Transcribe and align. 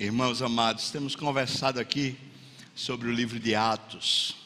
Irmãos 0.00 0.42
amados, 0.42 0.92
temos 0.92 1.16
conversado 1.16 1.80
aqui 1.80 2.16
sobre 2.72 3.08
o 3.08 3.12
livro 3.12 3.40
de 3.40 3.56
Atos. 3.56 4.36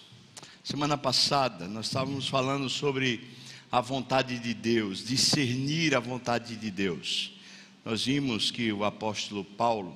Semana 0.65 0.97
passada 0.97 1.69
nós 1.69 1.89
estávamos 1.89 2.27
falando 2.27 2.71
sobre 2.71 3.29
a 3.71 3.79
vontade 3.79 4.39
de 4.39 4.55
Deus, 4.55 5.05
discernir 5.05 5.95
a 5.95 6.01
vontade 6.01 6.57
de 6.57 6.71
Deus. 6.71 7.35
Nós 7.85 8.07
vimos 8.07 8.51
que 8.51 8.73
o 8.73 8.83
apóstolo 8.83 9.45
Paulo, 9.45 9.95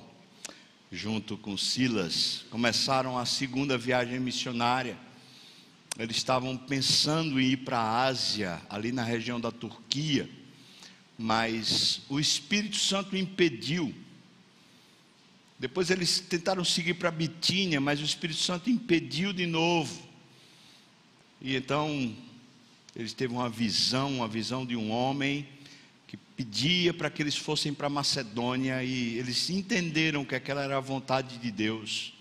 junto 0.91 1.35
com 1.35 1.57
Silas, 1.57 2.45
começaram 2.51 3.17
a 3.17 3.25
segunda 3.25 3.79
viagem 3.79 4.19
missionária. 4.19 4.95
Eles 5.97 6.17
estavam 6.17 6.55
pensando 6.55 7.41
em 7.41 7.53
ir 7.53 7.57
para 7.57 7.79
a 7.79 8.03
Ásia, 8.03 8.61
ali 8.69 8.91
na 8.91 9.03
região 9.03 9.41
da 9.41 9.49
Turquia, 9.49 10.29
mas 11.17 12.01
o 12.09 12.19
Espírito 12.19 12.77
Santo 12.77 13.17
impediu 13.17 13.91
depois 15.59 15.89
eles 15.89 16.19
tentaram 16.19 16.63
seguir 16.63 16.93
para 16.95 17.09
Bitínia, 17.09 17.81
mas 17.81 17.99
o 17.99 18.05
Espírito 18.05 18.39
Santo 18.39 18.69
impediu 18.69 19.33
de 19.33 19.47
novo. 19.47 20.07
E 21.41 21.55
então 21.55 22.15
eles 22.95 23.13
teve 23.13 23.33
uma 23.33 23.49
visão, 23.49 24.17
uma 24.17 24.27
visão 24.27 24.65
de 24.65 24.75
um 24.75 24.91
homem 24.91 25.47
que 26.05 26.15
pedia 26.15 26.93
para 26.93 27.09
que 27.09 27.21
eles 27.21 27.35
fossem 27.35 27.73
para 27.73 27.89
Macedônia 27.89 28.83
e 28.83 29.17
eles 29.17 29.49
entenderam 29.49 30.23
que 30.23 30.35
aquela 30.35 30.63
era 30.63 30.77
a 30.77 30.81
vontade 30.81 31.37
de 31.39 31.51
Deus. 31.51 32.13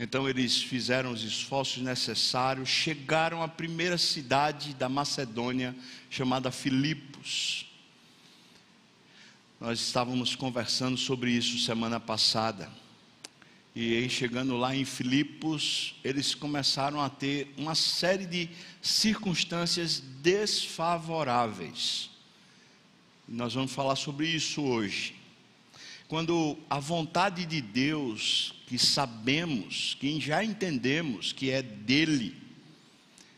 Então 0.00 0.28
eles 0.28 0.62
fizeram 0.62 1.12
os 1.12 1.22
esforços 1.22 1.82
necessários, 1.82 2.68
chegaram 2.68 3.42
à 3.42 3.48
primeira 3.48 3.98
cidade 3.98 4.72
da 4.72 4.88
Macedônia 4.88 5.76
chamada 6.08 6.50
Filipos. 6.50 7.67
Nós 9.60 9.80
estávamos 9.80 10.36
conversando 10.36 10.96
sobre 10.96 11.32
isso 11.32 11.58
semana 11.58 11.98
passada. 11.98 12.70
E 13.74 13.96
aí, 13.96 14.08
chegando 14.08 14.56
lá 14.56 14.72
em 14.72 14.84
Filipos, 14.84 15.96
eles 16.04 16.32
começaram 16.32 17.00
a 17.02 17.10
ter 17.10 17.52
uma 17.56 17.74
série 17.74 18.24
de 18.24 18.48
circunstâncias 18.80 20.00
desfavoráveis. 20.22 22.08
Nós 23.26 23.54
vamos 23.54 23.72
falar 23.72 23.96
sobre 23.96 24.28
isso 24.28 24.62
hoje. 24.62 25.16
Quando 26.06 26.56
a 26.70 26.78
vontade 26.78 27.44
de 27.44 27.60
Deus, 27.60 28.54
que 28.68 28.78
sabemos, 28.78 29.96
que 29.98 30.20
já 30.20 30.44
entendemos 30.44 31.32
que 31.32 31.50
é 31.50 31.62
dele, 31.62 32.36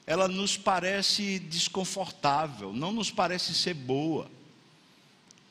ela 0.07 0.29
nos 0.29 0.55
parece 0.55 1.39
desconfortável, 1.39 2.75
não 2.75 2.93
nos 2.93 3.11
parece 3.11 3.55
ser 3.55 3.73
boa. 3.73 4.31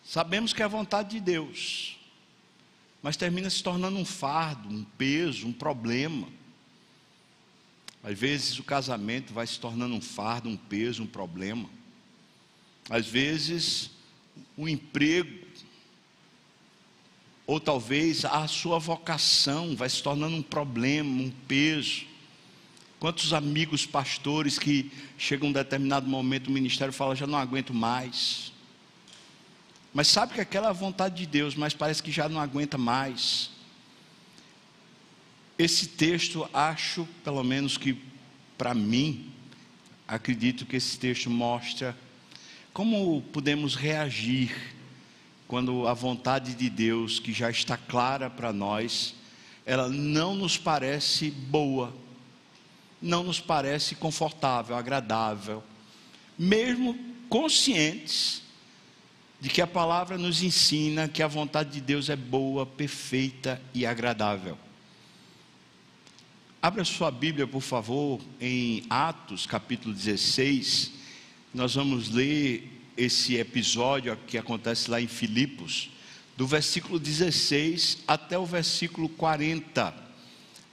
Sabemos 0.10 0.54
que 0.54 0.64
é 0.64 0.66
a 0.66 0.68
vontade 0.68 1.12
de 1.12 1.20
Deus, 1.20 1.96
mas 3.00 3.16
termina 3.16 3.48
se 3.48 3.62
tornando 3.62 3.96
um 3.96 4.04
fardo, 4.04 4.68
um 4.68 4.84
peso, 4.84 5.46
um 5.46 5.54
problema. 5.54 6.28
Às 8.04 8.18
vezes 8.18 8.58
o 8.58 8.64
casamento 8.64 9.32
vai 9.32 9.46
se 9.46 9.60
tornando 9.60 9.94
um 9.94 10.02
fardo, 10.02 10.50
um 10.50 10.58
peso, 10.58 11.04
um 11.04 11.06
problema. 11.06 11.70
Às 12.90 13.06
vezes 13.06 13.92
o 14.58 14.68
emprego, 14.68 15.46
ou 17.46 17.60
talvez 17.60 18.26
a 18.26 18.48
sua 18.48 18.80
vocação 18.80 19.76
vai 19.76 19.92
se 19.92 20.02
tornando 20.02 20.38
um 20.38 20.42
problema, 20.42 21.22
um 21.22 21.30
peso. 21.48 22.08
Quantos 23.00 23.32
amigos 23.32 23.86
pastores 23.86 24.58
que 24.58 24.92
chegam 25.20 25.50
um 25.50 25.54
determinado 25.54 26.10
momento 26.10 26.48
o 26.48 26.52
ministério 26.52 26.92
fala 26.92 27.16
já 27.16 27.28
não 27.28 27.38
aguento 27.38 27.76
mais. 27.76 28.58
Mas 29.94 30.08
sabe 30.08 30.34
que 30.34 30.42
aquela 30.42 30.72
vontade 30.72 31.16
de 31.16 31.26
Deus, 31.26 31.56
mas 31.56 31.74
parece 31.74 32.02
que 32.04 32.12
já 32.12 32.30
não 32.30 32.40
aguenta 32.40 32.78
mais. 32.78 33.50
Esse 35.58 35.88
texto, 35.88 36.48
acho, 36.54 37.08
pelo 37.24 37.44
menos 37.44 37.78
que 37.78 38.02
para 38.58 38.74
mim, 38.74 39.32
acredito 40.08 40.66
que 40.66 40.76
esse 40.76 40.98
texto 41.00 41.30
mostra 41.30 41.98
como 42.74 43.22
podemos 43.34 43.76
reagir 43.76 44.56
quando 45.48 45.88
a 45.88 45.94
vontade 45.94 46.54
de 46.54 46.70
Deus, 46.70 47.20
que 47.20 47.34
já 47.34 47.50
está 47.50 47.76
clara 47.76 48.30
para 48.30 48.54
nós, 48.54 49.16
ela 49.66 49.90
não 49.90 50.36
nos 50.36 50.58
parece 50.58 51.32
boa, 51.32 51.94
não 53.02 53.24
nos 53.24 53.40
parece 53.40 53.96
confortável, 53.96 54.76
agradável, 54.76 55.64
mesmo 56.38 56.98
conscientes 57.28 58.44
de 59.40 59.50
que 59.50 59.62
a 59.62 59.68
palavra 59.68 60.18
nos 60.18 60.44
ensina 60.44 61.08
que 61.08 61.24
a 61.24 61.28
vontade 61.28 61.72
de 61.72 61.82
Deus 61.82 62.10
é 62.10 62.16
boa, 62.16 62.66
perfeita 62.66 63.62
e 63.74 63.86
agradável. 63.86 64.58
Abra 66.62 66.84
sua 66.84 67.10
Bíblia, 67.10 67.48
por 67.48 67.62
favor, 67.62 68.20
em 68.40 68.84
Atos, 68.90 69.46
capítulo 69.46 69.94
16. 69.94 70.92
Nós 71.54 71.76
vamos 71.76 72.10
ler 72.10 72.70
esse 72.98 73.38
episódio 73.38 74.18
que 74.28 74.38
acontece 74.38 74.92
lá 74.92 75.00
em 75.00 75.08
Filipos, 75.08 75.90
do 76.36 76.46
versículo 76.46 77.00
16 77.00 78.00
até 78.06 78.38
o 78.38 78.46
versículo 78.46 79.08
40 79.08 79.94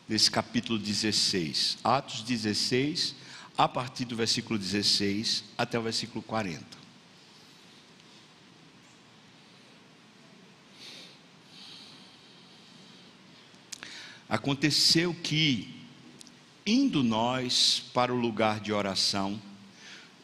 desse 0.08 0.28
capítulo 0.28 0.76
16. 0.76 1.78
Atos 1.84 2.22
16, 2.22 3.14
a 3.56 3.68
partir 3.68 4.06
do 4.06 4.16
versículo 4.16 4.58
16 4.58 5.44
até 5.56 5.78
o 5.78 5.82
versículo 5.82 6.20
40. 6.22 6.75
Aconteceu 14.28 15.14
que, 15.14 15.68
indo 16.66 17.02
nós 17.02 17.82
para 17.94 18.12
o 18.12 18.18
lugar 18.18 18.60
de 18.60 18.72
oração, 18.72 19.40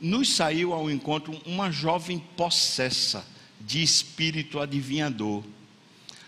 nos 0.01 0.35
saiu 0.35 0.73
ao 0.73 0.91
encontro 0.91 1.41
uma 1.47 1.71
jovem 1.71 2.19
possessa 2.37 3.25
de 3.61 3.81
espírito 3.81 4.59
adivinhador, 4.59 5.45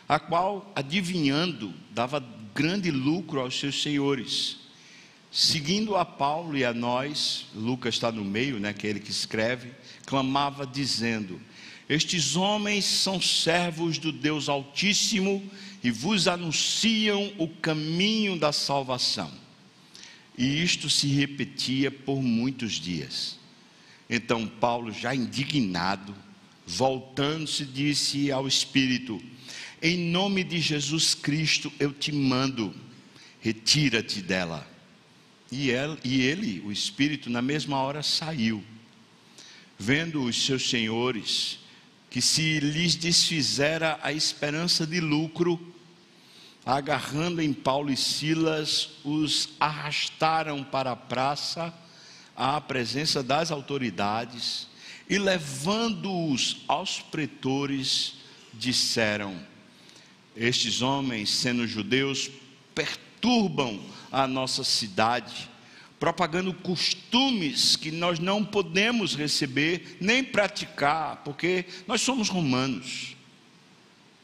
a 0.08 0.20
qual, 0.20 0.70
adivinhando, 0.76 1.74
dava 1.90 2.24
grande 2.54 2.90
lucro 2.92 3.40
aos 3.40 3.58
seus 3.58 3.82
senhores. 3.82 4.58
Seguindo 5.32 5.96
a 5.96 6.04
Paulo 6.04 6.56
e 6.56 6.64
a 6.64 6.72
nós, 6.72 7.46
Lucas 7.52 7.94
está 7.94 8.12
no 8.12 8.24
meio, 8.24 8.60
né, 8.60 8.72
que 8.72 8.86
é 8.86 8.90
ele 8.90 9.00
que 9.00 9.10
escreve, 9.10 9.72
clamava 10.06 10.64
dizendo: 10.64 11.40
Estes 11.88 12.36
homens 12.36 12.84
são 12.84 13.20
servos 13.20 13.98
do 13.98 14.12
Deus 14.12 14.48
Altíssimo 14.48 15.42
e 15.84 15.90
vos 15.90 16.26
anunciam 16.26 17.30
o 17.36 17.46
caminho 17.46 18.38
da 18.38 18.52
salvação. 18.52 19.30
E 20.36 20.62
isto 20.62 20.88
se 20.88 21.06
repetia 21.08 21.90
por 21.90 22.22
muitos 22.22 22.72
dias. 22.72 23.38
Então 24.08 24.46
Paulo, 24.46 24.90
já 24.90 25.14
indignado, 25.14 26.16
voltando-se, 26.66 27.66
disse 27.66 28.32
ao 28.32 28.48
Espírito: 28.48 29.22
Em 29.82 29.98
nome 30.10 30.42
de 30.42 30.58
Jesus 30.58 31.14
Cristo 31.14 31.70
eu 31.78 31.92
te 31.92 32.10
mando, 32.10 32.74
retira-te 33.42 34.22
dela. 34.22 34.66
E 35.52 35.68
e 36.02 36.22
ele, 36.22 36.60
o 36.64 36.72
Espírito, 36.72 37.28
na 37.28 37.42
mesma 37.42 37.76
hora 37.76 38.02
saiu. 38.02 38.64
Vendo 39.78 40.24
os 40.24 40.46
seus 40.46 40.70
senhores 40.70 41.58
que 42.08 42.22
se 42.22 42.58
lhes 42.60 42.94
desfizera 42.94 43.98
a 44.02 44.12
esperança 44.12 44.86
de 44.86 45.00
lucro, 45.00 45.73
agarrando 46.64 47.42
em 47.42 47.52
Paulo 47.52 47.92
e 47.92 47.96
Silas, 47.96 48.90
os 49.04 49.50
arrastaram 49.60 50.64
para 50.64 50.92
a 50.92 50.96
praça, 50.96 51.72
à 52.36 52.60
presença 52.60 53.22
das 53.22 53.50
autoridades, 53.50 54.68
e 55.08 55.18
levando-os 55.18 56.62
aos 56.66 57.00
pretores, 57.00 58.14
disseram: 58.54 59.38
Estes 60.34 60.80
homens, 60.80 61.30
sendo 61.30 61.66
judeus, 61.66 62.30
perturbam 62.74 63.80
a 64.10 64.26
nossa 64.26 64.64
cidade, 64.64 65.50
propagando 66.00 66.54
costumes 66.54 67.76
que 67.76 67.90
nós 67.90 68.18
não 68.18 68.44
podemos 68.44 69.14
receber 69.14 69.98
nem 70.00 70.24
praticar, 70.24 71.22
porque 71.24 71.66
nós 71.86 72.00
somos 72.00 72.28
romanos. 72.28 73.14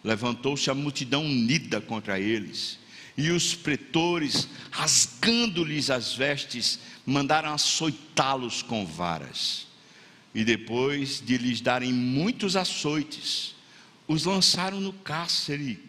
Levantou-se 0.03 0.71
a 0.71 0.75
multidão 0.75 1.25
unida 1.25 1.81
contra 1.81 2.19
eles, 2.19 2.79
e 3.17 3.31
os 3.31 3.55
pretores, 3.55 4.49
rasgando-lhes 4.71 5.91
as 5.91 6.15
vestes, 6.15 6.79
mandaram 7.05 7.53
açoitá-los 7.53 8.63
com 8.63 8.87
varas. 8.87 9.67
E 10.35 10.43
depois 10.43 11.21
de 11.21 11.37
lhes 11.37 11.61
darem 11.61 11.93
muitos 11.93 12.57
açoites, 12.57 13.55
os 14.09 14.25
lançaram 14.25 14.81
no 14.81 14.93
cárcere, 14.93 15.85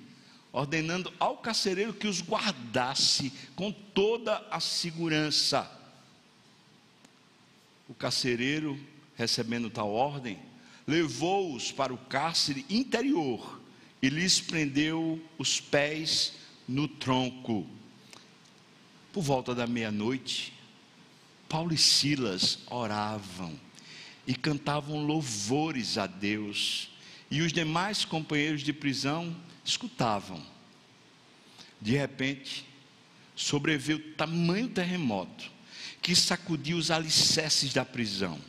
ordenando 0.51 1.13
ao 1.17 1.37
carcereiro 1.37 1.93
que 1.93 2.07
os 2.07 2.21
guardasse 2.21 3.31
com 3.55 3.71
toda 3.71 4.45
a 4.51 4.59
segurança. 4.59 5.71
O 7.87 7.93
carcereiro, 7.93 8.77
recebendo 9.15 9.69
tal 9.69 9.91
ordem, 9.91 10.37
levou-os 10.85 11.71
para 11.71 11.93
o 11.93 11.97
cárcere 11.97 12.65
interior 12.69 13.60
e 14.01 14.09
lhes 14.09 14.39
prendeu 14.39 15.23
os 15.37 15.61
pés 15.61 16.33
no 16.67 16.87
tronco. 16.87 17.67
Por 19.13 19.21
volta 19.21 19.53
da 19.53 19.67
meia-noite, 19.67 20.53
Paulo 21.47 21.73
e 21.73 21.77
Silas 21.77 22.59
oravam 22.67 23.59
e 24.25 24.33
cantavam 24.33 25.05
louvores 25.05 25.97
a 25.97 26.07
Deus, 26.07 26.89
e 27.29 27.41
os 27.41 27.51
demais 27.51 28.05
companheiros 28.05 28.61
de 28.61 28.71
prisão 28.71 29.35
escutavam. 29.63 30.41
De 31.79 31.91
repente, 31.91 32.65
sobreveio 33.35 34.13
tamanho 34.13 34.69
terremoto 34.69 35.51
que 36.01 36.15
sacudiu 36.15 36.77
os 36.77 36.91
alicerces 36.91 37.73
da 37.73 37.85
prisão. 37.85 38.39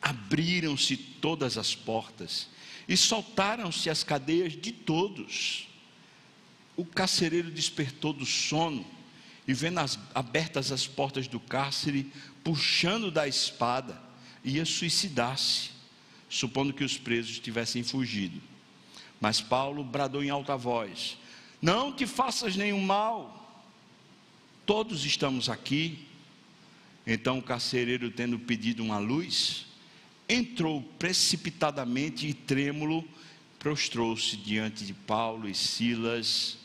Abriram-se 0.00 0.96
todas 0.96 1.56
as 1.56 1.74
portas 1.74 2.48
e 2.88 2.96
soltaram-se 2.96 3.88
as 3.88 4.02
cadeias 4.02 4.52
de 4.52 4.72
todos. 4.72 5.68
O 6.76 6.84
carcereiro 6.84 7.50
despertou 7.50 8.12
do 8.12 8.26
sono 8.26 8.84
e, 9.46 9.52
vendo 9.52 9.78
as, 9.78 9.98
abertas 10.14 10.72
as 10.72 10.86
portas 10.86 11.26
do 11.26 11.38
cárcere, 11.38 12.10
puxando 12.42 13.10
da 13.10 13.26
espada, 13.26 14.00
ia 14.44 14.64
suicidar-se, 14.64 15.70
supondo 16.28 16.72
que 16.72 16.84
os 16.84 16.96
presos 16.96 17.38
tivessem 17.38 17.82
fugido. 17.82 18.40
Mas 19.20 19.40
Paulo 19.40 19.84
bradou 19.84 20.22
em 20.22 20.30
alta 20.30 20.56
voz: 20.56 21.16
Não 21.60 21.92
te 21.92 22.06
faças 22.06 22.56
nenhum 22.56 22.80
mal, 22.80 23.64
todos 24.66 25.04
estamos 25.04 25.48
aqui. 25.48 26.08
Então 27.06 27.38
o 27.38 27.42
carcereiro, 27.42 28.10
tendo 28.10 28.38
pedido 28.38 28.82
uma 28.82 28.98
luz, 28.98 29.66
entrou 30.32 30.82
precipitadamente 30.98 32.26
e 32.26 32.34
trêmulo, 32.34 33.04
prostrou-se 33.58 34.36
diante 34.36 34.84
de 34.84 34.92
Paulo 34.92 35.48
e 35.48 35.54
Silas. 35.54 36.58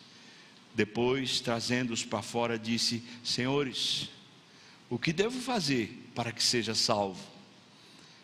Depois, 0.74 1.40
trazendo-os 1.40 2.04
para 2.04 2.22
fora, 2.22 2.58
disse: 2.58 3.04
Senhores, 3.24 4.10
o 4.90 4.98
que 4.98 5.12
devo 5.12 5.40
fazer 5.40 6.10
para 6.16 6.32
que 6.32 6.44
seja 6.44 6.74
salvo? 6.74 7.24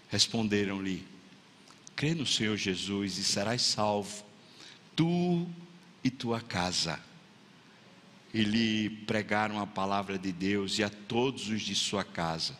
Responderam-lhe: 0.10 1.06
Crê 1.96 2.14
no 2.14 2.26
Senhor 2.26 2.58
Jesus 2.58 3.18
e 3.18 3.24
serás 3.24 3.62
salvo, 3.62 4.24
tu 4.96 5.48
e 6.04 6.10
tua 6.10 6.42
casa. 6.42 7.00
E 8.34 8.42
lhe 8.44 8.90
pregaram 8.90 9.60
a 9.60 9.68
palavra 9.68 10.18
de 10.18 10.32
Deus 10.32 10.80
e 10.80 10.84
a 10.84 10.90
todos 10.90 11.50
os 11.50 11.62
de 11.62 11.76
sua 11.76 12.04
casa. 12.04 12.58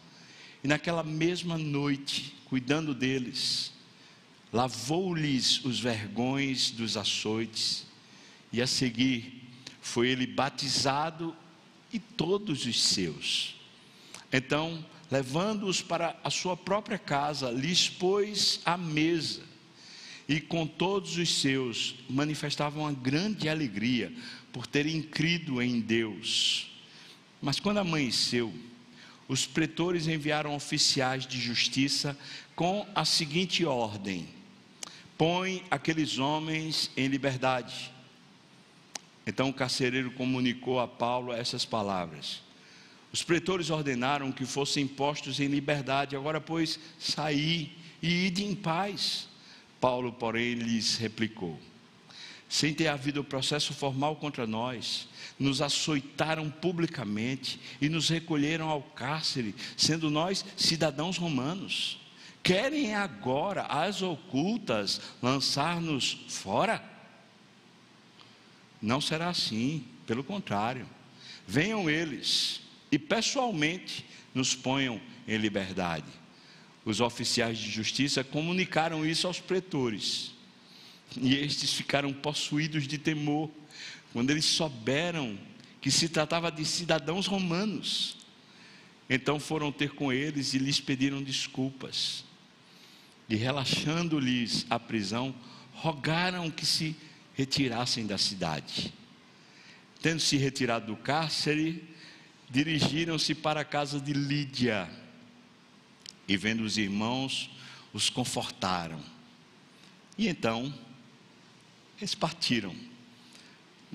E 0.64 0.68
naquela 0.68 1.04
mesma 1.04 1.58
noite, 1.58 2.36
cuidando 2.54 2.94
deles, 2.94 3.74
lavou-lhes 4.52 5.66
os 5.66 5.80
vergões 5.80 6.70
dos 6.70 6.96
açoites, 6.96 7.84
e 8.52 8.62
a 8.62 8.68
seguir 8.68 9.42
foi 9.82 10.10
ele 10.10 10.28
batizado 10.28 11.36
e 11.92 11.98
todos 11.98 12.68
os 12.68 12.80
seus. 12.80 13.56
Então, 14.32 14.86
levando-os 15.10 15.82
para 15.82 16.16
a 16.24 16.30
sua 16.30 16.56
própria 16.56 17.00
casa, 17.00 17.50
lhes 17.50 17.90
pôs 17.90 18.62
a 18.64 18.78
mesa, 18.78 19.42
e 20.30 20.40
com 20.40 20.68
todos 20.68 21.18
os 21.18 21.42
seus 21.42 21.96
manifestavam 22.08 22.84
uma 22.84 22.94
grande 22.94 23.50
alegria 23.50 24.14
por 24.52 24.68
terem 24.68 25.02
crido 25.02 25.60
em 25.60 25.80
Deus. 25.82 26.70
Mas 27.42 27.60
quando 27.60 27.80
amanheceu, 27.80 28.54
os 29.34 29.48
pretores 29.48 30.08
enviaram 30.08 30.54
oficiais 30.54 31.26
de 31.26 31.42
justiça 31.42 32.16
com 32.56 32.86
a 32.94 33.04
seguinte 33.04 33.66
ordem: 33.66 34.28
põe 35.18 35.66
aqueles 35.72 36.20
homens 36.20 36.92
em 36.96 37.08
liberdade. 37.08 37.92
Então 39.26 39.50
o 39.50 39.54
carcereiro 39.54 40.12
comunicou 40.12 40.80
a 40.80 40.88
Paulo 40.88 41.34
essas 41.34 41.66
palavras. 41.66 42.44
Os 43.12 43.24
pretores 43.24 43.72
ordenaram 43.72 44.32
que 44.32 44.46
fossem 44.46 44.86
postos 44.88 45.40
em 45.40 45.48
liberdade, 45.48 46.16
agora, 46.16 46.40
pois, 46.40 46.80
saí 47.00 47.76
e 48.04 48.28
ide 48.28 48.44
em 48.44 48.54
paz. 48.54 49.28
Paulo, 49.82 50.12
porém, 50.12 50.54
lhes 50.54 50.98
replicou: 50.98 51.60
sem 52.54 52.72
ter 52.72 52.88
havido 52.88 53.24
processo 53.24 53.74
formal 53.74 54.16
contra 54.16 54.46
nós, 54.46 55.08
nos 55.40 55.60
açoitaram 55.60 56.52
publicamente 56.52 57.60
e 57.82 57.90
nos 57.90 58.10
recolheram 58.10 58.70
ao 58.70 58.84
cárcere, 58.84 59.56
sendo 59.76 60.12
nós 60.12 60.46
cidadãos 60.56 61.18
romanos. 61.18 62.00
Querem 62.44 62.94
agora, 62.94 63.64
as 63.64 64.04
ocultas, 64.04 65.02
lançar-nos 65.20 66.26
fora? 66.30 66.84
Não 68.80 69.02
será 69.02 69.30
assim, 69.30 69.84
pelo 70.06 70.24
contrário. 70.24 70.88
Venham 71.48 71.90
eles 71.90 72.62
e 72.92 73.00
pessoalmente 73.00 74.06
nos 74.32 74.54
ponham 74.54 75.02
em 75.28 75.38
liberdade. 75.38 76.06
Os 76.86 77.02
oficiais 77.02 77.58
de 77.58 77.72
justiça 77.72 78.24
comunicaram 78.24 79.04
isso 79.04 79.26
aos 79.26 79.40
pretores. 79.40 80.33
E 81.22 81.36
estes 81.36 81.74
ficaram 81.74 82.12
possuídos 82.14 82.88
de 82.88 82.98
temor 82.98 83.50
quando 84.12 84.30
eles 84.30 84.46
souberam 84.46 85.38
que 85.82 85.92
se 85.92 86.08
tratava 86.08 86.52
de 86.52 86.64
cidadãos 86.64 87.28
romanos. 87.28 88.18
Então 89.10 89.40
foram 89.40 89.72
ter 89.72 89.92
com 89.92 90.14
eles 90.14 90.54
e 90.54 90.58
lhes 90.58 90.80
pediram 90.80 91.22
desculpas. 91.22 92.24
E 93.28 93.36
relaxando-lhes 93.36 94.66
a 94.70 94.80
prisão, 94.80 95.36
rogaram 95.74 96.50
que 96.50 96.66
se 96.66 96.96
retirassem 97.34 98.06
da 98.06 98.18
cidade. 98.18 98.94
Tendo 100.02 100.20
se 100.20 100.38
retirado 100.38 100.88
do 100.88 100.96
cárcere, 100.96 101.84
dirigiram-se 102.50 103.34
para 103.34 103.62
a 103.62 103.66
casa 103.66 104.00
de 104.00 104.14
Lídia. 104.14 104.90
E 106.28 106.38
vendo 106.38 106.64
os 106.64 106.78
irmãos, 106.78 107.50
os 107.92 108.10
confortaram. 108.10 109.02
E 110.18 110.28
então, 110.28 110.74
eles 112.00 112.16
partiram 112.16 112.76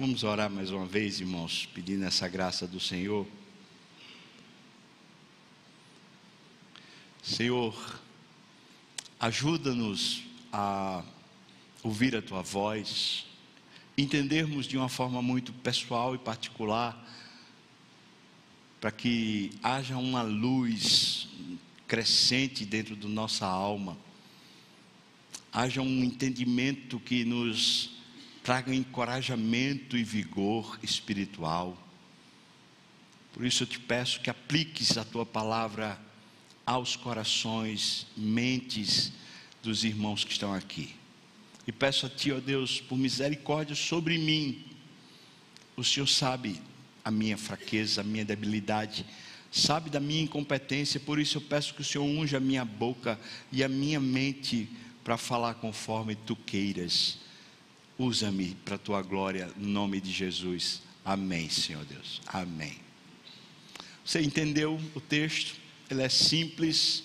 Vamos 0.01 0.23
orar 0.23 0.49
mais 0.49 0.71
uma 0.71 0.87
vez, 0.87 1.19
irmãos, 1.19 1.69
pedindo 1.75 2.05
essa 2.05 2.29
graça 2.29 2.69
do 2.69 2.79
Senhor. 2.79 3.27
Senhor, 7.21 8.01
ajuda-nos 9.19 10.23
a 10.53 11.03
ouvir 11.83 12.15
a 12.15 12.23
tua 12.23 12.43
voz, 12.43 13.27
entendermos 13.97 14.67
de 14.67 14.77
uma 14.77 14.89
forma 14.89 15.21
muito 15.21 15.53
pessoal 15.53 16.15
e 16.15 16.19
particular, 16.19 16.97
para 18.81 18.93
que 18.93 19.51
haja 19.61 19.97
uma 19.97 20.23
luz 20.23 21.29
crescente 21.89 22.65
dentro 22.65 22.95
da 22.95 23.09
nossa 23.09 23.47
alma, 23.47 23.99
haja 25.53 25.81
um 25.81 26.05
entendimento 26.05 27.01
que 27.01 27.25
nos 27.25 27.91
traga 28.43 28.75
encorajamento 28.75 29.97
e 29.97 30.03
vigor 30.03 30.79
espiritual. 30.83 31.77
Por 33.33 33.45
isso 33.45 33.63
eu 33.63 33.67
te 33.67 33.79
peço 33.79 34.21
que 34.21 34.31
apliques 34.31 34.97
a 34.97 35.05
tua 35.05 35.27
palavra 35.27 36.01
aos 36.65 36.97
corações, 36.97 38.07
mentes 38.17 39.13
dos 39.63 39.85
irmãos 39.85 40.25
que 40.25 40.33
estão 40.33 40.53
aqui. 40.53 40.95
E 41.67 41.73
peço 41.73 42.07
a 42.07 42.09
ti, 42.09 42.33
ó 42.33 42.41
Deus, 42.41 42.81
por 42.81 42.97
misericórdia 42.97 43.75
sobre 43.75 44.17
mim. 44.17 44.65
O 45.77 45.85
Senhor 45.85 46.07
sabe 46.07 46.61
a 47.05 47.11
minha 47.11 47.37
fraqueza, 47.37 48.01
a 48.01 48.05
minha 48.05 48.25
debilidade, 48.25 49.05
sabe 49.51 49.91
da 49.91 50.01
minha 50.01 50.23
incompetência, 50.23 50.99
por 51.01 51.19
isso 51.19 51.39
eu 51.39 51.43
peço 51.43 51.75
que 51.75 51.81
o 51.81 51.85
Senhor 51.85 52.05
unja 52.05 52.39
a 52.39 52.41
minha 52.41 52.65
boca 52.65 53.19
e 53.53 53.63
a 53.63 53.69
minha 53.69 54.01
mente 54.01 54.69
para 55.09 55.17
falar 55.17 55.55
conforme 55.55 56.15
tu 56.15 56.37
queiras 56.37 57.17
Usa-me 57.99 58.55
para 58.63 58.75
a 58.75 58.79
tua 58.79 59.01
glória, 59.01 59.51
no 59.57 59.67
nome 59.67 60.03
de 60.03 60.13
Jesus. 60.13 60.83
Amém, 61.03 61.49
Senhor 61.49 61.83
Deus. 61.87 62.21
Amém. 62.27 62.77
Você 64.05 64.21
entendeu 64.21 64.79
o 64.95 65.01
texto? 65.01 65.57
Ele 65.91 66.03
é 66.03 66.11
simples. 66.11 67.05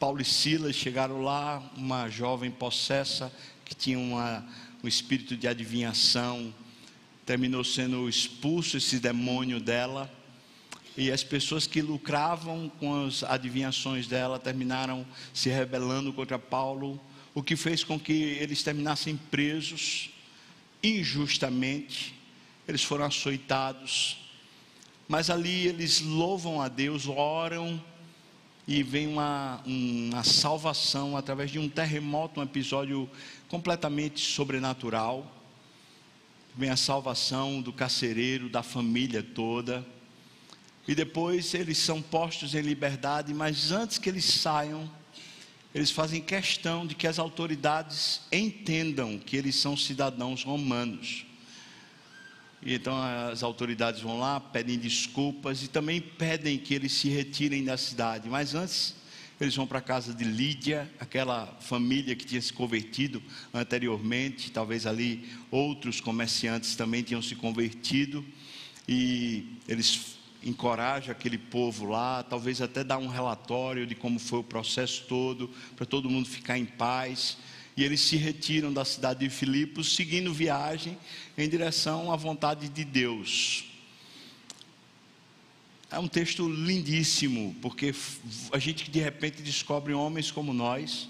Paulo 0.00 0.20
e 0.20 0.24
Silas 0.24 0.74
chegaram 0.74 1.22
lá, 1.22 1.62
uma 1.76 2.10
jovem 2.10 2.50
possessa 2.50 3.32
que 3.64 3.74
tinha 3.74 4.00
uma, 4.00 4.44
um 4.82 4.88
espírito 4.88 5.36
de 5.36 5.46
adivinhação, 5.46 6.52
terminou 7.24 7.62
sendo 7.62 8.08
expulso 8.08 8.78
esse 8.78 8.98
demônio 8.98 9.60
dela. 9.60 10.12
E 10.96 11.10
as 11.10 11.22
pessoas 11.22 11.68
que 11.68 11.80
lucravam 11.80 12.68
com 12.80 13.06
as 13.06 13.22
adivinhações 13.22 14.08
dela 14.08 14.40
terminaram 14.40 15.06
se 15.32 15.48
rebelando 15.48 16.12
contra 16.12 16.36
Paulo 16.36 17.00
o 17.34 17.42
que 17.42 17.56
fez 17.56 17.82
com 17.82 17.98
que 17.98 18.12
eles 18.12 18.62
terminassem 18.62 19.16
presos 19.16 20.10
injustamente, 20.82 22.14
eles 22.66 22.82
foram 22.82 23.04
açoitados, 23.04 24.18
mas 25.08 25.30
ali 25.30 25.66
eles 25.66 26.00
louvam 26.00 26.60
a 26.60 26.68
Deus, 26.68 27.06
oram, 27.06 27.82
e 28.66 28.82
vem 28.82 29.08
uma, 29.08 29.60
uma 29.66 30.22
salvação 30.22 31.16
através 31.16 31.50
de 31.50 31.58
um 31.58 31.68
terremoto, 31.68 32.40
um 32.40 32.42
episódio 32.42 33.10
completamente 33.48 34.20
sobrenatural. 34.20 35.30
Vem 36.56 36.70
a 36.70 36.76
salvação 36.76 37.60
do 37.60 37.72
carcereiro, 37.72 38.48
da 38.48 38.62
família 38.62 39.22
toda. 39.22 39.84
E 40.86 40.94
depois 40.94 41.54
eles 41.54 41.78
são 41.78 42.00
postos 42.00 42.54
em 42.54 42.60
liberdade, 42.60 43.34
mas 43.34 43.72
antes 43.72 43.98
que 43.98 44.08
eles 44.08 44.24
saiam, 44.24 44.88
eles 45.74 45.90
fazem 45.90 46.20
questão 46.20 46.86
de 46.86 46.94
que 46.94 47.06
as 47.06 47.18
autoridades 47.18 48.22
entendam 48.30 49.18
que 49.18 49.36
eles 49.36 49.56
são 49.56 49.76
cidadãos 49.76 50.42
romanos. 50.42 51.24
E 52.62 52.74
então 52.74 52.94
as 53.30 53.42
autoridades 53.42 54.00
vão 54.00 54.18
lá, 54.18 54.38
pedem 54.38 54.78
desculpas 54.78 55.62
e 55.62 55.68
também 55.68 56.00
pedem 56.00 56.58
que 56.58 56.74
eles 56.74 56.92
se 56.92 57.08
retirem 57.08 57.64
da 57.64 57.76
cidade. 57.76 58.28
Mas 58.28 58.54
antes, 58.54 58.94
eles 59.40 59.56
vão 59.56 59.66
para 59.66 59.78
a 59.78 59.82
casa 59.82 60.14
de 60.14 60.22
Lídia, 60.22 60.88
aquela 61.00 61.46
família 61.60 62.14
que 62.14 62.24
tinha 62.24 62.40
se 62.40 62.52
convertido 62.52 63.20
anteriormente. 63.52 64.52
Talvez 64.52 64.86
ali 64.86 65.28
outros 65.50 66.00
comerciantes 66.00 66.76
também 66.76 67.02
tinham 67.02 67.20
se 67.20 67.34
convertido. 67.34 68.24
E 68.86 69.56
eles 69.66 70.18
encorajam 70.44 71.12
aquele 71.12 71.38
povo 71.38 71.84
lá, 71.86 72.22
talvez 72.22 72.60
até 72.60 72.82
dá 72.82 72.98
um 72.98 73.08
relatório 73.08 73.86
de 73.86 73.94
como 73.94 74.18
foi 74.18 74.40
o 74.40 74.44
processo 74.44 75.04
todo, 75.08 75.48
para 75.76 75.86
todo 75.86 76.10
mundo 76.10 76.28
ficar 76.28 76.58
em 76.58 76.64
paz 76.64 77.36
e 77.76 77.82
eles 77.82 78.00
se 78.00 78.16
retiram 78.16 78.72
da 78.72 78.84
cidade 78.84 79.20
de 79.20 79.30
Filipos, 79.30 79.94
seguindo 79.94 80.32
viagem 80.32 80.98
em 81.38 81.48
direção 81.48 82.12
à 82.12 82.16
vontade 82.16 82.68
de 82.68 82.84
Deus. 82.84 83.64
É 85.90 85.98
um 85.98 86.08
texto 86.08 86.48
lindíssimo, 86.48 87.54
porque 87.60 87.94
a 88.52 88.58
gente 88.58 88.90
de 88.90 89.00
repente 89.00 89.42
descobre 89.42 89.92
homens 89.92 90.30
como 90.30 90.52
nós, 90.52 91.08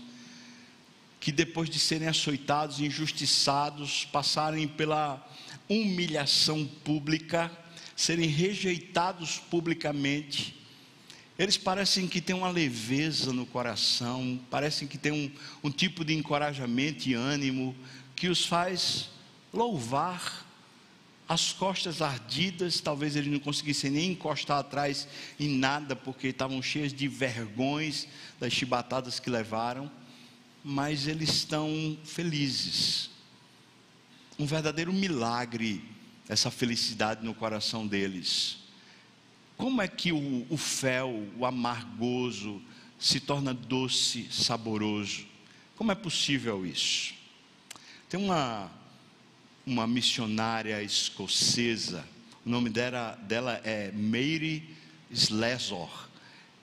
que 1.20 1.30
depois 1.30 1.70
de 1.70 1.78
serem 1.78 2.08
açoitados, 2.08 2.80
injustiçados, 2.80 4.04
passarem 4.06 4.66
pela 4.66 5.24
humilhação 5.68 6.66
pública, 6.84 7.50
serem 7.96 8.28
rejeitados 8.28 9.38
publicamente, 9.38 10.60
eles 11.38 11.56
parecem 11.56 12.06
que 12.06 12.20
têm 12.20 12.36
uma 12.36 12.50
leveza 12.50 13.32
no 13.32 13.46
coração, 13.46 14.40
parecem 14.50 14.86
que 14.86 14.98
têm 14.98 15.12
um, 15.12 15.30
um 15.64 15.70
tipo 15.70 16.04
de 16.04 16.14
encorajamento 16.14 17.08
e 17.08 17.14
ânimo 17.14 17.74
que 18.14 18.28
os 18.28 18.44
faz 18.44 19.08
louvar 19.52 20.46
as 21.28 21.50
costas 21.52 22.02
ardidas, 22.02 22.80
talvez 22.80 23.16
eles 23.16 23.32
não 23.32 23.38
conseguissem 23.38 23.90
nem 23.90 24.10
encostar 24.12 24.58
atrás 24.58 25.08
em 25.40 25.48
nada, 25.48 25.96
porque 25.96 26.28
estavam 26.28 26.60
cheios 26.60 26.92
de 26.92 27.08
vergões 27.08 28.06
das 28.38 28.52
chibatadas 28.52 29.18
que 29.18 29.30
levaram, 29.30 29.90
mas 30.62 31.06
eles 31.06 31.30
estão 31.30 31.96
felizes. 32.04 33.10
Um 34.38 34.44
verdadeiro 34.44 34.92
milagre, 34.92 35.82
essa 36.32 36.50
felicidade 36.50 37.24
no 37.24 37.34
coração 37.34 37.86
deles. 37.86 38.56
Como 39.56 39.82
é 39.82 39.86
que 39.86 40.12
o, 40.12 40.46
o 40.48 40.56
fel, 40.56 41.28
o 41.36 41.44
amargoso, 41.44 42.60
se 42.98 43.20
torna 43.20 43.52
doce, 43.52 44.28
saboroso? 44.30 45.26
Como 45.76 45.92
é 45.92 45.94
possível 45.94 46.64
isso? 46.64 47.12
Tem 48.08 48.18
uma, 48.18 48.70
uma 49.66 49.86
missionária 49.86 50.82
escocesa, 50.82 52.02
o 52.46 52.48
nome 52.48 52.70
dela, 52.70 53.14
dela 53.22 53.60
é 53.62 53.92
Mary 53.92 54.74
Slessor. 55.10 56.08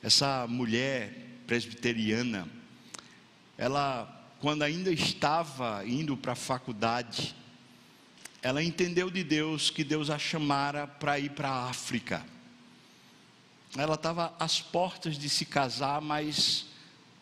Essa 0.02 0.48
mulher 0.48 1.42
presbiteriana, 1.46 2.48
ela, 3.58 4.34
quando 4.40 4.64
ainda 4.64 4.92
estava 4.92 5.86
indo 5.86 6.18
para 6.18 6.32
a 6.32 6.36
faculdade, 6.36 7.36
ela 8.42 8.64
entendeu 8.64 9.10
de 9.10 9.24
Deus 9.24 9.70
que 9.70 9.84
Deus 9.84 10.10
a 10.10 10.18
chamara 10.18 10.88
para 10.88 11.20
ir 11.20 11.32
para 11.32 11.50
a 11.50 11.70
África 11.70 12.26
ela 13.78 13.94
estava 13.96 14.34
às 14.40 14.60
portas 14.60 15.18
de 15.18 15.30
se 15.30 15.46
casar, 15.46 16.02
mas 16.02 16.66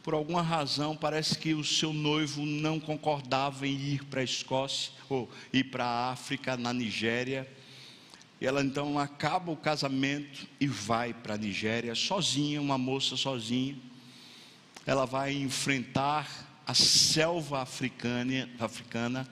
por 0.01 0.13
alguma 0.13 0.41
razão 0.41 0.95
parece 0.95 1.37
que 1.37 1.53
o 1.53 1.63
seu 1.63 1.91
noivo 1.91 2.45
não 2.45 2.79
concordava 2.79 3.67
em 3.67 3.75
ir 3.75 4.05
para 4.05 4.21
a 4.21 4.23
Escócia 4.23 4.93
ou 5.09 5.29
ir 5.51 5.65
para 5.65 5.83
a 5.83 6.11
África, 6.11 6.55
na 6.55 6.71
Nigéria. 6.71 7.47
E 8.39 8.45
ela 8.45 8.63
então 8.63 8.97
acaba 8.97 9.51
o 9.51 9.57
casamento 9.57 10.47
e 10.59 10.67
vai 10.67 11.13
para 11.13 11.33
a 11.33 11.37
Nigéria 11.37 11.93
sozinha, 11.95 12.61
uma 12.61 12.77
moça 12.77 13.17
sozinha. 13.17 13.75
Ela 14.85 15.05
vai 15.05 15.33
enfrentar 15.33 16.29
a 16.65 16.73
selva 16.73 17.61
africana, 17.61 18.49
africana 18.57 19.27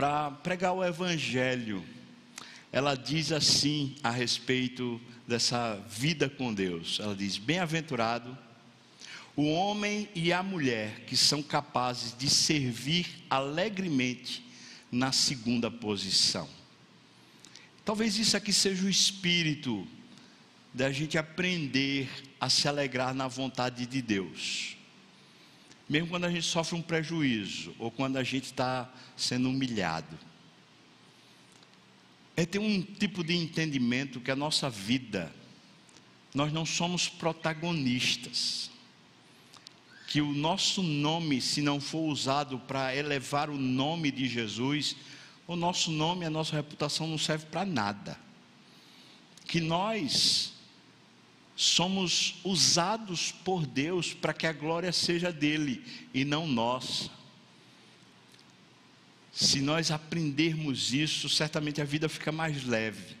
para 0.00 0.30
pregar 0.30 0.72
o 0.72 0.82
evangelho. 0.82 1.84
Ela 2.72 2.94
diz 2.94 3.32
assim 3.32 3.94
a 4.02 4.10
respeito 4.10 4.98
dessa 5.28 5.74
vida 5.90 6.26
com 6.26 6.54
Deus. 6.54 6.98
Ela 6.98 7.14
diz: 7.14 7.36
Bem-aventurado 7.36 8.34
o 9.36 9.44
homem 9.44 10.08
e 10.14 10.32
a 10.32 10.42
mulher 10.42 11.00
que 11.00 11.14
são 11.18 11.42
capazes 11.42 12.16
de 12.16 12.30
servir 12.30 13.26
alegremente 13.28 14.42
na 14.90 15.12
segunda 15.12 15.70
posição. 15.70 16.48
Talvez 17.84 18.16
isso 18.16 18.38
aqui 18.38 18.54
seja 18.54 18.86
o 18.86 18.88
espírito 18.88 19.86
da 20.72 20.90
gente 20.90 21.18
aprender 21.18 22.08
a 22.40 22.48
se 22.48 22.66
alegrar 22.66 23.12
na 23.12 23.28
vontade 23.28 23.84
de 23.84 24.00
Deus. 24.00 24.78
Mesmo 25.90 26.06
quando 26.06 26.24
a 26.24 26.30
gente 26.30 26.46
sofre 26.46 26.78
um 26.78 26.82
prejuízo 26.82 27.74
ou 27.76 27.90
quando 27.90 28.16
a 28.16 28.22
gente 28.22 28.44
está 28.44 28.88
sendo 29.16 29.50
humilhado 29.50 30.16
é 32.36 32.46
ter 32.46 32.60
um 32.60 32.80
tipo 32.80 33.24
de 33.24 33.36
entendimento 33.36 34.20
que 34.20 34.30
a 34.30 34.36
nossa 34.36 34.70
vida, 34.70 35.34
nós 36.32 36.52
não 36.52 36.64
somos 36.64 37.08
protagonistas. 37.08 38.70
Que 40.06 40.20
o 40.20 40.32
nosso 40.32 40.80
nome, 40.80 41.40
se 41.40 41.60
não 41.60 41.80
for 41.80 42.08
usado 42.08 42.58
para 42.60 42.94
elevar 42.94 43.50
o 43.50 43.58
nome 43.58 44.12
de 44.12 44.28
Jesus, 44.28 44.94
o 45.44 45.56
nosso 45.56 45.90
nome, 45.90 46.24
a 46.24 46.30
nossa 46.30 46.54
reputação 46.54 47.08
não 47.08 47.18
serve 47.18 47.46
para 47.46 47.66
nada. 47.66 48.16
Que 49.44 49.60
nós 49.60 50.52
somos 51.60 52.36
usados 52.42 53.32
por 53.32 53.66
Deus 53.66 54.14
para 54.14 54.32
que 54.32 54.46
a 54.46 54.52
glória 54.52 54.90
seja 54.92 55.30
dele 55.30 55.84
e 56.14 56.24
não 56.24 56.46
nossa. 56.46 57.10
Se 59.30 59.60
nós 59.60 59.90
aprendermos 59.90 60.94
isso, 60.94 61.28
certamente 61.28 61.82
a 61.82 61.84
vida 61.84 62.08
fica 62.08 62.32
mais 62.32 62.64
leve. 62.64 63.14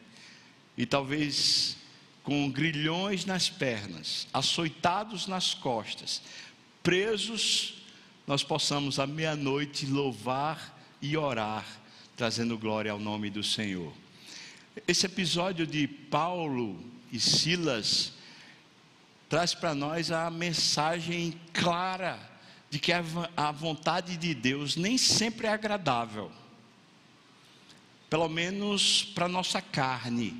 E 0.74 0.86
talvez 0.86 1.76
com 2.22 2.50
grilhões 2.50 3.26
nas 3.26 3.50
pernas, 3.50 4.26
açoitados 4.32 5.26
nas 5.26 5.52
costas, 5.52 6.22
presos, 6.82 7.74
nós 8.26 8.42
possamos 8.42 8.98
à 8.98 9.06
meia-noite 9.06 9.84
louvar 9.84 10.80
e 11.02 11.14
orar, 11.14 11.66
trazendo 12.16 12.56
glória 12.56 12.90
ao 12.90 12.98
nome 12.98 13.28
do 13.28 13.44
Senhor. 13.44 13.92
Esse 14.88 15.04
episódio 15.04 15.66
de 15.66 15.86
Paulo 15.86 16.82
e 17.12 17.20
Silas 17.20 18.18
traz 19.30 19.54
para 19.54 19.76
nós 19.76 20.10
a 20.10 20.28
mensagem 20.28 21.40
clara 21.52 22.18
de 22.68 22.80
que 22.80 22.92
a 22.92 23.52
vontade 23.52 24.16
de 24.16 24.34
Deus 24.34 24.74
nem 24.74 24.98
sempre 24.98 25.46
é 25.46 25.50
agradável, 25.50 26.32
pelo 28.10 28.28
menos 28.28 29.04
para 29.04 29.28
nossa 29.28 29.62
carne, 29.62 30.36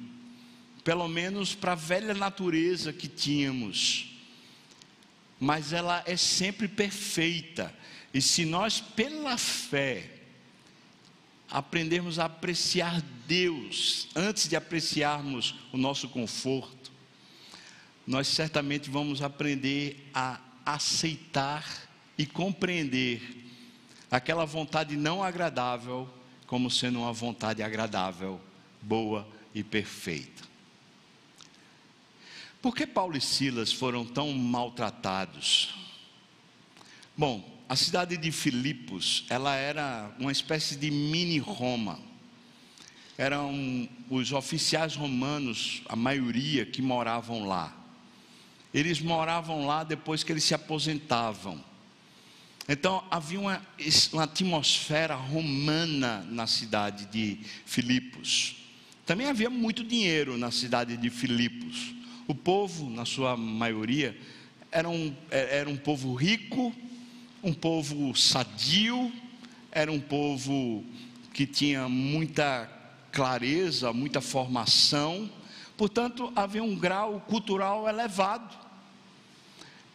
pelo 0.82 1.06
menos 1.06 1.54
para 1.54 1.72
a 1.72 1.76
velha 1.76 2.12
natureza 2.14 2.92
que 2.92 3.06
tínhamos, 3.06 4.08
mas 5.38 5.72
ela 5.72 6.02
é 6.04 6.16
sempre 6.16 6.66
perfeita, 6.66 7.72
e 8.12 8.20
se 8.20 8.44
nós, 8.44 8.80
pela 8.80 9.38
fé, 9.38 10.18
aprendermos 11.48 12.18
a 12.18 12.24
apreciar 12.24 13.00
Deus 13.28 14.08
antes 14.16 14.48
de 14.48 14.56
apreciarmos 14.56 15.54
o 15.72 15.76
nosso 15.76 16.08
conforto, 16.08 16.89
nós 18.10 18.26
certamente 18.26 18.90
vamos 18.90 19.22
aprender 19.22 20.10
a 20.12 20.40
aceitar 20.66 21.64
e 22.18 22.26
compreender 22.26 23.22
aquela 24.10 24.44
vontade 24.44 24.96
não 24.96 25.22
agradável 25.22 26.12
como 26.44 26.68
sendo 26.68 26.98
uma 26.98 27.12
vontade 27.12 27.62
agradável, 27.62 28.40
boa 28.82 29.28
e 29.54 29.62
perfeita. 29.62 30.42
Por 32.60 32.74
que 32.74 32.84
Paulo 32.84 33.16
e 33.16 33.20
Silas 33.20 33.72
foram 33.72 34.04
tão 34.04 34.32
maltratados? 34.32 35.72
Bom, 37.16 37.48
a 37.68 37.76
cidade 37.76 38.16
de 38.16 38.32
Filipos, 38.32 39.24
ela 39.30 39.54
era 39.54 40.10
uma 40.18 40.32
espécie 40.32 40.74
de 40.74 40.90
mini 40.90 41.38
Roma. 41.38 42.00
Eram 43.16 43.88
os 44.10 44.32
oficiais 44.32 44.96
romanos, 44.96 45.82
a 45.88 45.94
maioria 45.94 46.66
que 46.66 46.82
moravam 46.82 47.46
lá. 47.46 47.76
Eles 48.72 49.00
moravam 49.00 49.66
lá 49.66 49.82
depois 49.82 50.22
que 50.22 50.32
eles 50.32 50.44
se 50.44 50.54
aposentavam. 50.54 51.62
Então 52.68 53.02
havia 53.10 53.40
uma, 53.40 53.66
uma 54.12 54.22
atmosfera 54.22 55.14
romana 55.14 56.24
na 56.30 56.46
cidade 56.46 57.06
de 57.06 57.38
Filipos. 57.66 58.56
Também 59.04 59.26
havia 59.26 59.50
muito 59.50 59.82
dinheiro 59.82 60.38
na 60.38 60.52
cidade 60.52 60.96
de 60.96 61.10
Filipos. 61.10 61.92
O 62.28 62.34
povo, 62.34 62.88
na 62.88 63.04
sua 63.04 63.36
maioria, 63.36 64.16
era 64.70 64.88
um, 64.88 65.12
é, 65.32 65.58
era 65.58 65.68
um 65.68 65.76
povo 65.76 66.14
rico, 66.14 66.72
um 67.42 67.52
povo 67.52 68.14
sadio, 68.14 69.12
era 69.72 69.90
um 69.90 69.98
povo 69.98 70.84
que 71.32 71.46
tinha 71.46 71.88
muita 71.88 72.70
clareza, 73.10 73.92
muita 73.92 74.20
formação, 74.20 75.28
portanto, 75.80 76.30
havia 76.36 76.62
um 76.62 76.76
grau 76.76 77.20
cultural 77.26 77.88
elevado. 77.88 78.54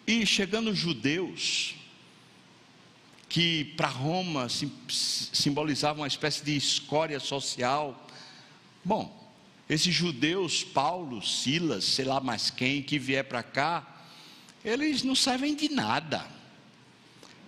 E 0.08 0.26
chegando 0.26 0.72
os 0.72 0.78
judeus, 0.80 1.76
que 3.30 3.66
para 3.78 3.88
Roma 3.88 4.48
simbolizavam 4.50 6.02
uma 6.02 6.08
espécie 6.08 6.44
de 6.44 6.58
escória 6.58 7.20
social. 7.20 8.04
Bom, 8.84 9.32
esses 9.70 9.94
judeus, 9.94 10.64
Paulo, 10.64 11.22
Silas, 11.22 11.84
sei 11.84 12.06
lá 12.06 12.20
mais 12.20 12.50
quem, 12.50 12.82
que 12.82 12.98
vier 12.98 13.24
para 13.24 13.44
cá, 13.44 14.02
eles 14.64 15.04
não 15.04 15.14
servem 15.14 15.54
de 15.54 15.70
nada. 15.70 16.26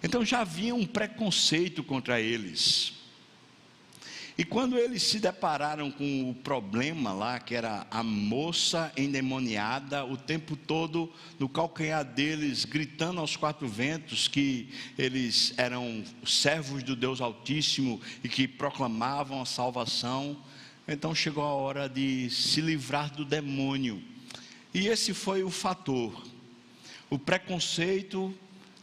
Então 0.03 0.23
já 0.23 0.41
havia 0.41 0.75
um 0.75 0.85
preconceito 0.85 1.83
contra 1.83 2.21
eles. 2.21 2.93
E 4.37 4.45
quando 4.45 4.77
eles 4.77 5.01
se 5.01 5.19
depararam 5.19 5.89
com 5.89 6.29
o 6.29 6.35
problema 6.35 7.11
lá, 7.11 7.39
que 7.39 7.55
era 7.55 7.87
a 7.89 8.03
moça 8.03 8.91
endemoniada, 8.95 10.05
o 10.05 10.15
tempo 10.15 10.55
todo 10.55 11.11
no 11.39 11.49
calcanhar 11.49 12.05
deles, 12.05 12.63
gritando 12.63 13.19
aos 13.19 13.35
quatro 13.35 13.67
ventos 13.67 14.27
que 14.27 14.69
eles 14.95 15.55
eram 15.57 16.03
servos 16.23 16.83
do 16.83 16.95
Deus 16.95 17.19
Altíssimo 17.19 17.99
e 18.23 18.29
que 18.29 18.47
proclamavam 18.47 19.41
a 19.41 19.45
salvação, 19.45 20.37
então 20.87 21.15
chegou 21.15 21.43
a 21.43 21.53
hora 21.53 21.89
de 21.89 22.29
se 22.29 22.61
livrar 22.61 23.11
do 23.15 23.25
demônio. 23.25 24.03
E 24.71 24.87
esse 24.87 25.15
foi 25.15 25.43
o 25.43 25.49
fator. 25.49 26.23
O 27.09 27.17
preconceito 27.17 28.37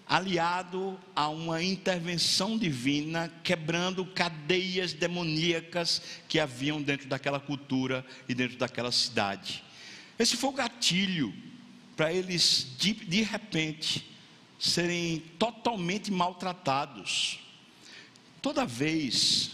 aliado 0.07 0.99
a 1.17 1.29
uma 1.29 1.63
intervenção 1.63 2.59
divina, 2.59 3.33
quebrando 3.43 4.05
cadeias 4.05 4.93
demoníacas 4.93 6.03
que 6.29 6.39
haviam 6.39 6.83
dentro 6.83 7.09
daquela 7.09 7.41
cultura 7.41 8.05
e 8.29 8.35
dentro 8.35 8.59
daquela 8.59 8.93
cidade. 8.93 9.65
Esse 10.19 10.37
foi 10.37 10.51
o 10.51 10.55
gatilho 10.55 11.35
para 11.97 12.13
eles, 12.13 12.75
de, 12.79 12.93
de 12.93 13.23
repente, 13.23 14.11
serem 14.59 15.21
totalmente 15.39 16.11
maltratados. 16.11 17.41
Toda 18.43 18.67
vez 18.67 19.53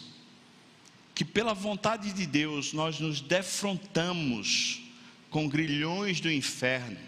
que, 1.15 1.25
pela 1.25 1.55
vontade 1.55 2.13
de 2.13 2.27
Deus, 2.27 2.73
nós 2.73 2.99
nos 2.99 3.21
defrontamos 3.21 4.83
com 5.31 5.49
grilhões 5.49 6.21
do 6.21 6.31
inferno, 6.31 6.99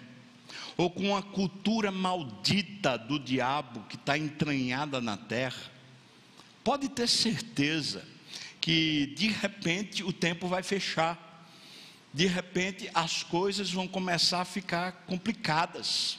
ou 0.82 0.90
com 0.90 1.16
a 1.16 1.22
cultura 1.22 1.92
maldita 1.92 2.98
do 2.98 3.16
diabo 3.16 3.84
que 3.88 3.94
está 3.94 4.18
entranhada 4.18 5.00
na 5.00 5.16
terra, 5.16 5.70
pode 6.64 6.88
ter 6.88 7.08
certeza 7.08 8.04
que 8.60 9.06
de 9.16 9.28
repente 9.28 10.02
o 10.02 10.12
tempo 10.12 10.48
vai 10.48 10.60
fechar, 10.64 11.46
de 12.12 12.26
repente 12.26 12.90
as 12.92 13.22
coisas 13.22 13.70
vão 13.70 13.86
começar 13.86 14.40
a 14.40 14.44
ficar 14.44 15.04
complicadas. 15.06 16.18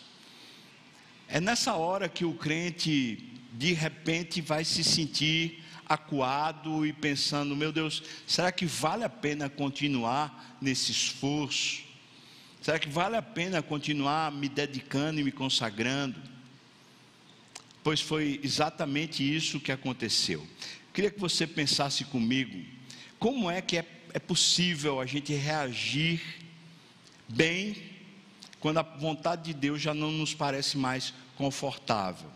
É 1.27 1.41
nessa 1.41 1.73
hora 1.73 2.07
que 2.07 2.23
o 2.23 2.33
crente 2.33 3.17
de 3.51 3.73
repente 3.73 4.39
vai 4.39 4.63
se 4.63 4.81
sentir 4.81 5.61
acuado 5.85 6.85
e 6.85 6.93
pensando: 6.93 7.53
meu 7.53 7.73
Deus, 7.73 8.01
será 8.25 8.49
que 8.49 8.65
vale 8.65 9.03
a 9.03 9.09
pena 9.09 9.49
continuar 9.49 10.57
nesse 10.61 10.93
esforço? 10.93 11.82
Será 12.63 12.79
que 12.79 12.87
vale 12.87 13.17
a 13.17 13.21
pena 13.21 13.61
continuar 13.61 14.31
me 14.31 14.47
dedicando 14.47 15.19
e 15.19 15.23
me 15.23 15.33
consagrando? 15.33 16.15
Pois 17.83 17.99
foi 17.99 18.39
exatamente 18.41 19.21
isso 19.21 19.59
que 19.59 19.69
aconteceu. 19.69 20.47
Queria 20.93 21.11
que 21.11 21.19
você 21.19 21.45
pensasse 21.45 22.05
comigo: 22.05 22.63
como 23.19 23.51
é 23.51 23.61
que 23.61 23.79
é, 23.79 23.85
é 24.13 24.19
possível 24.19 25.01
a 25.01 25.05
gente 25.05 25.33
reagir 25.33 26.21
bem 27.27 27.75
quando 28.61 28.77
a 28.77 28.81
vontade 28.81 29.43
de 29.43 29.53
Deus 29.53 29.81
já 29.81 29.93
não 29.93 30.09
nos 30.13 30.33
parece 30.33 30.77
mais 30.77 31.13
confortável? 31.35 32.31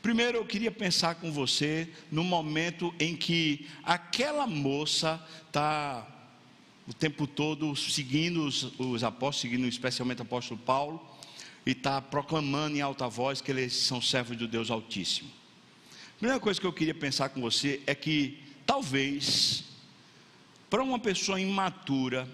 Primeiro 0.00 0.38
eu 0.38 0.46
queria 0.46 0.70
pensar 0.70 1.16
com 1.16 1.30
você 1.30 1.86
no 2.10 2.24
momento 2.24 2.94
em 2.98 3.14
que 3.14 3.68
aquela 3.84 4.46
moça 4.46 5.22
está 5.46 6.06
o 6.86 6.92
tempo 6.92 7.26
todo 7.26 7.74
seguindo 7.76 8.44
os, 8.44 8.72
os 8.78 9.04
apóstolos, 9.04 9.40
seguindo 9.40 9.66
especialmente 9.66 10.20
o 10.20 10.22
apóstolo 10.22 10.60
Paulo, 10.60 11.00
e 11.64 11.72
está 11.72 12.00
proclamando 12.00 12.76
em 12.76 12.80
alta 12.80 13.08
voz 13.08 13.40
que 13.40 13.50
eles 13.50 13.74
são 13.74 14.00
servos 14.00 14.36
do 14.36 14.48
Deus 14.48 14.70
Altíssimo. 14.70 15.30
A 15.90 16.18
primeira 16.18 16.40
coisa 16.40 16.60
que 16.60 16.66
eu 16.66 16.72
queria 16.72 16.94
pensar 16.94 17.28
com 17.30 17.40
você 17.40 17.80
é 17.86 17.94
que 17.94 18.38
talvez, 18.66 19.64
para 20.68 20.82
uma 20.82 20.98
pessoa 20.98 21.40
imatura, 21.40 22.28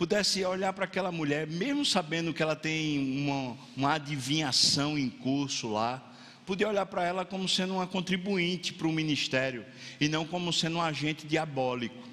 pudesse 0.00 0.42
olhar 0.44 0.72
para 0.72 0.86
aquela 0.86 1.12
mulher, 1.12 1.46
mesmo 1.46 1.84
sabendo 1.84 2.32
que 2.32 2.42
ela 2.42 2.56
tem 2.56 2.98
uma, 2.98 3.56
uma 3.76 3.94
adivinhação 3.94 4.98
em 4.98 5.10
curso 5.10 5.72
lá, 5.72 6.02
podia 6.46 6.68
olhar 6.68 6.86
para 6.86 7.04
ela 7.04 7.24
como 7.24 7.48
sendo 7.48 7.74
uma 7.74 7.86
contribuinte 7.86 8.72
para 8.72 8.88
o 8.88 8.92
ministério 8.92 9.64
e 10.00 10.08
não 10.08 10.26
como 10.26 10.52
sendo 10.52 10.78
um 10.78 10.82
agente 10.82 11.26
diabólico. 11.26 12.09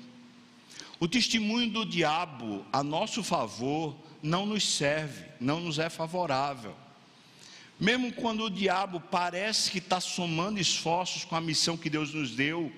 O 1.00 1.08
testemunho 1.08 1.70
do 1.70 1.86
diabo 1.86 2.66
a 2.74 2.84
nosso 2.84 3.24
favor 3.24 3.96
não 4.22 4.46
nos 4.46 4.68
serve, 4.68 5.26
não 5.40 5.60
nos 5.60 5.78
é 5.78 5.90
favorável. 5.90 6.76
Mesmo 7.80 8.12
quando 8.12 8.46
o 8.46 8.50
diabo 8.50 9.00
parece 9.00 9.70
que 9.70 9.78
está 9.78 10.00
somando 10.00 10.60
esforços 10.60 11.24
com 11.24 11.36
a 11.36 11.42
missão 11.42 11.78
que 11.78 11.90
Deus 11.90 12.14
nos 12.14 12.32
deu, 12.32 12.72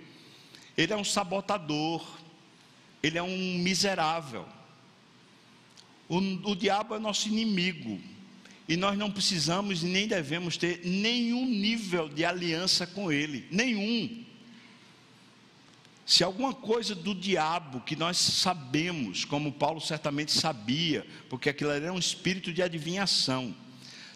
ele 0.77 0.91
é 0.91 0.97
um 0.97 1.03
sabotador, 1.03 2.05
ele 3.01 3.17
é 3.17 3.23
um 3.23 3.57
miserável. 3.59 4.45
O, 6.09 6.17
o 6.17 6.55
diabo 6.55 6.95
é 6.95 6.99
nosso 6.99 7.29
inimigo, 7.29 7.99
e 8.67 8.75
nós 8.75 8.97
não 8.97 9.09
precisamos 9.09 9.81
nem 9.81 10.07
devemos 10.07 10.57
ter 10.57 10.81
nenhum 10.83 11.45
nível 11.45 12.09
de 12.09 12.25
aliança 12.25 12.85
com 12.85 13.11
ele, 13.11 13.47
nenhum. 13.49 14.25
Se 16.09 16.23
alguma 16.23 16.55
coisa 16.55 16.95
do 16.95 17.13
diabo 17.13 17.81
que 17.81 17.95
nós 17.95 18.17
sabemos, 18.17 19.25
como 19.25 19.51
Paulo 19.51 19.79
certamente 19.79 20.31
sabia, 20.31 21.05
porque 21.29 21.51
aquilo 21.51 21.69
era 21.69 21.93
um 21.93 21.99
espírito 21.99 22.51
de 22.51 22.63
adivinhação, 22.63 23.53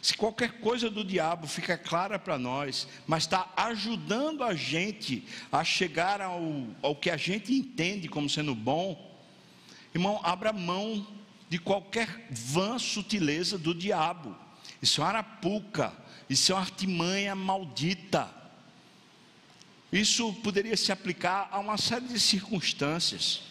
se 0.01 0.17
qualquer 0.17 0.53
coisa 0.53 0.89
do 0.89 1.03
diabo 1.03 1.45
fica 1.45 1.77
clara 1.77 2.17
para 2.17 2.39
nós, 2.39 2.88
mas 3.06 3.25
está 3.25 3.47
ajudando 3.56 4.43
a 4.43 4.56
gente 4.56 5.23
a 5.51 5.63
chegar 5.63 6.19
ao, 6.19 6.41
ao 6.82 6.95
que 6.95 7.12
a 7.12 7.15
gente 7.15 7.53
entende 7.53 8.08
como 8.08 8.27
sendo 8.27 8.56
bom, 8.56 9.15
irmão, 9.93 10.19
abra 10.23 10.51
mão 10.51 11.06
de 11.47 11.60
qualquer 11.60 12.25
vã 12.32 12.79
sutileza 12.79 13.56
do 13.56 13.71
diabo. 13.71 14.36
Isso 14.82 14.99
é 14.99 15.03
uma 15.03 15.10
arapuca, 15.12 15.93
isso 16.27 16.51
é 16.51 16.56
uma 16.56 16.62
artimanha 16.62 17.36
maldita. 17.36 18.42
Isso 19.93 20.34
poderia 20.41 20.75
se 20.75 20.91
aplicar 20.91 21.47
a 21.51 21.60
uma 21.60 21.77
série 21.77 22.08
de 22.08 22.19
circunstâncias. 22.19 23.43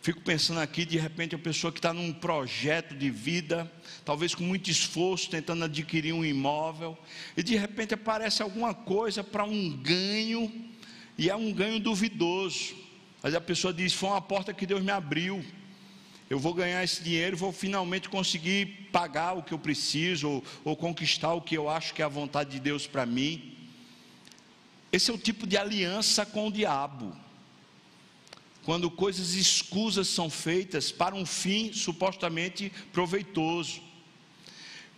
Fico 0.00 0.20
pensando 0.20 0.58
aqui, 0.58 0.84
de 0.84 0.98
repente, 0.98 1.32
a 1.32 1.38
pessoa 1.38 1.72
que 1.72 1.78
está 1.78 1.92
num 1.92 2.12
projeto 2.12 2.92
de 2.92 3.08
vida, 3.08 3.70
talvez 4.04 4.34
com 4.34 4.42
muito 4.42 4.68
esforço, 4.68 5.30
tentando 5.30 5.64
adquirir 5.64 6.12
um 6.12 6.24
imóvel, 6.24 6.98
e 7.36 7.42
de 7.44 7.54
repente 7.54 7.94
aparece 7.94 8.42
alguma 8.42 8.74
coisa 8.74 9.22
para 9.22 9.44
um 9.44 9.70
ganho, 9.76 10.52
e 11.16 11.30
é 11.30 11.36
um 11.36 11.52
ganho 11.52 11.78
duvidoso. 11.78 12.74
Mas 13.22 13.32
a 13.32 13.40
pessoa 13.40 13.72
diz: 13.72 13.92
Foi 13.92 14.08
uma 14.08 14.20
porta 14.20 14.52
que 14.52 14.66
Deus 14.66 14.82
me 14.82 14.90
abriu. 14.90 15.44
Eu 16.28 16.40
vou 16.40 16.52
ganhar 16.52 16.82
esse 16.82 17.00
dinheiro, 17.00 17.36
vou 17.36 17.52
finalmente 17.52 18.08
conseguir 18.08 18.88
pagar 18.90 19.34
o 19.34 19.42
que 19.44 19.54
eu 19.54 19.58
preciso, 19.58 20.28
ou, 20.28 20.44
ou 20.64 20.76
conquistar 20.76 21.32
o 21.32 21.40
que 21.40 21.56
eu 21.56 21.68
acho 21.68 21.94
que 21.94 22.02
é 22.02 22.04
a 22.04 22.08
vontade 22.08 22.50
de 22.50 22.58
Deus 22.58 22.88
para 22.88 23.06
mim. 23.06 23.51
Esse 24.92 25.10
é 25.10 25.14
o 25.14 25.18
tipo 25.18 25.46
de 25.46 25.56
aliança 25.56 26.26
com 26.26 26.48
o 26.48 26.52
diabo. 26.52 27.16
Quando 28.62 28.90
coisas 28.90 29.32
escusas 29.32 30.06
são 30.06 30.28
feitas 30.28 30.92
para 30.92 31.14
um 31.14 31.24
fim 31.24 31.72
supostamente 31.72 32.70
proveitoso. 32.92 33.80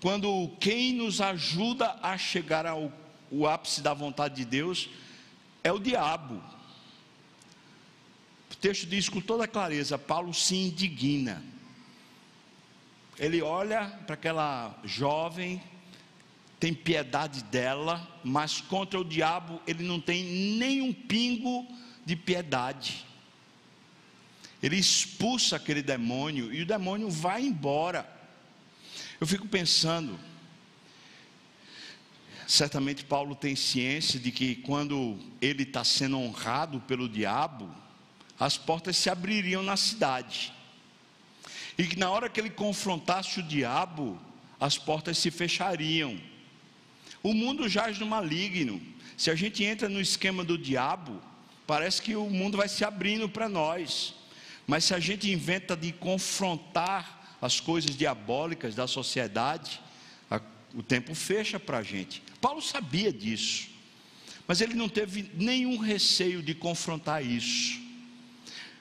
Quando 0.00 0.50
quem 0.60 0.92
nos 0.92 1.20
ajuda 1.20 1.96
a 2.02 2.18
chegar 2.18 2.66
ao, 2.66 2.92
ápice 3.48 3.80
da 3.80 3.94
vontade 3.94 4.34
de 4.36 4.44
Deus 4.44 4.90
é 5.62 5.72
o 5.72 5.78
diabo. 5.78 6.42
O 8.50 8.56
texto 8.56 8.86
diz 8.86 9.08
com 9.08 9.20
toda 9.20 9.48
clareza: 9.48 9.96
Paulo 9.96 10.34
se 10.34 10.56
indigna. 10.56 11.42
Ele 13.18 13.40
olha 13.40 13.86
para 14.06 14.14
aquela 14.14 14.78
jovem, 14.84 15.62
tem 16.58 16.72
piedade 16.72 17.42
dela, 17.44 18.08
mas 18.22 18.60
contra 18.60 18.98
o 18.98 19.04
diabo 19.04 19.60
ele 19.66 19.84
não 19.84 20.00
tem 20.00 20.24
nenhum 20.56 20.92
pingo 20.92 21.66
de 22.04 22.16
piedade. 22.16 23.04
Ele 24.62 24.76
expulsa 24.76 25.56
aquele 25.56 25.82
demônio 25.82 26.52
e 26.52 26.62
o 26.62 26.66
demônio 26.66 27.10
vai 27.10 27.42
embora. 27.42 28.10
Eu 29.20 29.26
fico 29.26 29.46
pensando, 29.46 30.18
certamente 32.46 33.04
Paulo 33.04 33.34
tem 33.34 33.54
ciência 33.54 34.18
de 34.18 34.30
que 34.30 34.56
quando 34.56 35.18
ele 35.40 35.64
está 35.64 35.84
sendo 35.84 36.18
honrado 36.18 36.80
pelo 36.80 37.08
diabo, 37.08 37.70
as 38.38 38.56
portas 38.56 38.96
se 38.96 39.10
abririam 39.10 39.62
na 39.62 39.76
cidade. 39.76 40.52
E 41.76 41.86
que 41.86 41.96
na 41.96 42.10
hora 42.10 42.28
que 42.28 42.40
ele 42.40 42.50
confrontasse 42.50 43.40
o 43.40 43.42
diabo, 43.42 44.18
as 44.58 44.78
portas 44.78 45.18
se 45.18 45.30
fechariam. 45.30 46.18
O 47.24 47.32
mundo 47.32 47.66
jaz 47.70 47.98
no 47.98 48.04
maligno. 48.04 48.80
Se 49.16 49.30
a 49.30 49.34
gente 49.34 49.64
entra 49.64 49.88
no 49.88 49.98
esquema 49.98 50.44
do 50.44 50.58
diabo, 50.58 51.22
parece 51.66 52.02
que 52.02 52.14
o 52.14 52.28
mundo 52.28 52.58
vai 52.58 52.68
se 52.68 52.84
abrindo 52.84 53.26
para 53.30 53.48
nós. 53.48 54.14
Mas 54.66 54.84
se 54.84 54.94
a 54.94 55.00
gente 55.00 55.30
inventa 55.30 55.74
de 55.74 55.90
confrontar 55.90 57.36
as 57.40 57.60
coisas 57.60 57.96
diabólicas 57.96 58.74
da 58.74 58.86
sociedade, 58.86 59.80
a, 60.30 60.38
o 60.74 60.82
tempo 60.82 61.14
fecha 61.14 61.58
para 61.58 61.78
a 61.78 61.82
gente. 61.82 62.22
Paulo 62.42 62.60
sabia 62.60 63.10
disso, 63.10 63.70
mas 64.46 64.60
ele 64.60 64.74
não 64.74 64.88
teve 64.88 65.30
nenhum 65.34 65.78
receio 65.78 66.42
de 66.42 66.54
confrontar 66.54 67.24
isso. 67.24 67.80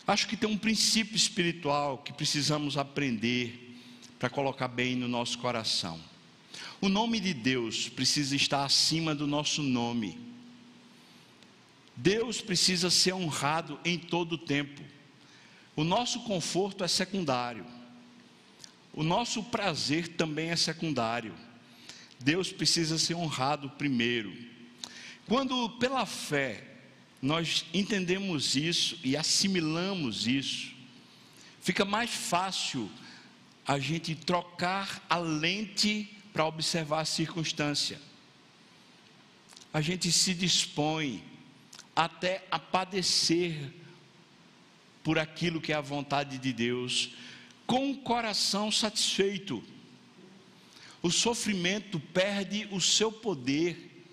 Acho 0.06 0.27
que 0.27 0.36
tem 0.36 0.49
um 0.49 0.58
princípio 0.58 1.15
espiritual 1.15 1.99
que 1.99 2.12
precisamos 2.12 2.77
aprender 2.77 3.77
para 4.19 4.29
colocar 4.29 4.67
bem 4.67 4.97
no 4.97 5.08
nosso 5.08 5.39
coração. 5.39 5.97
O 6.83 6.89
nome 6.89 7.17
de 7.17 7.33
Deus 7.33 7.87
precisa 7.87 8.35
estar 8.35 8.65
acima 8.65 9.15
do 9.15 9.25
nosso 9.25 9.63
nome. 9.63 10.19
Deus 11.95 12.41
precisa 12.41 12.89
ser 12.89 13.13
honrado 13.13 13.79
em 13.85 13.97
todo 13.97 14.33
o 14.33 14.37
tempo. 14.37 14.81
O 15.77 15.85
nosso 15.85 16.19
conforto 16.23 16.83
é 16.83 16.87
secundário. 16.89 17.65
O 18.91 19.01
nosso 19.01 19.41
prazer 19.43 20.09
também 20.09 20.49
é 20.49 20.57
secundário. 20.57 21.33
Deus 22.19 22.51
precisa 22.51 22.97
ser 22.97 23.13
honrado 23.13 23.69
primeiro. 23.69 24.35
Quando 25.25 25.69
pela 25.79 26.05
fé 26.05 26.67
nós 27.21 27.65
entendemos 27.73 28.57
isso 28.57 28.99
e 29.05 29.15
assimilamos 29.15 30.27
isso, 30.27 30.73
fica 31.61 31.85
mais 31.85 32.09
fácil 32.09 32.91
a 33.65 33.79
gente 33.79 34.13
trocar 34.15 35.01
a 35.09 35.17
lente 35.17 36.13
para 36.33 36.45
observar 36.45 37.01
a 37.01 37.05
circunstância. 37.05 38.01
A 39.71 39.79
gente 39.79 40.11
se 40.11 40.33
dispõe 40.33 41.23
até 41.95 42.45
a 42.49 42.59
padecer 42.59 43.71
por 45.03 45.19
aquilo 45.19 45.61
que 45.61 45.71
é 45.71 45.75
a 45.75 45.81
vontade 45.81 46.37
de 46.37 46.51
Deus, 46.51 47.15
com 47.65 47.91
o 47.91 47.97
coração 47.97 48.71
satisfeito. 48.71 49.63
O 51.01 51.11
sofrimento 51.11 51.99
perde 51.99 52.67
o 52.71 52.81
seu 52.81 53.11
poder 53.11 54.05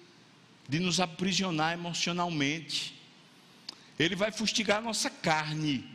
de 0.68 0.78
nos 0.78 1.00
aprisionar 1.00 1.72
emocionalmente 1.72 3.00
ele 4.00 4.16
vai 4.16 4.32
fustigar 4.32 4.78
a 4.78 4.80
nossa 4.80 5.10
carne, 5.10 5.86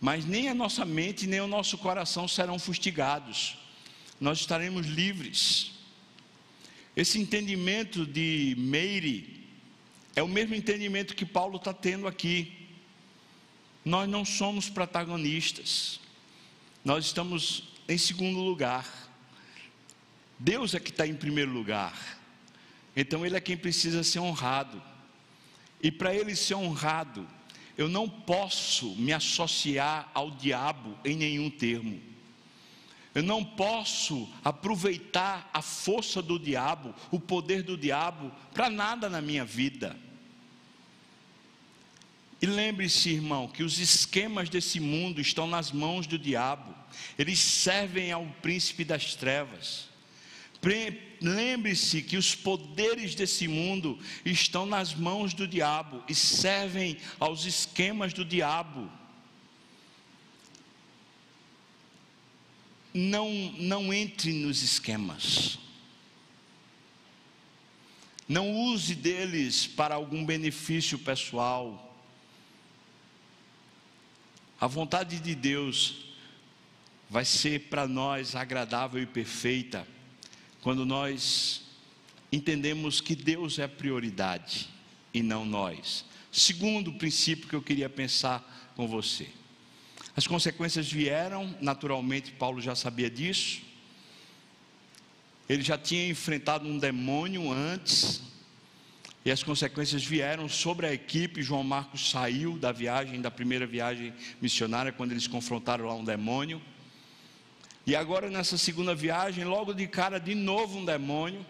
mas 0.00 0.24
nem 0.24 0.48
a 0.48 0.54
nossa 0.54 0.82
mente 0.82 1.26
nem 1.26 1.40
o 1.40 1.46
nosso 1.46 1.76
coração 1.76 2.26
serão 2.26 2.58
fustigados. 2.58 3.58
Nós 4.20 4.38
estaremos 4.38 4.86
livres. 4.86 5.72
Esse 6.96 7.18
entendimento 7.18 8.06
de 8.06 8.54
Meire 8.56 9.46
é 10.14 10.22
o 10.22 10.28
mesmo 10.28 10.54
entendimento 10.54 11.16
que 11.16 11.26
Paulo 11.26 11.56
está 11.56 11.72
tendo 11.72 12.06
aqui. 12.06 12.52
Nós 13.84 14.08
não 14.08 14.24
somos 14.24 14.70
protagonistas, 14.70 16.00
nós 16.84 17.04
estamos 17.04 17.74
em 17.88 17.98
segundo 17.98 18.38
lugar. 18.40 18.88
Deus 20.38 20.74
é 20.74 20.80
que 20.80 20.90
está 20.90 21.06
em 21.06 21.14
primeiro 21.14 21.52
lugar, 21.52 22.18
então 22.96 23.26
Ele 23.26 23.36
é 23.36 23.40
quem 23.40 23.56
precisa 23.56 24.02
ser 24.02 24.20
honrado. 24.20 24.82
E 25.82 25.90
para 25.90 26.14
ele 26.14 26.34
ser 26.34 26.54
honrado, 26.54 27.28
eu 27.76 27.90
não 27.90 28.08
posso 28.08 28.94
me 28.96 29.12
associar 29.12 30.10
ao 30.14 30.30
diabo 30.30 30.98
em 31.04 31.14
nenhum 31.14 31.50
termo. 31.50 32.00
Eu 33.14 33.22
não 33.22 33.44
posso 33.44 34.28
aproveitar 34.42 35.48
a 35.52 35.62
força 35.62 36.20
do 36.20 36.38
diabo, 36.38 36.92
o 37.12 37.20
poder 37.20 37.62
do 37.62 37.76
diabo, 37.76 38.32
para 38.52 38.68
nada 38.68 39.08
na 39.08 39.20
minha 39.20 39.44
vida. 39.44 39.96
E 42.42 42.46
lembre-se, 42.46 43.10
irmão, 43.10 43.48
que 43.48 43.62
os 43.62 43.78
esquemas 43.78 44.48
desse 44.48 44.80
mundo 44.80 45.20
estão 45.20 45.46
nas 45.46 45.70
mãos 45.70 46.06
do 46.06 46.18
diabo, 46.18 46.74
eles 47.18 47.38
servem 47.38 48.10
ao 48.12 48.26
príncipe 48.42 48.84
das 48.84 49.14
trevas. 49.14 49.88
Lembre-se 51.20 52.02
que 52.02 52.16
os 52.16 52.34
poderes 52.34 53.14
desse 53.14 53.46
mundo 53.46 53.98
estão 54.24 54.66
nas 54.66 54.94
mãos 54.94 55.32
do 55.32 55.46
diabo 55.46 56.02
e 56.08 56.14
servem 56.14 56.96
aos 57.20 57.44
esquemas 57.44 58.12
do 58.12 58.24
diabo. 58.24 58.90
Não, 62.94 63.28
não 63.58 63.92
entre 63.92 64.32
nos 64.32 64.62
esquemas. 64.62 65.58
Não 68.28 68.50
use 68.52 68.94
deles 68.94 69.66
para 69.66 69.96
algum 69.96 70.24
benefício 70.24 70.98
pessoal. 70.98 71.94
A 74.60 74.68
vontade 74.68 75.18
de 75.18 75.34
Deus 75.34 76.04
vai 77.10 77.24
ser 77.24 77.68
para 77.68 77.86
nós 77.86 78.34
agradável 78.34 79.02
e 79.02 79.06
perfeita 79.06 79.86
quando 80.62 80.86
nós 80.86 81.62
entendemos 82.32 83.00
que 83.00 83.14
Deus 83.14 83.58
é 83.58 83.64
a 83.64 83.68
prioridade 83.68 84.68
e 85.12 85.22
não 85.22 85.44
nós. 85.44 86.04
Segundo 86.32 86.94
princípio 86.94 87.48
que 87.48 87.54
eu 87.54 87.62
queria 87.62 87.88
pensar 87.88 88.72
com 88.74 88.88
você. 88.88 89.28
As 90.16 90.26
consequências 90.26 90.90
vieram, 90.90 91.56
naturalmente, 91.60 92.30
Paulo 92.32 92.60
já 92.60 92.76
sabia 92.76 93.10
disso. 93.10 93.62
Ele 95.48 95.62
já 95.62 95.76
tinha 95.76 96.08
enfrentado 96.08 96.66
um 96.68 96.78
demônio 96.78 97.50
antes, 97.50 98.22
e 99.24 99.30
as 99.30 99.42
consequências 99.42 100.04
vieram 100.04 100.48
sobre 100.48 100.86
a 100.86 100.92
equipe. 100.92 101.42
João 101.42 101.64
Marcos 101.64 102.10
saiu 102.10 102.58
da 102.58 102.70
viagem, 102.70 103.20
da 103.20 103.30
primeira 103.30 103.66
viagem 103.66 104.12
missionária, 104.40 104.92
quando 104.92 105.12
eles 105.12 105.26
confrontaram 105.26 105.86
lá 105.86 105.94
um 105.94 106.04
demônio. 106.04 106.62
E 107.86 107.96
agora 107.96 108.30
nessa 108.30 108.56
segunda 108.56 108.94
viagem, 108.94 109.44
logo 109.44 109.74
de 109.74 109.86
cara, 109.86 110.18
de 110.18 110.34
novo 110.34 110.78
um 110.78 110.84
demônio. 110.84 111.44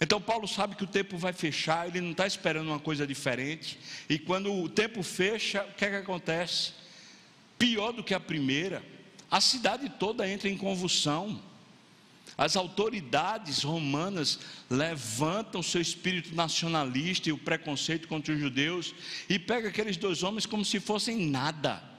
Então 0.00 0.20
Paulo 0.20 0.46
sabe 0.46 0.76
que 0.76 0.84
o 0.84 0.88
tempo 0.88 1.16
vai 1.16 1.32
fechar, 1.32 1.88
ele 1.88 2.00
não 2.00 2.10
está 2.10 2.26
esperando 2.26 2.66
uma 2.66 2.80
coisa 2.80 3.06
diferente. 3.06 3.78
E 4.08 4.18
quando 4.18 4.52
o 4.52 4.68
tempo 4.68 5.02
fecha, 5.02 5.64
o 5.64 5.74
que 5.74 5.84
é 5.84 5.90
que 5.90 5.96
acontece? 5.96 6.72
Pior 7.58 7.92
do 7.92 8.02
que 8.02 8.14
a 8.14 8.20
primeira, 8.20 8.84
a 9.30 9.40
cidade 9.40 9.88
toda 9.88 10.28
entra 10.28 10.48
em 10.48 10.56
convulsão. 10.56 11.40
As 12.36 12.56
autoridades 12.56 13.62
romanas 13.62 14.40
levantam 14.68 15.62
seu 15.62 15.80
espírito 15.80 16.34
nacionalista 16.34 17.28
e 17.28 17.32
o 17.32 17.38
preconceito 17.38 18.08
contra 18.08 18.34
os 18.34 18.40
judeus 18.40 18.94
e 19.28 19.38
pega 19.38 19.68
aqueles 19.68 19.96
dois 19.96 20.22
homens 20.22 20.46
como 20.46 20.64
se 20.64 20.80
fossem 20.80 21.30
nada 21.30 21.94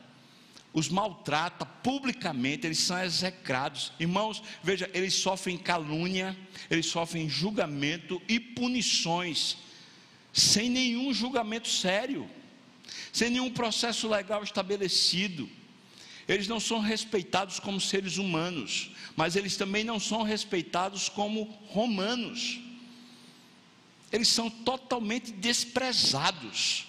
os 0.75 0.89
maltrata 0.89 1.65
publicamente, 1.65 2.67
eles 2.67 2.79
são 2.79 3.01
execrados. 3.01 3.93
Irmãos, 3.97 4.43
veja, 4.61 4.91
eles 4.93 5.13
sofrem 5.13 5.57
calúnia, 5.57 6.37
eles 6.69 6.87
sofrem 6.87 7.29
julgamento 7.29 8.21
e 8.27 8.41
punições, 8.41 9.55
sem 10.33 10.69
nenhum 10.69 11.13
julgamento 11.13 11.69
sério, 11.69 12.29
sem 13.15 13.29
nenhum 13.29 13.49
processo 13.49 14.09
legal 14.09 14.43
estabelecido. 14.43 15.49
Eles 16.27 16.49
não 16.49 16.59
são 16.59 16.81
respeitados 16.81 17.61
como 17.61 17.79
seres 17.79 18.17
humanos, 18.17 18.91
mas 19.15 19.37
eles 19.37 19.55
também 19.55 19.85
não 19.85 20.01
são 20.01 20.21
respeitados 20.21 21.07
como 21.07 21.45
romanos. 21.69 22.59
Eles 24.11 24.27
são 24.27 24.49
totalmente 24.49 25.31
desprezados. 25.31 26.87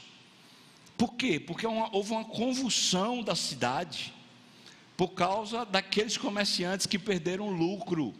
Por 0.98 1.14
quê? 1.14 1.38
Porque 1.38 1.64
uma, 1.64 1.94
houve 1.94 2.10
uma 2.10 2.24
convulsão 2.24 3.22
da 3.22 3.36
cidade 3.36 4.12
por 4.96 5.10
causa 5.10 5.64
daqueles 5.64 6.16
comerciantes 6.16 6.86
que 6.86 6.98
perderam 6.98 7.50
lucro. 7.50 8.12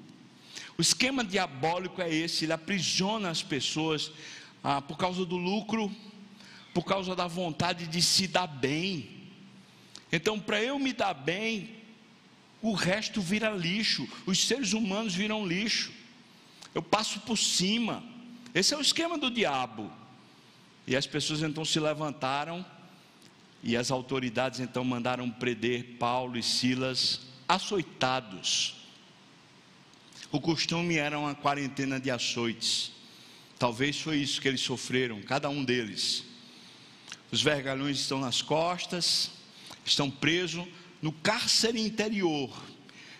O 0.78 0.80
esquema 0.80 1.24
diabólico 1.24 2.00
é 2.00 2.14
esse: 2.14 2.44
ele 2.44 2.52
aprisiona 2.52 3.30
as 3.30 3.42
pessoas 3.42 4.12
ah, 4.62 4.80
por 4.80 4.96
causa 4.96 5.26
do 5.26 5.36
lucro, 5.36 5.90
por 6.76 6.84
causa 6.84 7.16
da 7.16 7.26
vontade 7.26 7.86
de 7.86 8.02
se 8.02 8.26
dar 8.26 8.46
bem. 8.46 9.08
Então, 10.12 10.38
para 10.38 10.62
eu 10.62 10.78
me 10.78 10.92
dar 10.92 11.14
bem, 11.14 11.74
o 12.60 12.74
resto 12.74 13.18
vira 13.22 13.48
lixo, 13.48 14.06
os 14.26 14.46
seres 14.46 14.74
humanos 14.74 15.14
viram 15.14 15.46
lixo. 15.46 15.90
Eu 16.74 16.82
passo 16.82 17.20
por 17.20 17.38
cima. 17.38 18.04
Esse 18.54 18.74
é 18.74 18.76
o 18.76 18.82
esquema 18.82 19.16
do 19.16 19.30
diabo. 19.30 19.90
E 20.86 20.94
as 20.94 21.06
pessoas 21.06 21.40
então 21.40 21.64
se 21.64 21.80
levantaram 21.80 22.62
e 23.62 23.74
as 23.74 23.90
autoridades 23.90 24.60
então 24.60 24.84
mandaram 24.84 25.30
prender 25.30 25.96
Paulo 25.98 26.36
e 26.36 26.42
Silas 26.42 27.22
açoitados. 27.48 28.74
O 30.30 30.38
costume 30.38 30.96
era 30.96 31.18
uma 31.18 31.34
quarentena 31.34 31.98
de 31.98 32.10
açoites. 32.10 32.92
Talvez 33.58 33.98
foi 33.98 34.18
isso 34.18 34.42
que 34.42 34.48
eles 34.48 34.60
sofreram, 34.60 35.22
cada 35.22 35.48
um 35.48 35.64
deles. 35.64 36.36
Os 37.37 37.42
vergalhões 37.42 38.01
estão 38.01 38.18
nas 38.18 38.40
costas, 38.40 39.31
estão 39.85 40.11
presos 40.11 40.66
no 41.03 41.12
cárcere 41.12 41.79
interior. 41.79 42.51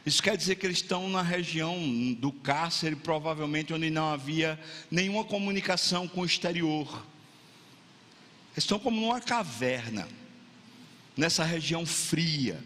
Isso 0.07 0.23
quer 0.23 0.39
dizer 0.39 0.55
que 0.55 0.65
eles 0.65 0.79
estão 0.79 1.07
na 1.11 1.21
região 1.21 1.77
do 2.15 2.33
cárcere, 2.33 2.97
provavelmente 2.97 3.75
onde 3.75 3.91
não 3.91 4.09
havia 4.09 4.59
nenhuma 4.91 5.23
comunicação 5.23 6.09
com 6.09 6.23
o 6.23 6.25
exterior. 6.25 7.07
Eles 8.55 8.65
estão 8.65 8.79
como 8.79 8.99
numa 8.99 9.21
caverna, 9.21 10.09
nessa 11.15 11.45
região 11.45 11.85
fria. 11.85 12.65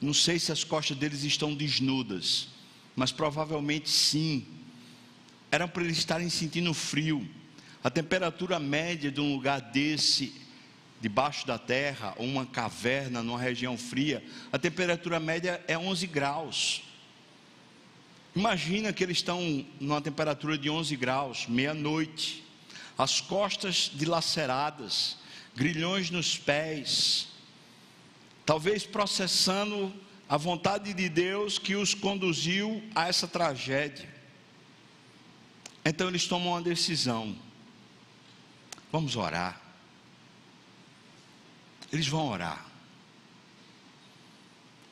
Não 0.00 0.14
sei 0.14 0.38
se 0.38 0.52
as 0.52 0.62
costas 0.62 0.96
deles 0.96 1.24
estão 1.24 1.52
desnudas, 1.52 2.46
mas 2.94 3.10
provavelmente 3.10 3.90
sim. 3.90 4.46
Era 5.50 5.66
para 5.66 5.82
eles 5.82 5.98
estarem 5.98 6.30
sentindo 6.30 6.72
frio. 6.72 7.28
A 7.82 7.88
temperatura 7.88 8.58
média 8.58 9.10
de 9.10 9.20
um 9.20 9.34
lugar 9.34 9.60
desse, 9.60 10.34
debaixo 11.00 11.46
da 11.46 11.58
terra, 11.58 12.14
ou 12.18 12.26
uma 12.26 12.44
caverna, 12.44 13.22
numa 13.22 13.38
região 13.38 13.76
fria, 13.78 14.22
a 14.52 14.58
temperatura 14.58 15.18
média 15.18 15.64
é 15.66 15.78
11 15.78 16.06
graus. 16.06 16.82
Imagina 18.36 18.92
que 18.92 19.02
eles 19.02 19.16
estão 19.16 19.64
numa 19.80 20.00
temperatura 20.00 20.58
de 20.58 20.68
11 20.68 20.94
graus, 20.96 21.46
meia-noite, 21.48 22.44
as 22.98 23.18
costas 23.18 23.90
dilaceradas, 23.94 25.16
grilhões 25.56 26.10
nos 26.10 26.36
pés, 26.36 27.28
talvez 28.44 28.84
processando 28.84 29.92
a 30.28 30.36
vontade 30.36 30.92
de 30.92 31.08
Deus 31.08 31.58
que 31.58 31.74
os 31.74 31.94
conduziu 31.94 32.82
a 32.94 33.08
essa 33.08 33.26
tragédia. 33.26 34.08
Então 35.82 36.08
eles 36.08 36.26
tomam 36.26 36.50
uma 36.50 36.62
decisão 36.62 37.34
Vamos 38.92 39.16
orar. 39.16 39.60
Eles 41.92 42.06
vão 42.06 42.28
orar. 42.28 42.66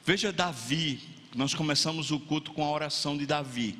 Veja 0.04 0.32
Davi, 0.32 1.00
nós 1.34 1.54
começamos 1.54 2.10
o 2.10 2.18
culto 2.18 2.52
com 2.52 2.64
a 2.64 2.70
oração 2.70 3.16
de 3.16 3.26
Davi. 3.26 3.78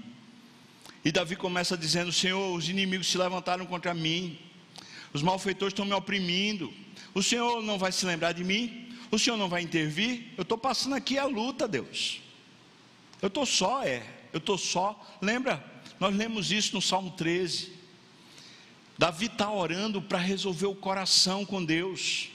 E 1.05 1.11
Davi 1.11 1.37
começa 1.37 1.77
dizendo: 1.77 2.13
Senhor, 2.13 2.55
os 2.55 2.69
inimigos 2.69 3.07
se 3.09 3.17
levantaram 3.17 3.65
contra 3.65 3.95
mim, 3.95 4.39
os 5.13 5.23
malfeitores 5.23 5.73
estão 5.73 5.85
me 5.87 5.95
oprimindo. 5.95 6.73
O 7.15 7.23
Senhor 7.23 7.63
não 7.63 7.79
vai 7.79 7.93
se 7.93 8.05
lembrar 8.05 8.33
de 8.33 8.45
mim? 8.45 8.95
O 9.11 9.19
Senhor 9.19 9.37
não 9.37 9.49
vai 9.49 9.63
intervir? 9.63 10.33
Eu 10.37 10.43
estou 10.43 10.59
passando 10.59 10.95
aqui 10.95 11.17
a 11.17 11.25
luta, 11.25 11.67
Deus. 11.67 12.21
Eu 13.23 13.29
estou 13.29 13.47
só, 13.47 13.83
é. 13.83 14.07
Eu 14.33 14.39
estou 14.39 14.59
só. 14.59 15.01
Lembra? 15.21 15.65
Nós 15.99 16.15
lemos 16.15 16.53
isso 16.53 16.75
no 16.75 16.83
Salmo 16.83 17.11
13. 17.13 17.78
Davi 18.99 19.27
está 19.27 19.49
orando 19.49 20.03
para 20.03 20.19
resolver 20.19 20.67
o 20.67 20.75
coração 20.75 21.47
com 21.47 21.65
Deus. 21.65 22.31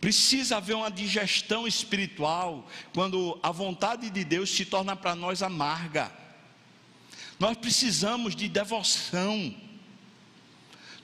Precisa 0.00 0.56
haver 0.56 0.74
uma 0.74 0.90
digestão 0.90 1.68
espiritual 1.68 2.66
quando 2.94 3.38
a 3.42 3.50
vontade 3.50 4.08
de 4.08 4.24
Deus 4.24 4.48
se 4.48 4.64
torna 4.64 4.96
para 4.96 5.14
nós 5.14 5.42
amarga. 5.42 6.10
Nós 7.38 7.54
precisamos 7.58 8.34
de 8.34 8.48
devoção. 8.48 9.54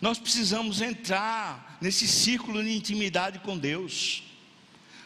Nós 0.00 0.18
precisamos 0.18 0.80
entrar 0.80 1.76
nesse 1.78 2.08
círculo 2.08 2.64
de 2.64 2.74
intimidade 2.74 3.38
com 3.40 3.58
Deus. 3.58 4.22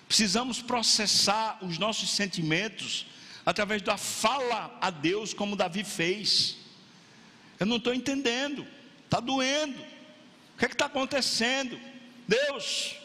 Precisamos 0.06 0.62
processar 0.62 1.58
os 1.62 1.78
nossos 1.78 2.10
sentimentos 2.10 3.06
através 3.44 3.82
da 3.82 3.96
fala 3.96 4.76
a 4.80 4.88
Deus, 4.88 5.34
como 5.34 5.56
Davi 5.56 5.82
fez. 5.82 6.58
Eu 7.58 7.66
não 7.66 7.76
estou 7.76 7.92
entendendo. 7.92 8.75
Está 9.06 9.20
doendo. 9.20 9.80
O 9.80 10.58
que 10.58 10.66
é 10.66 10.68
está 10.68 10.86
acontecendo? 10.86 11.80
Deus, 12.28 12.96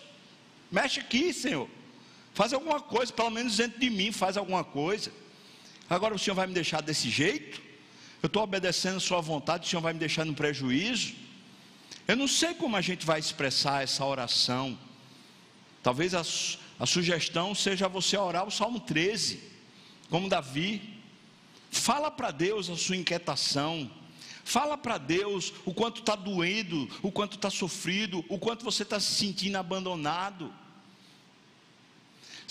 mexe 0.71 0.99
aqui, 0.99 1.33
Senhor. 1.33 1.69
Faz 2.33 2.53
alguma 2.53 2.79
coisa, 2.79 3.13
pelo 3.13 3.29
menos 3.29 3.57
dentro 3.57 3.79
de 3.79 3.89
mim, 3.89 4.11
faz 4.11 4.35
alguma 4.35 4.63
coisa. 4.63 5.11
Agora 5.89 6.15
o 6.15 6.19
Senhor 6.19 6.35
vai 6.35 6.47
me 6.47 6.53
deixar 6.53 6.81
desse 6.81 7.09
jeito? 7.09 7.61
Eu 8.23 8.27
estou 8.27 8.43
obedecendo 8.43 8.97
a 8.97 9.01
Sua 9.01 9.21
vontade, 9.21 9.65
o 9.65 9.69
Senhor 9.69 9.81
vai 9.81 9.93
me 9.93 9.99
deixar 9.99 10.25
no 10.25 10.33
prejuízo? 10.33 11.13
Eu 12.07 12.15
não 12.15 12.27
sei 12.27 12.53
como 12.53 12.75
a 12.75 12.81
gente 12.81 13.05
vai 13.05 13.19
expressar 13.19 13.83
essa 13.83 14.05
oração. 14.05 14.77
Talvez 15.83 16.13
a, 16.13 16.21
a 16.79 16.85
sugestão 16.85 17.53
seja 17.53 17.87
você 17.87 18.17
orar 18.17 18.47
o 18.47 18.51
Salmo 18.51 18.79
13, 18.79 19.41
como 20.09 20.29
Davi. 20.29 20.99
Fala 21.69 22.09
para 22.09 22.31
Deus 22.31 22.69
a 22.69 22.77
sua 22.77 22.97
inquietação. 22.97 23.89
Fala 24.43 24.77
para 24.77 24.97
Deus 24.97 25.53
o 25.65 25.73
quanto 25.73 25.99
está 25.99 26.15
doendo, 26.15 26.89
o 27.01 27.11
quanto 27.11 27.35
está 27.35 27.49
sofrido, 27.49 28.25
o 28.27 28.37
quanto 28.37 28.65
você 28.65 28.83
está 28.83 28.99
se 28.99 29.13
sentindo 29.13 29.57
abandonado. 29.57 30.53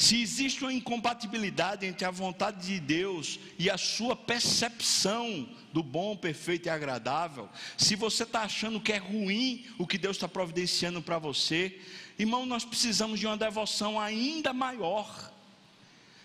Se 0.01 0.23
existe 0.23 0.63
uma 0.63 0.73
incompatibilidade 0.73 1.85
entre 1.85 2.07
a 2.07 2.11
vontade 2.11 2.67
de 2.67 2.81
Deus 2.81 3.39
e 3.59 3.69
a 3.69 3.77
sua 3.77 4.17
percepção 4.17 5.47
do 5.75 5.83
bom, 5.83 6.17
perfeito 6.17 6.67
e 6.67 6.71
agradável, 6.71 7.51
se 7.77 7.97
você 7.97 8.23
está 8.23 8.41
achando 8.41 8.81
que 8.81 8.93
é 8.93 8.97
ruim 8.97 9.67
o 9.79 9.87
que 9.87 9.99
Deus 9.99 10.17
está 10.17 10.27
providenciando 10.27 11.03
para 11.03 11.19
você, 11.19 11.79
irmão, 12.19 12.47
nós 12.47 12.65
precisamos 12.65 13.21
de 13.21 13.27
uma 13.27 13.37
devoção 13.37 14.01
ainda 14.01 14.55
maior. 14.55 15.31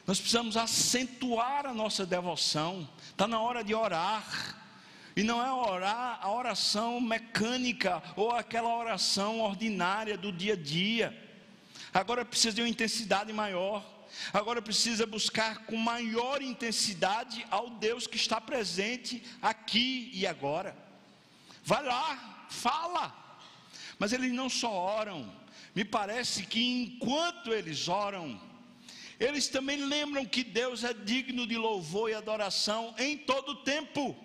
Nós 0.07 0.19
precisamos 0.19 0.55
acentuar 0.55 1.65
a 1.65 1.73
nossa 1.73 2.05
devoção. 2.05 2.87
Está 3.09 3.27
na 3.27 3.41
hora 3.41 3.61
de 3.61 3.73
orar. 3.73 4.64
E 5.15 5.23
não 5.23 5.41
é 5.41 5.51
orar 5.51 6.19
a 6.21 6.29
oração 6.31 6.99
mecânica 6.99 8.03
ou 8.15 8.31
aquela 8.31 8.75
oração 8.75 9.39
ordinária 9.39 10.17
do 10.17 10.31
dia 10.31 10.53
a 10.53 10.57
dia. 10.57 11.15
Agora 11.93 12.25
precisa 12.25 12.53
de 12.53 12.61
uma 12.61 12.67
intensidade 12.67 13.31
maior. 13.31 13.83
Agora 14.33 14.61
precisa 14.61 15.05
buscar 15.05 15.65
com 15.65 15.77
maior 15.77 16.41
intensidade 16.41 17.45
ao 17.49 17.69
Deus 17.69 18.07
que 18.07 18.17
está 18.17 18.41
presente 18.41 19.23
aqui 19.41 20.09
e 20.13 20.27
agora. 20.27 20.75
Vai 21.63 21.83
lá, 21.83 22.47
fala. 22.49 23.15
Mas 23.97 24.11
eles 24.11 24.33
não 24.33 24.49
só 24.49 24.71
oram, 24.71 25.31
me 25.73 25.85
parece 25.85 26.45
que 26.45 26.61
enquanto 26.61 27.53
eles 27.53 27.87
oram, 27.87 28.39
eles 29.19 29.47
também 29.47 29.77
lembram 29.77 30.25
que 30.25 30.43
Deus 30.43 30.83
é 30.83 30.93
digno 30.93 31.47
de 31.47 31.57
louvor 31.57 32.09
e 32.09 32.13
adoração 32.13 32.93
em 32.97 33.17
todo 33.17 33.53
o 33.53 33.63
tempo. 33.63 34.15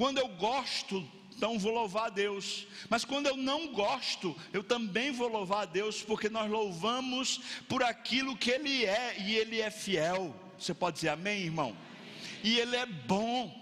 Quando 0.00 0.16
eu 0.16 0.28
gosto, 0.28 1.06
então 1.36 1.58
vou 1.58 1.74
louvar 1.74 2.06
a 2.06 2.08
Deus. 2.08 2.66
Mas 2.88 3.04
quando 3.04 3.26
eu 3.26 3.36
não 3.36 3.70
gosto, 3.70 4.34
eu 4.50 4.64
também 4.64 5.12
vou 5.12 5.28
louvar 5.28 5.64
a 5.64 5.66
Deus, 5.66 6.00
porque 6.00 6.30
nós 6.30 6.50
louvamos 6.50 7.42
por 7.68 7.82
aquilo 7.82 8.34
que 8.34 8.50
Ele 8.50 8.86
é 8.86 9.16
e 9.20 9.34
Ele 9.36 9.60
é 9.60 9.70
fiel. 9.70 10.34
Você 10.58 10.72
pode 10.72 10.94
dizer 10.94 11.10
amém, 11.10 11.42
irmão? 11.42 11.76
E 12.42 12.58
Ele 12.58 12.76
é 12.76 12.86
bom. 12.86 13.54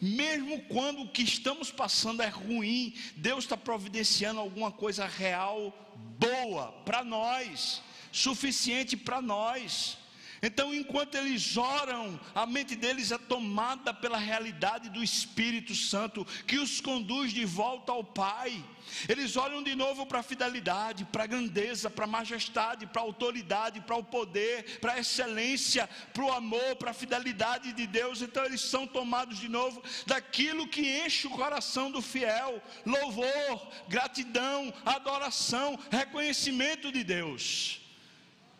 Mesmo 0.00 0.62
quando 0.66 1.02
o 1.02 1.08
que 1.08 1.22
estamos 1.22 1.72
passando 1.72 2.22
é 2.22 2.28
ruim, 2.28 2.94
Deus 3.16 3.42
está 3.42 3.56
providenciando 3.56 4.38
alguma 4.38 4.70
coisa 4.70 5.06
real, 5.06 5.76
boa 6.20 6.70
para 6.84 7.02
nós, 7.02 7.82
suficiente 8.12 8.96
para 8.96 9.20
nós. 9.20 9.98
Então, 10.46 10.74
enquanto 10.74 11.14
eles 11.14 11.56
oram, 11.56 12.20
a 12.34 12.44
mente 12.44 12.76
deles 12.76 13.10
é 13.10 13.16
tomada 13.16 13.94
pela 13.94 14.18
realidade 14.18 14.90
do 14.90 15.02
Espírito 15.02 15.74
Santo 15.74 16.22
que 16.46 16.58
os 16.58 16.82
conduz 16.82 17.32
de 17.32 17.46
volta 17.46 17.92
ao 17.92 18.04
Pai. 18.04 18.62
Eles 19.08 19.38
olham 19.38 19.62
de 19.62 19.74
novo 19.74 20.04
para 20.04 20.18
a 20.18 20.22
fidelidade, 20.22 21.06
para 21.06 21.24
a 21.24 21.26
grandeza, 21.26 21.88
para 21.88 22.04
a 22.04 22.06
majestade, 22.18 22.86
para 22.86 23.00
a 23.00 23.04
autoridade, 23.06 23.80
para 23.80 23.96
o 23.96 24.04
poder, 24.04 24.80
para 24.80 24.92
a 24.92 25.00
excelência, 25.00 25.88
para 26.12 26.24
o 26.24 26.30
amor, 26.30 26.76
para 26.76 26.90
a 26.90 26.94
fidelidade 26.94 27.72
de 27.72 27.86
Deus. 27.86 28.20
Então 28.20 28.44
eles 28.44 28.60
são 28.60 28.86
tomados 28.86 29.38
de 29.38 29.48
novo 29.48 29.82
daquilo 30.06 30.68
que 30.68 31.06
enche 31.06 31.26
o 31.26 31.30
coração 31.30 31.90
do 31.90 32.02
fiel: 32.02 32.62
louvor, 32.84 33.66
gratidão, 33.88 34.74
adoração, 34.84 35.78
reconhecimento 35.90 36.92
de 36.92 37.02
Deus. 37.02 37.80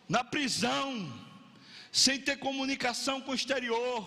Na 0.09 0.23
prisão, 0.23 1.24
sem 1.95 2.19
ter 2.19 2.37
comunicação 2.37 3.21
com 3.21 3.31
o 3.31 3.35
exterior, 3.35 4.05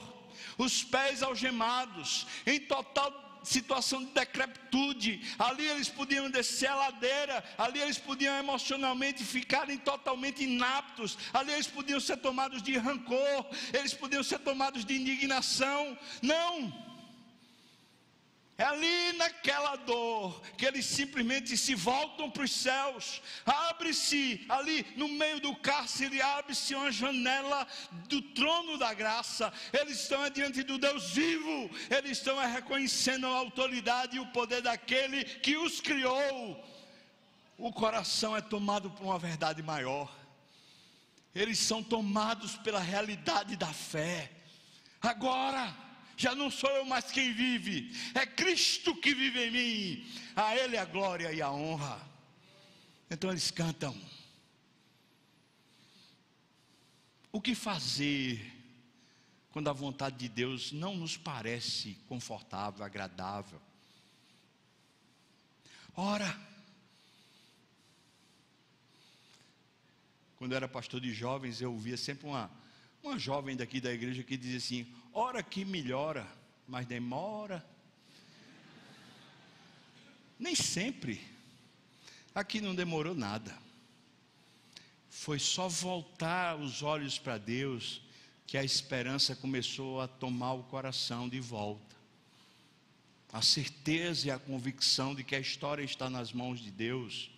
os 0.58 0.84
pés 0.84 1.22
algemados, 1.22 2.26
em 2.46 2.60
total 2.60 3.40
situação 3.42 4.04
de 4.04 4.10
decrepitude, 4.10 5.22
ali 5.38 5.66
eles 5.66 5.88
podiam 5.88 6.28
descer 6.28 6.68
a 6.68 6.74
ladeira, 6.74 7.42
ali 7.56 7.80
eles 7.80 7.96
podiam 7.96 8.36
emocionalmente 8.36 9.24
ficarem 9.24 9.78
totalmente 9.78 10.44
inaptos, 10.44 11.16
ali 11.32 11.50
eles 11.52 11.66
podiam 11.66 11.98
ser 11.98 12.18
tomados 12.18 12.62
de 12.62 12.76
rancor, 12.76 13.46
eles 13.72 13.94
podiam 13.94 14.22
ser 14.22 14.40
tomados 14.40 14.84
de 14.84 14.94
indignação. 14.94 15.96
Não! 16.20 16.87
É 18.60 18.64
ali 18.64 19.12
naquela 19.12 19.76
dor 19.76 20.42
que 20.56 20.66
eles 20.66 20.84
simplesmente 20.84 21.56
se 21.56 21.76
voltam 21.76 22.28
para 22.28 22.42
os 22.42 22.50
céus. 22.50 23.22
Abre-se 23.46 24.44
ali 24.48 24.84
no 24.96 25.06
meio 25.06 25.38
do 25.38 25.54
cárcere, 25.54 26.20
abre-se 26.20 26.74
uma 26.74 26.90
janela 26.90 27.64
do 28.08 28.20
trono 28.20 28.76
da 28.76 28.92
graça. 28.92 29.52
Eles 29.72 30.00
estão 30.00 30.28
diante 30.28 30.64
do 30.64 30.76
Deus 30.76 31.10
vivo. 31.10 31.70
Eles 31.88 32.18
estão 32.18 32.36
reconhecendo 32.36 33.28
a 33.28 33.36
autoridade 33.36 34.16
e 34.16 34.20
o 34.20 34.26
poder 34.32 34.60
daquele 34.60 35.22
que 35.24 35.56
os 35.56 35.80
criou. 35.80 36.60
O 37.56 37.72
coração 37.72 38.36
é 38.36 38.40
tomado 38.40 38.90
por 38.90 39.04
uma 39.04 39.20
verdade 39.20 39.62
maior. 39.62 40.12
Eles 41.32 41.60
são 41.60 41.80
tomados 41.80 42.56
pela 42.56 42.80
realidade 42.80 43.54
da 43.54 43.72
fé. 43.72 44.32
Agora, 45.00 45.72
já 46.18 46.34
não 46.34 46.50
sou 46.50 46.68
eu 46.70 46.84
mais 46.84 47.12
quem 47.12 47.32
vive, 47.32 47.96
é 48.12 48.26
Cristo 48.26 48.94
que 48.96 49.14
vive 49.14 49.46
em 49.46 49.50
mim, 49.52 50.06
a 50.34 50.56
Ele 50.56 50.76
a 50.76 50.84
glória 50.84 51.32
e 51.32 51.40
a 51.40 51.50
honra. 51.50 52.04
Então 53.08 53.30
eles 53.30 53.52
cantam. 53.52 53.96
O 57.30 57.40
que 57.40 57.54
fazer 57.54 58.52
quando 59.52 59.70
a 59.70 59.72
vontade 59.72 60.16
de 60.16 60.28
Deus 60.28 60.72
não 60.72 60.96
nos 60.96 61.16
parece 61.16 61.96
confortável, 62.08 62.84
agradável? 62.84 63.60
Ora, 65.94 66.36
quando 70.36 70.50
eu 70.52 70.56
era 70.56 70.68
pastor 70.68 71.00
de 71.00 71.12
jovens, 71.12 71.60
eu 71.60 71.72
ouvia 71.72 71.96
sempre 71.96 72.26
uma, 72.26 72.50
uma 73.04 73.18
jovem 73.18 73.56
daqui 73.56 73.80
da 73.80 73.92
igreja 73.92 74.24
que 74.24 74.36
dizia 74.36 74.58
assim: 74.58 74.94
Ora 75.20 75.42
que 75.42 75.64
melhora, 75.64 76.24
mas 76.64 76.86
demora. 76.86 77.66
Nem 80.38 80.54
sempre. 80.54 81.20
Aqui 82.32 82.60
não 82.60 82.72
demorou 82.72 83.16
nada. 83.16 83.58
Foi 85.10 85.40
só 85.40 85.66
voltar 85.66 86.56
os 86.56 86.84
olhos 86.84 87.18
para 87.18 87.36
Deus 87.36 88.00
que 88.46 88.56
a 88.56 88.62
esperança 88.62 89.34
começou 89.34 90.00
a 90.00 90.06
tomar 90.06 90.52
o 90.52 90.62
coração 90.62 91.28
de 91.28 91.40
volta. 91.40 91.96
A 93.32 93.42
certeza 93.42 94.28
e 94.28 94.30
a 94.30 94.38
convicção 94.38 95.16
de 95.16 95.24
que 95.24 95.34
a 95.34 95.40
história 95.40 95.82
está 95.82 96.08
nas 96.08 96.32
mãos 96.32 96.60
de 96.60 96.70
Deus 96.70 97.28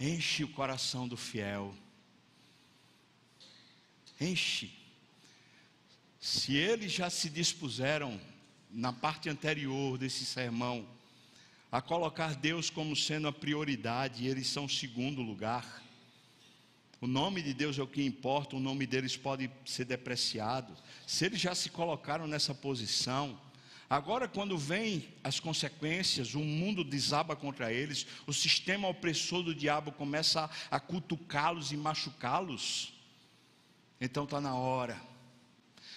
enche 0.00 0.44
o 0.44 0.48
coração 0.48 1.06
do 1.06 1.18
fiel. 1.18 1.74
Enche. 4.18 4.85
Se 6.26 6.56
eles 6.56 6.90
já 6.90 7.08
se 7.08 7.30
dispuseram, 7.30 8.20
na 8.68 8.92
parte 8.92 9.28
anterior 9.28 9.96
desse 9.96 10.26
sermão, 10.26 10.84
a 11.70 11.80
colocar 11.80 12.34
Deus 12.34 12.68
como 12.68 12.96
sendo 12.96 13.28
a 13.28 13.32
prioridade, 13.32 14.24
e 14.24 14.26
eles 14.26 14.48
são 14.48 14.68
segundo 14.68 15.22
lugar. 15.22 15.84
O 17.00 17.06
nome 17.06 17.40
de 17.42 17.54
Deus 17.54 17.78
é 17.78 17.82
o 17.84 17.86
que 17.86 18.04
importa, 18.04 18.56
o 18.56 18.60
nome 18.60 18.88
deles 18.88 19.16
pode 19.16 19.48
ser 19.64 19.84
depreciado. 19.84 20.74
Se 21.06 21.24
eles 21.24 21.40
já 21.40 21.54
se 21.54 21.70
colocaram 21.70 22.26
nessa 22.26 22.52
posição, 22.52 23.40
agora 23.88 24.26
quando 24.26 24.58
vem 24.58 25.06
as 25.22 25.38
consequências, 25.38 26.34
o 26.34 26.40
mundo 26.40 26.82
desaba 26.82 27.36
contra 27.36 27.72
eles, 27.72 28.04
o 28.26 28.32
sistema 28.32 28.88
opressor 28.88 29.44
do 29.44 29.54
diabo 29.54 29.92
começa 29.92 30.50
a 30.72 30.80
cutucá-los 30.80 31.70
e 31.70 31.76
machucá-los. 31.76 32.92
Então 34.00 34.24
está 34.24 34.40
na 34.40 34.56
hora 34.56 35.00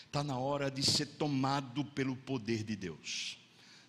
Está 0.09 0.23
na 0.23 0.39
hora 0.39 0.71
de 0.71 0.81
ser 0.81 1.05
tomado 1.05 1.85
pelo 1.85 2.15
poder 2.15 2.63
de 2.63 2.75
Deus. 2.75 3.37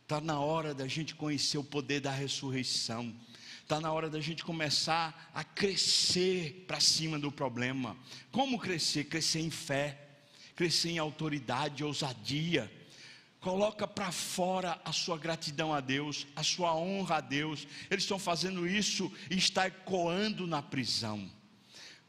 Está 0.02 0.20
na 0.20 0.38
hora 0.38 0.74
da 0.74 0.86
gente 0.86 1.14
conhecer 1.14 1.56
o 1.56 1.64
poder 1.64 1.98
da 2.00 2.10
ressurreição. 2.10 3.16
Está 3.62 3.80
na 3.80 3.90
hora 3.90 4.10
da 4.10 4.20
gente 4.20 4.44
começar 4.44 5.30
a 5.32 5.42
crescer 5.42 6.66
para 6.68 6.78
cima 6.78 7.18
do 7.18 7.32
problema. 7.32 7.96
Como 8.30 8.58
crescer? 8.58 9.04
Crescer 9.04 9.40
em 9.40 9.48
fé, 9.48 9.98
crescer 10.54 10.90
em 10.90 10.98
autoridade, 10.98 11.82
ousadia. 11.82 12.70
Coloca 13.40 13.88
para 13.88 14.12
fora 14.12 14.78
a 14.84 14.92
sua 14.92 15.16
gratidão 15.16 15.72
a 15.72 15.80
Deus, 15.80 16.26
a 16.36 16.42
sua 16.42 16.76
honra 16.76 17.16
a 17.16 17.20
Deus. 17.22 17.66
Eles 17.90 18.04
estão 18.04 18.18
fazendo 18.18 18.68
isso 18.68 19.10
e 19.30 19.38
está 19.38 19.68
ecoando 19.68 20.46
na 20.46 20.60
prisão. 20.60 21.30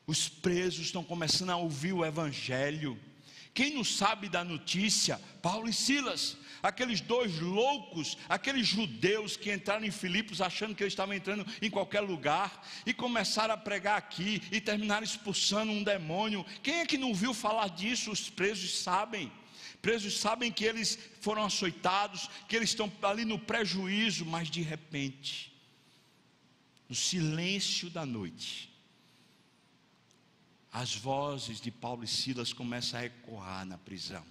Os 0.06 0.28
presos 0.28 0.88
estão 0.88 1.02
começando 1.02 1.52
a 1.52 1.56
ouvir 1.56 1.94
o 1.94 2.04
Evangelho. 2.04 3.00
Quem 3.54 3.74
não 3.74 3.84
sabe 3.84 4.30
da 4.30 4.44
notícia? 4.44 5.20
Paulo 5.42 5.68
e 5.68 5.74
Silas, 5.74 6.38
aqueles 6.64 7.02
dois 7.02 7.40
loucos, 7.40 8.18
aqueles 8.30 8.68
judeus 8.68 9.36
que 9.36 9.52
entraram 9.52 9.86
em 9.86 9.92
Filipos 9.92 10.42
achando 10.42 10.74
que 10.74 10.84
eles 10.84 10.94
estavam 10.94 11.14
entrando 11.14 11.46
em 11.62 11.70
qualquer 11.70 12.02
lugar 12.02 12.66
e 12.86 12.94
começaram 12.94 13.54
a 13.54 13.58
pregar 13.58 13.98
aqui 13.98 14.42
e 14.52 14.62
terminaram 14.62 15.04
expulsando 15.04 15.72
um 15.72 15.84
demônio. 15.84 16.46
Quem 16.64 16.80
é 16.80 16.86
que 16.86 16.98
não 16.98 17.14
viu 17.14 17.34
falar 17.34 17.70
disso? 17.70 18.12
Os 18.12 18.30
presos 18.30 18.80
sabem. 18.80 19.32
Presos 19.82 20.20
sabem 20.20 20.52
que 20.52 20.64
eles 20.64 20.98
foram 21.20 21.44
açoitados, 21.44 22.30
que 22.48 22.56
eles 22.56 22.70
estão 22.70 22.92
ali 23.02 23.26
no 23.26 23.40
prejuízo, 23.40 24.26
mas 24.26 24.50
de 24.50 24.62
repente, 24.62 25.52
no 26.88 26.96
silêncio 26.96 27.90
da 27.90 28.06
noite, 28.06 28.71
as 30.72 30.96
vozes 30.96 31.60
de 31.60 31.70
Paulo 31.70 32.04
e 32.04 32.08
Silas 32.08 32.54
começam 32.54 33.00
a 33.00 33.06
ecoar 33.06 33.66
na 33.66 33.78
prisão. 33.78 34.24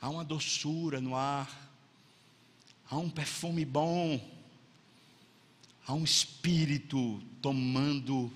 Há 0.00 0.08
uma 0.08 0.24
doçura 0.24 1.00
no 1.00 1.14
ar, 1.14 1.70
há 2.88 2.96
um 2.96 3.10
perfume 3.10 3.64
bom, 3.64 4.20
há 5.86 5.92
um 5.92 6.04
espírito 6.04 7.20
tomando 7.42 8.32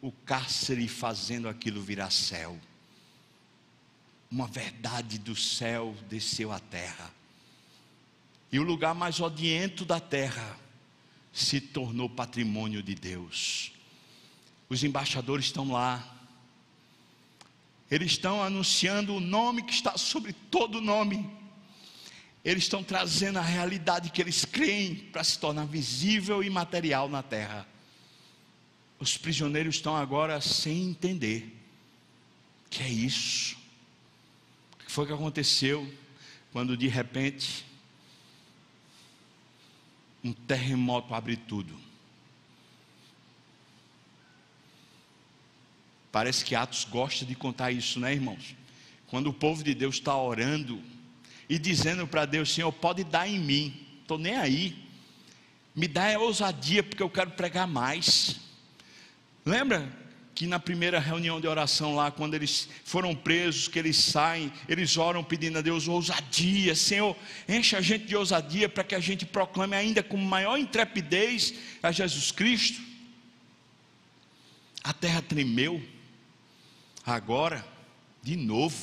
o 0.00 0.12
cárcere 0.12 0.84
e 0.84 0.88
fazendo 0.88 1.48
aquilo 1.48 1.82
virar 1.82 2.10
céu. 2.10 2.58
Uma 4.30 4.46
verdade 4.46 5.18
do 5.18 5.34
céu 5.34 5.96
desceu 6.08 6.52
à 6.52 6.60
terra. 6.60 7.12
E 8.52 8.58
o 8.58 8.62
lugar 8.62 8.94
mais 8.94 9.20
odiento 9.20 9.84
da 9.84 9.98
terra 9.98 10.56
se 11.32 11.60
tornou 11.60 12.08
patrimônio 12.08 12.82
de 12.82 12.94
Deus. 12.94 13.72
Os 14.68 14.84
embaixadores 14.84 15.46
estão 15.46 15.70
lá. 15.70 16.16
Eles 17.90 18.12
estão 18.12 18.42
anunciando 18.42 19.14
o 19.14 19.20
nome 19.20 19.62
que 19.62 19.72
está 19.72 19.96
sobre 19.96 20.32
todo 20.32 20.80
nome. 20.80 21.28
Eles 22.44 22.64
estão 22.64 22.82
trazendo 22.82 23.38
a 23.38 23.42
realidade 23.42 24.10
que 24.10 24.20
eles 24.20 24.44
creem 24.44 24.94
para 24.94 25.24
se 25.24 25.38
tornar 25.38 25.66
visível 25.66 26.42
e 26.42 26.50
material 26.50 27.08
na 27.08 27.22
terra. 27.22 27.66
Os 28.98 29.16
prisioneiros 29.16 29.76
estão 29.76 29.96
agora 29.96 30.40
sem 30.40 30.90
entender 30.90 31.56
que 32.68 32.82
é 32.82 32.88
isso. 32.88 33.56
O 34.74 34.84
que 34.84 34.92
foi 34.92 35.06
que 35.06 35.12
aconteceu 35.12 35.90
quando 36.52 36.76
de 36.76 36.88
repente 36.88 37.64
um 40.22 40.32
terremoto 40.32 41.14
abre 41.14 41.36
tudo? 41.36 41.87
Parece 46.18 46.44
que 46.44 46.56
Atos 46.56 46.82
gosta 46.82 47.24
de 47.24 47.36
contar 47.36 47.70
isso, 47.70 48.00
né, 48.00 48.12
irmãos? 48.12 48.56
Quando 49.06 49.28
o 49.28 49.32
povo 49.32 49.62
de 49.62 49.72
Deus 49.72 49.94
está 49.94 50.16
orando 50.16 50.82
e 51.48 51.60
dizendo 51.60 52.08
para 52.08 52.26
Deus: 52.26 52.52
Senhor, 52.52 52.72
pode 52.72 53.04
dar 53.04 53.28
em 53.28 53.38
mim, 53.38 53.86
estou 54.02 54.18
nem 54.18 54.34
aí, 54.34 54.76
me 55.76 55.86
dá 55.86 56.12
a 56.12 56.18
ousadia, 56.18 56.82
porque 56.82 57.04
eu 57.04 57.08
quero 57.08 57.30
pregar 57.30 57.68
mais. 57.68 58.40
Lembra 59.46 59.96
que 60.34 60.44
na 60.44 60.58
primeira 60.58 60.98
reunião 60.98 61.40
de 61.40 61.46
oração 61.46 61.94
lá, 61.94 62.10
quando 62.10 62.34
eles 62.34 62.68
foram 62.84 63.14
presos, 63.14 63.68
que 63.68 63.78
eles 63.78 63.96
saem, 63.96 64.52
eles 64.68 64.96
oram 64.96 65.22
pedindo 65.22 65.58
a 65.58 65.62
Deus 65.62 65.86
ousadia, 65.86 66.74
Senhor, 66.74 67.16
enche 67.48 67.76
a 67.76 67.80
gente 67.80 68.06
de 68.06 68.16
ousadia 68.16 68.68
para 68.68 68.82
que 68.82 68.96
a 68.96 69.00
gente 69.00 69.24
proclame 69.24 69.76
ainda 69.76 70.02
com 70.02 70.16
maior 70.16 70.58
intrepidez 70.58 71.54
a 71.80 71.92
Jesus 71.92 72.32
Cristo. 72.32 72.82
A 74.82 74.92
terra 74.92 75.22
tremeu. 75.22 75.80
Agora, 77.08 77.66
de 78.22 78.36
novo, 78.36 78.76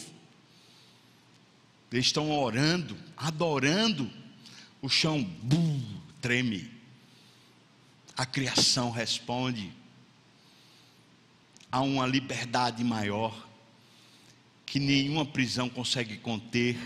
eles 1.91 2.07
estão 2.07 2.31
orando, 2.31 2.97
adorando, 3.15 4.11
o 4.81 4.89
chão 4.89 5.23
bum, 5.23 6.01
treme, 6.19 6.71
a 8.17 8.25
criação 8.25 8.89
responde, 8.89 9.71
há 11.71 11.81
uma 11.81 12.07
liberdade 12.07 12.83
maior, 12.83 13.47
que 14.65 14.79
nenhuma 14.79 15.23
prisão 15.23 15.69
consegue 15.69 16.17
conter, 16.17 16.77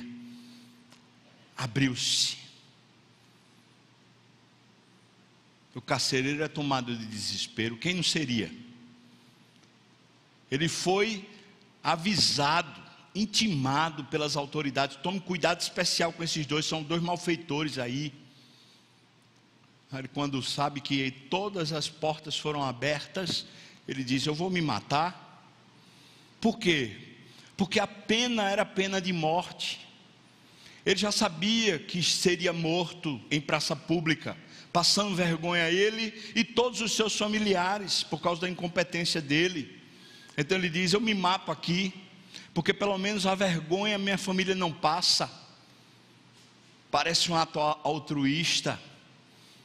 abriu-se. 1.56 2.38
O 5.74 5.80
carcereiro 5.80 6.44
é 6.44 6.50
tomado 6.50 6.98
de 6.98 7.06
desespero, 7.06 7.78
quem 7.78 7.94
não 7.94 8.04
seria? 8.04 8.52
Ele 10.52 10.68
foi 10.68 11.29
avisado, 11.84 12.82
intimado 13.16 14.04
pelas 14.06 14.36
autoridades. 14.36 14.98
Tome 14.98 15.20
cuidado 15.20 15.62
especial 15.62 16.14
com 16.14 16.24
esses 16.24 16.46
dois, 16.46 16.66
são 16.66 16.84
dois 16.84 17.02
malfeitores 17.02 17.78
aí. 17.78 18.14
Quando 20.14 20.42
sabe 20.44 20.82
que 20.82 21.10
todas 21.10 21.74
as 21.74 21.90
portas 21.90 22.38
foram 22.38 22.64
abertas, 22.64 23.48
ele 23.88 24.04
diz: 24.04 24.26
Eu 24.26 24.36
vou 24.36 24.50
me 24.50 24.62
matar. 24.62 25.28
Por 26.40 26.60
quê? 26.60 26.96
Porque 27.58 27.80
a 27.80 27.88
pena 27.88 28.50
era 28.50 28.64
pena 28.64 29.02
de 29.02 29.12
morte. 29.12 29.88
Ele 30.86 30.98
já 30.98 31.12
sabia 31.12 31.78
que 31.78 32.02
seria 32.02 32.54
morto 32.54 33.20
em 33.30 33.42
praça 33.42 33.76
pública, 33.76 34.38
passando 34.72 35.16
vergonha 35.16 35.66
a 35.66 35.72
ele 35.72 36.14
e 36.36 36.44
todos 36.44 36.82
os 36.82 36.94
seus 36.94 37.18
familiares, 37.18 38.04
por 38.04 38.22
causa 38.22 38.42
da 38.42 38.50
incompetência 38.50 39.20
dele. 39.20 39.79
Então 40.40 40.58
ele 40.58 40.70
diz: 40.70 40.94
Eu 40.94 41.02
me 41.02 41.14
mato 41.14 41.52
aqui, 41.52 41.94
porque 42.54 42.74
pelo 42.74 42.98
menos 42.98 43.26
a 43.26 43.36
vergonha 43.36 43.98
minha 43.98 44.18
família 44.18 44.56
não 44.56 44.72
passa. 44.72 45.30
Parece 46.90 47.30
um 47.30 47.36
ato 47.36 47.60
altruísta, 47.60 48.80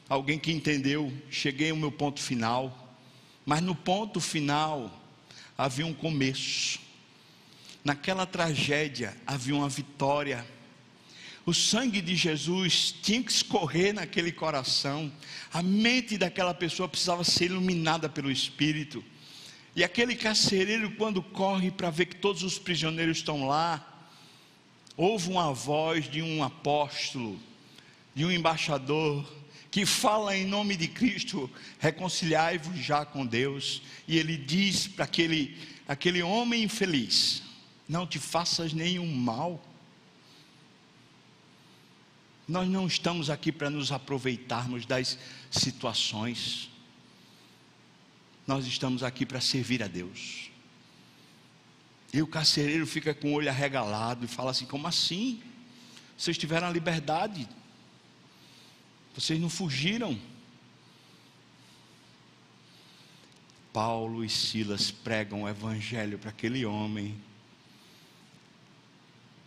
alguém 0.09 0.37
que 0.37 0.51
entendeu, 0.51 1.13
cheguei 1.31 1.71
ao 1.71 1.77
meu 1.77 1.93
ponto 1.93 2.19
final, 2.21 2.93
mas 3.45 3.61
no 3.61 3.73
ponto 3.73 4.19
final 4.19 4.91
havia 5.57 5.85
um 5.85 5.93
começo, 5.93 6.77
naquela 7.81 8.25
tragédia 8.25 9.15
havia 9.25 9.55
uma 9.55 9.69
vitória. 9.69 10.45
O 11.45 11.53
sangue 11.53 12.01
de 12.01 12.17
Jesus 12.17 12.93
tinha 13.01 13.23
que 13.23 13.31
escorrer 13.31 13.93
naquele 13.93 14.31
coração, 14.31 15.09
a 15.53 15.63
mente 15.63 16.17
daquela 16.17 16.53
pessoa 16.53 16.89
precisava 16.89 17.23
ser 17.23 17.45
iluminada 17.45 18.09
pelo 18.09 18.29
Espírito. 18.29 19.01
E 19.75 19.83
aquele 19.83 20.15
carcereiro, 20.15 20.91
quando 20.91 21.21
corre 21.21 21.69
para 21.69 21.89
ver 21.89 22.05
que 22.05 22.15
todos 22.15 22.43
os 22.43 22.57
prisioneiros 22.57 23.17
estão 23.17 23.45
lá, 23.45 24.07
ouve 24.95 25.29
uma 25.29 25.53
voz 25.53 26.09
de 26.09 26.21
um 26.21 26.41
apóstolo, 26.41 27.37
de 28.13 28.23
um 28.23 28.31
embaixador, 28.31 29.29
que 29.69 29.85
fala 29.85 30.37
em 30.37 30.45
nome 30.45 30.77
de 30.77 30.87
Cristo, 30.87 31.51
reconciliai-vos 31.79 32.79
já 32.79 33.05
com 33.05 33.25
Deus. 33.25 33.81
E 34.07 34.17
ele 34.17 34.37
diz 34.37 34.87
para 34.87 35.03
aquele, 35.03 35.57
aquele 35.85 36.23
homem 36.23 36.63
infeliz: 36.63 37.43
Não 37.85 38.07
te 38.07 38.17
faças 38.17 38.71
nenhum 38.71 39.13
mal. 39.13 39.61
Nós 42.47 42.69
não 42.69 42.87
estamos 42.87 43.29
aqui 43.29 43.51
para 43.51 43.69
nos 43.69 43.91
aproveitarmos 43.91 44.85
das 44.85 45.19
situações. 45.51 46.69
Nós 48.47 48.65
estamos 48.65 49.03
aqui 49.03 49.25
para 49.25 49.41
servir 49.41 49.81
a 49.81 49.87
Deus. 49.87 50.51
E 52.13 52.21
o 52.21 52.27
carcereiro 52.27 52.85
fica 52.85 53.13
com 53.13 53.29
o 53.29 53.33
olho 53.33 53.49
arregalado 53.49 54.25
e 54.25 54.27
fala 54.27 54.51
assim: 54.51 54.65
como 54.65 54.87
assim? 54.87 55.41
Vocês 56.17 56.37
tiveram 56.37 56.67
a 56.67 56.71
liberdade, 56.71 57.47
vocês 59.13 59.39
não 59.39 59.49
fugiram. 59.49 60.17
Paulo 63.73 64.23
e 64.23 64.29
Silas 64.29 64.89
pregam 64.89 65.43
o 65.43 65.49
evangelho 65.49 66.17
para 66.17 66.29
aquele 66.29 66.65
homem 66.65 67.21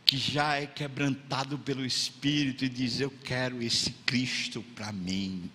que 0.04 0.18
já 0.18 0.56
é 0.56 0.66
quebrantado 0.66 1.58
pelo 1.58 1.84
Espírito 1.84 2.64
e 2.64 2.68
diz: 2.68 3.00
Eu 3.00 3.10
quero 3.10 3.62
esse 3.62 3.90
Cristo 3.90 4.62
para 4.74 4.92
mim. 4.92 5.50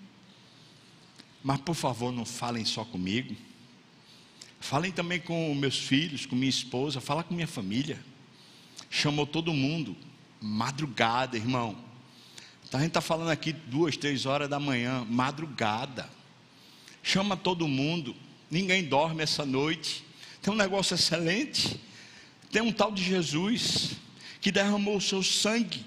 Mas 1.43 1.59
por 1.59 1.75
favor, 1.75 2.11
não 2.11 2.25
falem 2.25 2.63
só 2.63 2.85
comigo. 2.85 3.35
Falem 4.59 4.93
também 4.93 5.19
com 5.19 5.53
meus 5.53 5.77
filhos, 5.77 6.25
com 6.25 6.37
minha 6.37 6.49
esposa, 6.49 7.01
fala 7.01 7.21
com 7.21 7.33
minha 7.33 7.47
família. 7.47 7.99
Chamou 8.89 9.27
todo 9.27 9.53
mundo. 9.53 9.95
Madrugada, 10.39 11.35
irmão. 11.35 11.75
Então 12.65 12.79
a 12.79 12.83
gente 12.83 12.91
está 12.91 13.01
falando 13.01 13.29
aqui 13.29 13.51
duas, 13.51 13.97
três 13.97 14.25
horas 14.25 14.49
da 14.49 14.59
manhã, 14.59 15.05
madrugada. 15.09 16.09
Chama 17.03 17.35
todo 17.35 17.67
mundo. 17.67 18.15
Ninguém 18.49 18.85
dorme 18.85 19.21
essa 19.21 19.45
noite. 19.45 20.05
Tem 20.41 20.53
um 20.53 20.57
negócio 20.57 20.95
excelente. 20.95 21.79
Tem 22.49 22.61
um 22.61 22.71
tal 22.71 22.91
de 22.91 23.03
Jesus 23.03 23.91
que 24.39 24.51
derramou 24.51 24.97
o 24.97 25.01
seu 25.01 25.21
sangue, 25.23 25.85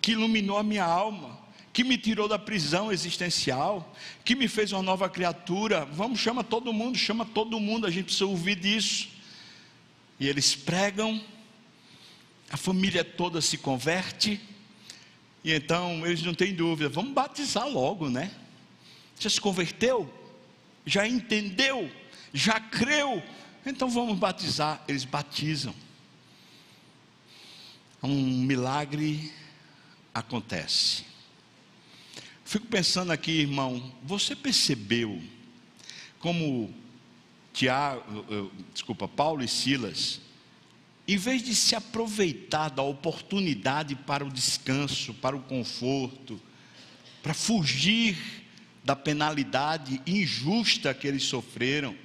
que 0.00 0.12
iluminou 0.12 0.58
a 0.58 0.62
minha 0.62 0.84
alma, 0.84 1.38
que 1.72 1.82
me 1.82 1.96
tirou 1.96 2.28
da 2.28 2.38
prisão 2.38 2.92
existencial, 2.92 3.94
que 4.24 4.34
me 4.34 4.46
fez 4.46 4.72
uma 4.72 4.82
nova 4.82 5.08
criatura. 5.08 5.84
Vamos, 5.86 6.20
chama 6.20 6.44
todo 6.44 6.72
mundo, 6.72 6.98
chama 6.98 7.24
todo 7.24 7.58
mundo, 7.58 7.86
a 7.86 7.90
gente 7.90 8.04
precisa 8.06 8.26
ouvir 8.26 8.56
disso. 8.56 9.08
E 10.20 10.28
eles 10.28 10.54
pregam, 10.54 11.20
a 12.50 12.56
família 12.56 13.02
toda 13.02 13.40
se 13.40 13.56
converte, 13.56 14.40
e 15.42 15.52
então 15.52 16.06
eles 16.06 16.22
não 16.22 16.34
têm 16.34 16.54
dúvida, 16.54 16.88
vamos 16.88 17.12
batizar 17.12 17.66
logo, 17.66 18.08
né? 18.08 18.30
Já 19.18 19.30
se 19.30 19.40
converteu? 19.40 20.12
Já 20.84 21.06
entendeu? 21.06 21.90
Já 22.32 22.60
creu? 22.60 23.22
Então 23.64 23.88
vamos 23.88 24.18
batizar. 24.18 24.82
Eles 24.88 25.04
batizam. 25.04 25.74
Um 28.02 28.38
milagre 28.42 29.32
acontece. 30.12 31.11
Fico 32.52 32.66
pensando 32.66 33.10
aqui, 33.12 33.30
irmão, 33.30 33.90
você 34.02 34.36
percebeu 34.36 35.22
como 36.18 36.70
Tiago, 37.50 38.50
desculpa, 38.74 39.08
Paulo 39.08 39.42
e 39.42 39.48
Silas, 39.48 40.20
em 41.08 41.16
vez 41.16 41.42
de 41.42 41.54
se 41.54 41.74
aproveitar 41.74 42.68
da 42.68 42.82
oportunidade 42.82 43.94
para 43.96 44.22
o 44.22 44.30
descanso, 44.30 45.14
para 45.14 45.34
o 45.34 45.40
conforto, 45.40 46.38
para 47.22 47.32
fugir 47.32 48.18
da 48.84 48.94
penalidade 48.94 50.02
injusta 50.06 50.92
que 50.92 51.08
eles 51.08 51.22
sofreram, 51.22 51.96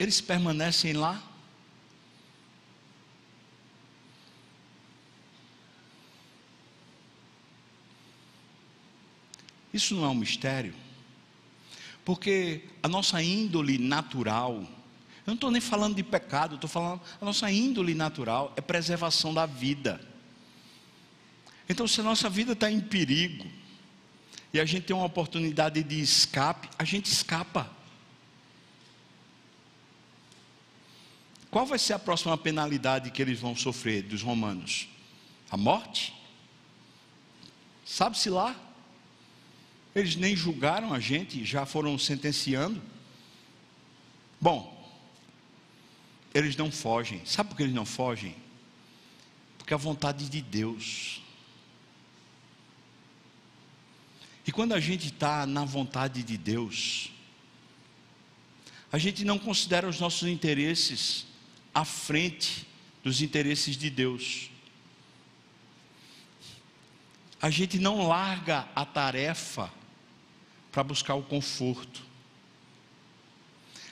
eles 0.00 0.20
permanecem 0.20 0.94
lá 0.94 1.22
Isso 9.72 9.94
não 9.94 10.04
é 10.04 10.08
um 10.08 10.14
mistério? 10.14 10.74
Porque 12.04 12.64
a 12.82 12.88
nossa 12.88 13.22
índole 13.22 13.78
natural, 13.78 14.54
eu 14.54 15.28
não 15.28 15.34
estou 15.34 15.50
nem 15.50 15.60
falando 15.60 15.94
de 15.94 16.02
pecado, 16.02 16.56
estou 16.56 16.68
falando, 16.68 17.00
a 17.20 17.24
nossa 17.24 17.50
índole 17.50 17.94
natural 17.94 18.52
é 18.56 18.60
preservação 18.60 19.32
da 19.32 19.46
vida. 19.46 20.00
Então, 21.68 21.86
se 21.86 22.00
a 22.00 22.04
nossa 22.04 22.28
vida 22.28 22.52
está 22.52 22.70
em 22.70 22.80
perigo, 22.80 23.46
e 24.52 24.60
a 24.60 24.64
gente 24.64 24.84
tem 24.84 24.94
uma 24.94 25.06
oportunidade 25.06 25.82
de 25.82 26.00
escape, 26.00 26.68
a 26.78 26.84
gente 26.84 27.06
escapa. 27.06 27.70
Qual 31.50 31.64
vai 31.64 31.78
ser 31.78 31.94
a 31.94 31.98
próxima 31.98 32.36
penalidade 32.36 33.10
que 33.10 33.22
eles 33.22 33.40
vão 33.40 33.56
sofrer 33.56 34.02
dos 34.02 34.22
romanos? 34.22 34.88
A 35.50 35.56
morte? 35.56 36.14
Sabe-se 37.84 38.28
lá? 38.28 38.54
Eles 39.94 40.16
nem 40.16 40.34
julgaram 40.34 40.92
a 40.92 40.98
gente, 40.98 41.44
já 41.44 41.66
foram 41.66 41.98
sentenciando. 41.98 42.80
Bom, 44.40 44.72
eles 46.34 46.56
não 46.56 46.70
fogem. 46.70 47.24
Sabe 47.26 47.50
por 47.50 47.56
que 47.56 47.62
eles 47.62 47.74
não 47.74 47.84
fogem? 47.84 48.34
Porque 49.58 49.74
a 49.74 49.76
vontade 49.76 50.28
de 50.28 50.40
Deus. 50.40 51.20
E 54.46 54.50
quando 54.50 54.72
a 54.72 54.80
gente 54.80 55.08
está 55.08 55.46
na 55.46 55.64
vontade 55.64 56.22
de 56.22 56.36
Deus, 56.36 57.12
a 58.90 58.98
gente 58.98 59.24
não 59.24 59.38
considera 59.38 59.88
os 59.88 60.00
nossos 60.00 60.26
interesses 60.26 61.26
à 61.74 61.84
frente 61.84 62.66
dos 63.04 63.20
interesses 63.20 63.76
de 63.76 63.90
Deus. 63.90 64.50
A 67.40 67.50
gente 67.50 67.78
não 67.78 68.06
larga 68.06 68.68
a 68.74 68.84
tarefa 68.84 69.72
para 70.72 70.82
buscar 70.82 71.14
o 71.14 71.22
conforto. 71.22 72.02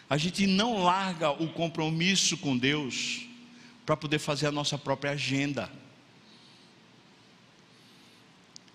A 0.08 0.16
gente 0.16 0.46
não 0.46 0.82
larga 0.82 1.30
o 1.30 1.48
compromisso 1.52 2.36
com 2.38 2.58
Deus 2.58 3.26
para 3.86 3.96
poder 3.96 4.18
fazer 4.18 4.46
a 4.46 4.52
nossa 4.52 4.76
própria 4.76 5.12
agenda. 5.12 5.70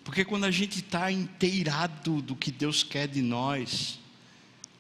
Porque 0.04 0.24
quando 0.24 0.46
a 0.46 0.52
gente 0.52 0.80
está 0.80 1.12
inteirado 1.12 2.22
do 2.22 2.36
que 2.36 2.52
Deus 2.52 2.84
quer 2.84 3.08
de 3.08 3.22
nós, 3.22 4.00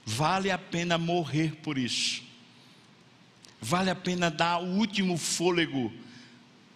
vale 0.06 0.52
a 0.52 0.58
pena 0.58 0.98
morrer 0.98 1.56
por 1.58 1.78
isso. 1.78 2.24
Vale 3.60 3.90
a 3.90 3.96
pena 3.96 4.30
dar 4.30 4.62
o 4.62 4.78
último 4.78 5.18
fôlego 5.18 5.92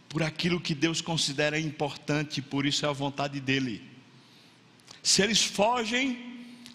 por 0.10 0.24
aquilo 0.24 0.60
que 0.60 0.74
Deus 0.74 1.00
considera 1.00 1.60
importante, 1.60 2.41
por 2.41 2.66
isso 2.66 2.86
é 2.86 2.89
a 2.89 2.91
vontade 2.91 3.39
dEle. 3.39 3.88
Se 5.04 5.22
eles 5.22 5.43
fogem, 5.43 6.28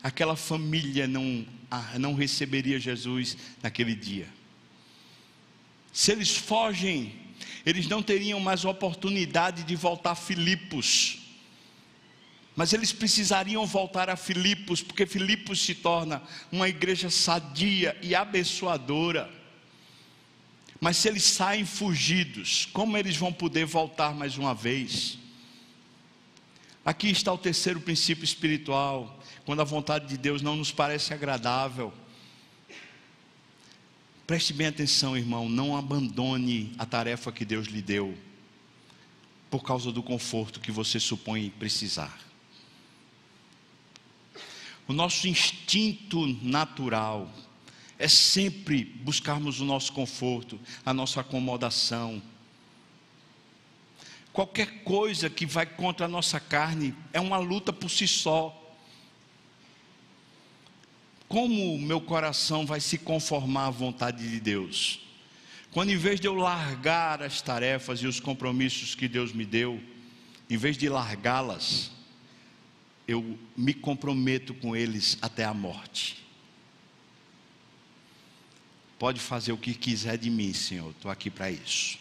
aquela 0.04 0.36
família 0.36 1.08
não, 1.08 1.46
ah, 1.70 1.98
não 1.98 2.14
receberia 2.14 2.78
Jesus 2.78 3.38
naquele 3.62 3.94
dia. 3.94 4.28
Se 5.90 6.12
eles 6.12 6.36
fogem, 6.36 7.14
eles 7.64 7.88
não 7.88 8.02
teriam 8.02 8.38
mais 8.38 8.66
oportunidade 8.66 9.62
de 9.62 9.74
voltar 9.74 10.10
a 10.10 10.14
Filipos. 10.14 11.20
Mas 12.54 12.74
eles 12.74 12.92
precisariam 12.92 13.64
voltar 13.64 14.10
a 14.10 14.16
Filipos, 14.16 14.82
porque 14.82 15.06
Filipos 15.06 15.64
se 15.64 15.74
torna 15.74 16.22
uma 16.52 16.68
igreja 16.68 17.08
sadia 17.08 17.96
e 18.02 18.14
abençoadora. 18.14 19.30
Mas 20.78 20.98
se 20.98 21.08
eles 21.08 21.24
saem 21.24 21.64
fugidos, 21.64 22.68
como 22.74 22.98
eles 22.98 23.16
vão 23.16 23.32
poder 23.32 23.64
voltar 23.64 24.14
mais 24.14 24.36
uma 24.36 24.54
vez? 24.54 25.18
Aqui 26.84 27.08
está 27.08 27.32
o 27.32 27.38
terceiro 27.38 27.80
princípio 27.80 28.24
espiritual, 28.24 29.13
quando 29.44 29.60
a 29.60 29.64
vontade 29.64 30.06
de 30.06 30.16
Deus 30.16 30.42
não 30.42 30.56
nos 30.56 30.72
parece 30.72 31.12
agradável. 31.12 31.92
Preste 34.26 34.54
bem 34.54 34.68
atenção, 34.68 35.16
irmão, 35.16 35.48
não 35.48 35.76
abandone 35.76 36.72
a 36.78 36.86
tarefa 36.86 37.30
que 37.30 37.44
Deus 37.44 37.66
lhe 37.66 37.82
deu, 37.82 38.16
por 39.50 39.62
causa 39.62 39.92
do 39.92 40.02
conforto 40.02 40.60
que 40.60 40.72
você 40.72 40.98
supõe 40.98 41.50
precisar. 41.50 42.18
O 44.88 44.92
nosso 44.92 45.28
instinto 45.28 46.26
natural 46.42 47.30
é 47.98 48.08
sempre 48.08 48.84
buscarmos 48.84 49.60
o 49.60 49.64
nosso 49.64 49.92
conforto, 49.92 50.58
a 50.84 50.92
nossa 50.92 51.20
acomodação. 51.20 52.22
Qualquer 54.32 54.82
coisa 54.82 55.30
que 55.30 55.46
vai 55.46 55.64
contra 55.64 56.06
a 56.06 56.08
nossa 56.08 56.40
carne 56.40 56.94
é 57.12 57.20
uma 57.20 57.38
luta 57.38 57.72
por 57.72 57.90
si 57.90 58.08
só. 58.08 58.63
Como 61.28 61.74
o 61.74 61.80
meu 61.80 62.00
coração 62.00 62.66
vai 62.66 62.80
se 62.80 62.98
conformar 62.98 63.66
à 63.66 63.70
vontade 63.70 64.28
de 64.28 64.40
Deus? 64.40 65.00
Quando 65.70 65.90
em 65.90 65.96
vez 65.96 66.20
de 66.20 66.26
eu 66.26 66.34
largar 66.34 67.22
as 67.22 67.42
tarefas 67.42 67.98
e 68.00 68.06
os 68.06 68.20
compromissos 68.20 68.94
que 68.94 69.08
Deus 69.08 69.32
me 69.32 69.44
deu, 69.44 69.82
em 70.48 70.56
vez 70.56 70.76
de 70.76 70.88
largá-las, 70.88 71.90
eu 73.08 73.38
me 73.56 73.74
comprometo 73.74 74.54
com 74.54 74.76
eles 74.76 75.18
até 75.20 75.44
a 75.44 75.52
morte. 75.52 76.24
Pode 78.98 79.20
fazer 79.20 79.52
o 79.52 79.58
que 79.58 79.74
quiser 79.74 80.16
de 80.16 80.30
mim, 80.30 80.52
Senhor, 80.52 80.90
estou 80.90 81.10
aqui 81.10 81.28
para 81.28 81.50
isso. 81.50 81.98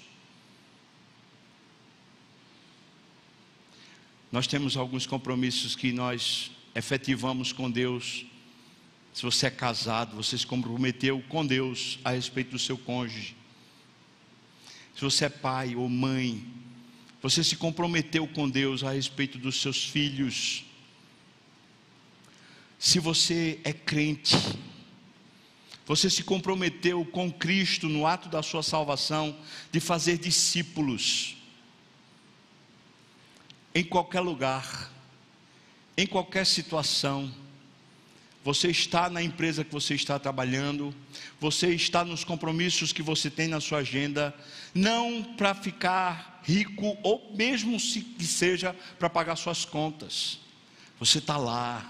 Nós 4.31 4.47
temos 4.47 4.77
alguns 4.77 5.05
compromissos 5.05 5.75
que 5.75 5.91
nós 5.91 6.51
efetivamos 6.73 7.51
com 7.51 7.69
Deus. 7.69 8.25
Se 9.13 9.21
você 9.21 9.47
é 9.47 9.51
casado, 9.51 10.15
você 10.15 10.37
se 10.37 10.47
comprometeu 10.47 11.21
com 11.29 11.45
Deus 11.45 11.99
a 12.03 12.11
respeito 12.11 12.51
do 12.51 12.59
seu 12.59 12.77
cônjuge. 12.77 13.35
Se 14.95 15.01
você 15.01 15.25
é 15.25 15.29
pai 15.29 15.75
ou 15.75 15.87
mãe, 15.87 16.45
você 17.21 17.43
se 17.43 17.55
comprometeu 17.55 18.27
com 18.27 18.49
Deus 18.49 18.83
a 18.83 18.91
respeito 18.91 19.37
dos 19.37 19.61
seus 19.61 19.85
filhos. 19.85 20.65
Se 22.79 22.99
você 22.99 23.59
é 23.63 23.71
crente, 23.71 24.35
você 25.85 26.09
se 26.09 26.23
comprometeu 26.23 27.05
com 27.05 27.31
Cristo 27.31 27.87
no 27.87 28.07
ato 28.07 28.29
da 28.29 28.41
sua 28.41 28.63
salvação 28.63 29.37
de 29.71 29.79
fazer 29.79 30.17
discípulos 30.17 31.37
em 33.75 33.83
qualquer 33.83 34.21
lugar, 34.21 34.91
em 35.97 36.05
qualquer 36.05 36.45
situação. 36.45 37.33
Você 38.43 38.69
está 38.69 39.09
na 39.09 39.23
empresa 39.23 39.63
que 39.63 39.71
você 39.71 39.95
está 39.95 40.19
trabalhando, 40.19 40.93
você 41.39 41.69
está 41.69 42.03
nos 42.03 42.23
compromissos 42.23 42.91
que 42.91 43.01
você 43.01 43.29
tem 43.29 43.47
na 43.47 43.61
sua 43.61 43.79
agenda, 43.79 44.35
não 44.73 45.23
para 45.23 45.55
ficar 45.55 46.41
rico 46.43 46.97
ou 47.03 47.33
mesmo 47.35 47.79
se 47.79 48.01
que 48.01 48.25
seja 48.25 48.75
para 48.99 49.09
pagar 49.09 49.37
suas 49.37 49.63
contas. 49.63 50.39
Você 50.99 51.19
está 51.19 51.37
lá 51.37 51.89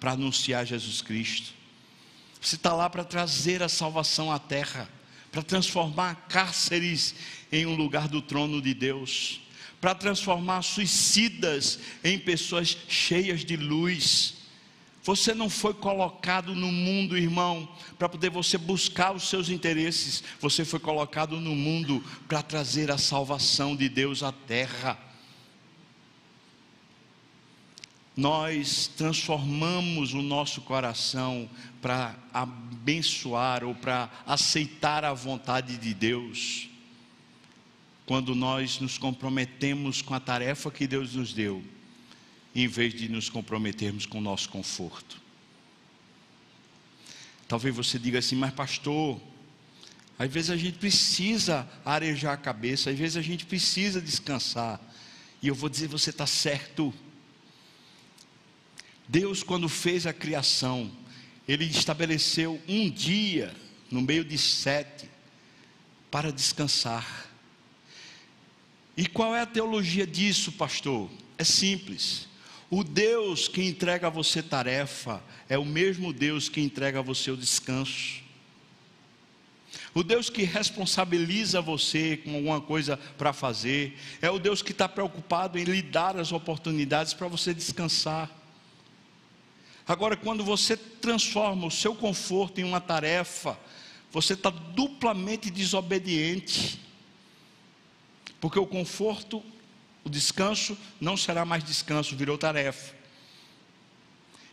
para 0.00 0.12
anunciar 0.12 0.66
Jesus 0.66 1.02
Cristo. 1.02 1.52
Você 2.40 2.56
está 2.56 2.72
lá 2.72 2.88
para 2.88 3.04
trazer 3.04 3.62
a 3.62 3.68
salvação 3.68 4.32
à 4.32 4.38
terra, 4.38 4.88
para 5.30 5.42
transformar 5.42 6.26
cárceres 6.28 7.14
em 7.52 7.66
um 7.66 7.74
lugar 7.74 8.08
do 8.08 8.22
trono 8.22 8.60
de 8.60 8.72
Deus 8.72 9.40
para 9.84 9.94
transformar 9.94 10.62
suicidas 10.62 11.78
em 12.02 12.18
pessoas 12.18 12.74
cheias 12.88 13.44
de 13.44 13.54
luz. 13.54 14.43
Você 15.04 15.34
não 15.34 15.50
foi 15.50 15.74
colocado 15.74 16.54
no 16.54 16.72
mundo, 16.72 17.16
irmão, 17.16 17.68
para 17.98 18.08
poder 18.08 18.30
você 18.30 18.56
buscar 18.56 19.14
os 19.14 19.28
seus 19.28 19.50
interesses. 19.50 20.24
Você 20.40 20.64
foi 20.64 20.80
colocado 20.80 21.38
no 21.38 21.54
mundo 21.54 22.02
para 22.26 22.42
trazer 22.42 22.90
a 22.90 22.96
salvação 22.96 23.76
de 23.76 23.86
Deus 23.86 24.22
à 24.22 24.32
terra. 24.32 24.98
Nós 28.16 28.86
transformamos 28.96 30.14
o 30.14 30.22
nosso 30.22 30.62
coração 30.62 31.50
para 31.82 32.16
abençoar 32.32 33.62
ou 33.62 33.74
para 33.74 34.08
aceitar 34.26 35.04
a 35.04 35.12
vontade 35.12 35.76
de 35.76 35.92
Deus 35.92 36.70
quando 38.06 38.34
nós 38.34 38.80
nos 38.80 38.96
comprometemos 38.96 40.00
com 40.00 40.14
a 40.14 40.20
tarefa 40.20 40.70
que 40.70 40.86
Deus 40.86 41.14
nos 41.14 41.32
deu, 41.32 41.62
em 42.54 42.66
vez 42.66 42.94
de 42.94 43.08
nos 43.08 43.28
comprometermos 43.28 44.06
com 44.06 44.18
o 44.18 44.20
nosso 44.20 44.48
conforto. 44.48 45.20
Talvez 47.48 47.74
você 47.74 47.98
diga 47.98 48.18
assim, 48.18 48.36
mas 48.36 48.52
pastor, 48.52 49.20
às 50.18 50.32
vezes 50.32 50.50
a 50.50 50.56
gente 50.56 50.78
precisa 50.78 51.68
arejar 51.84 52.32
a 52.32 52.36
cabeça, 52.36 52.90
às 52.90 52.98
vezes 52.98 53.16
a 53.16 53.22
gente 53.22 53.44
precisa 53.44 54.00
descansar. 54.00 54.80
E 55.42 55.48
eu 55.48 55.54
vou 55.54 55.68
dizer, 55.68 55.88
você 55.88 56.10
está 56.10 56.26
certo. 56.26 56.94
Deus, 59.08 59.42
quando 59.42 59.68
fez 59.68 60.06
a 60.06 60.12
criação, 60.12 60.90
Ele 61.46 61.64
estabeleceu 61.64 62.60
um 62.66 62.88
dia, 62.88 63.54
no 63.90 64.00
meio 64.00 64.24
de 64.24 64.38
sete, 64.38 65.10
para 66.10 66.32
descansar. 66.32 67.28
E 68.96 69.06
qual 69.06 69.34
é 69.34 69.40
a 69.40 69.46
teologia 69.46 70.06
disso, 70.06 70.52
pastor? 70.52 71.10
É 71.36 71.42
simples. 71.42 72.28
O 72.76 72.82
Deus 72.82 73.46
que 73.46 73.62
entrega 73.62 74.08
a 74.08 74.10
você 74.10 74.42
tarefa 74.42 75.22
é 75.48 75.56
o 75.56 75.64
mesmo 75.64 76.12
Deus 76.12 76.48
que 76.48 76.60
entrega 76.60 76.98
a 76.98 77.02
você 77.02 77.30
o 77.30 77.36
descanso. 77.36 78.20
O 79.94 80.02
Deus 80.02 80.28
que 80.28 80.42
responsabiliza 80.42 81.60
você 81.60 82.16
com 82.16 82.34
alguma 82.34 82.60
coisa 82.60 82.96
para 83.16 83.32
fazer, 83.32 83.96
é 84.20 84.28
o 84.28 84.40
Deus 84.40 84.60
que 84.60 84.72
está 84.72 84.88
preocupado 84.88 85.56
em 85.56 85.62
lhe 85.62 85.82
dar 85.82 86.16
as 86.16 86.32
oportunidades 86.32 87.14
para 87.14 87.28
você 87.28 87.54
descansar. 87.54 88.28
Agora, 89.86 90.16
quando 90.16 90.42
você 90.42 90.76
transforma 90.76 91.68
o 91.68 91.70
seu 91.70 91.94
conforto 91.94 92.60
em 92.60 92.64
uma 92.64 92.80
tarefa, 92.80 93.56
você 94.10 94.32
está 94.32 94.50
duplamente 94.50 95.48
desobediente. 95.48 96.80
Porque 98.40 98.58
o 98.58 98.66
conforto, 98.66 99.44
o 100.04 100.10
descanso, 100.10 100.76
não 101.00 101.16
será 101.16 101.44
mais 101.44 101.64
descanso, 101.64 102.14
virou 102.14 102.36
tarefa. 102.36 102.94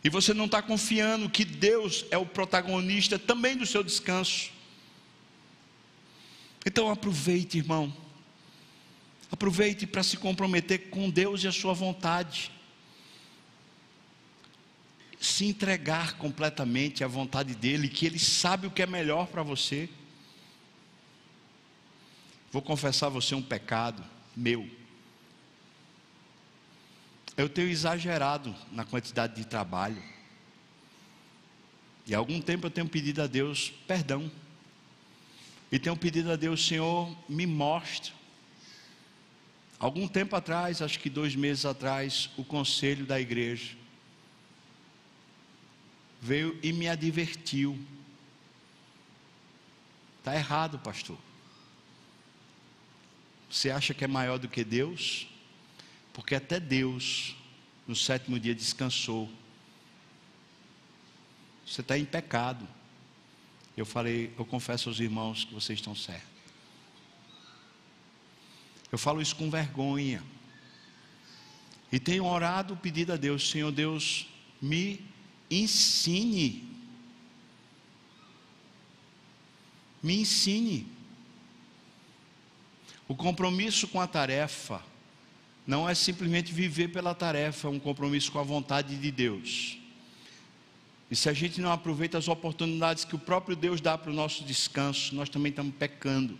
E 0.02 0.08
você 0.08 0.34
não 0.34 0.46
está 0.46 0.60
confiando 0.60 1.30
que 1.30 1.44
Deus 1.44 2.04
é 2.10 2.18
o 2.18 2.26
protagonista 2.26 3.18
também 3.18 3.56
do 3.56 3.66
seu 3.66 3.84
descanso. 3.84 4.50
Então 6.66 6.90
aproveite, 6.90 7.58
irmão. 7.58 7.94
Aproveite 9.30 9.86
para 9.86 10.02
se 10.02 10.16
comprometer 10.16 10.90
com 10.90 11.08
Deus 11.08 11.44
e 11.44 11.48
a 11.48 11.52
sua 11.52 11.72
vontade. 11.72 12.50
Se 15.20 15.44
entregar 15.44 16.14
completamente 16.14 17.04
à 17.04 17.06
vontade 17.06 17.54
dEle, 17.54 17.88
que 17.88 18.04
Ele 18.04 18.18
sabe 18.18 18.66
o 18.66 18.70
que 18.70 18.82
é 18.82 18.86
melhor 18.86 19.28
para 19.28 19.42
você. 19.42 19.88
Vou 22.50 22.60
confessar 22.60 23.06
a 23.06 23.10
você 23.10 23.34
um 23.34 23.42
pecado 23.42 24.04
meu. 24.36 24.81
Eu 27.36 27.48
tenho 27.48 27.68
exagerado 27.68 28.54
na 28.70 28.84
quantidade 28.84 29.34
de 29.34 29.46
trabalho. 29.46 30.02
E 32.06 32.14
há 32.14 32.18
algum 32.18 32.40
tempo 32.40 32.66
eu 32.66 32.70
tenho 32.70 32.88
pedido 32.88 33.22
a 33.22 33.26
Deus 33.26 33.72
perdão. 33.86 34.30
E 35.70 35.78
tenho 35.78 35.96
pedido 35.96 36.30
a 36.30 36.36
Deus, 36.36 36.66
Senhor, 36.66 37.16
me 37.28 37.46
mostre. 37.46 38.12
Algum 39.78 40.06
tempo 40.06 40.36
atrás, 40.36 40.82
acho 40.82 40.98
que 40.98 41.08
dois 41.08 41.34
meses 41.34 41.64
atrás, 41.64 42.30
o 42.36 42.44
conselho 42.44 43.06
da 43.06 43.18
igreja 43.18 43.76
veio 46.20 46.56
e 46.62 46.72
me 46.72 46.88
advertiu. 46.88 47.76
Está 50.18 50.36
errado, 50.36 50.78
pastor. 50.78 51.18
Você 53.50 53.70
acha 53.70 53.92
que 53.92 54.04
é 54.04 54.06
maior 54.06 54.38
do 54.38 54.48
que 54.48 54.62
Deus? 54.62 55.26
Porque 56.12 56.34
até 56.34 56.60
Deus, 56.60 57.34
no 57.86 57.96
sétimo 57.96 58.38
dia, 58.38 58.54
descansou. 58.54 59.30
Você 61.66 61.80
está 61.80 61.96
em 61.96 62.04
pecado. 62.04 62.68
Eu 63.76 63.86
falei, 63.86 64.32
eu 64.38 64.44
confesso 64.44 64.88
aos 64.88 65.00
irmãos 65.00 65.44
que 65.44 65.54
vocês 65.54 65.78
estão 65.78 65.94
certos. 65.94 66.28
Eu 68.90 68.98
falo 68.98 69.22
isso 69.22 69.34
com 69.34 69.48
vergonha. 69.48 70.22
E 71.90 71.98
tenho 71.98 72.26
orado, 72.26 72.76
pedido 72.76 73.12
a 73.12 73.16
Deus, 73.16 73.48
Senhor 73.48 73.72
Deus, 73.72 74.28
me 74.60 75.00
ensine. 75.50 76.68
Me 80.02 80.20
ensine. 80.20 80.86
O 83.08 83.14
compromisso 83.14 83.88
com 83.88 84.00
a 84.00 84.06
tarefa 84.06 84.91
não 85.66 85.88
é 85.88 85.94
simplesmente 85.94 86.52
viver 86.52 86.88
pela 86.88 87.14
tarefa, 87.14 87.68
é 87.68 87.70
um 87.70 87.78
compromisso 87.78 88.32
com 88.32 88.38
a 88.38 88.42
vontade 88.42 88.96
de 88.96 89.10
Deus. 89.10 89.78
E 91.10 91.14
se 91.14 91.28
a 91.28 91.32
gente 91.32 91.60
não 91.60 91.70
aproveita 91.70 92.16
as 92.16 92.26
oportunidades 92.26 93.04
que 93.04 93.14
o 93.14 93.18
próprio 93.18 93.54
Deus 93.54 93.80
dá 93.80 93.98
para 93.98 94.10
o 94.10 94.14
nosso 94.14 94.44
descanso, 94.44 95.14
nós 95.14 95.28
também 95.28 95.50
estamos 95.50 95.74
pecando. 95.74 96.38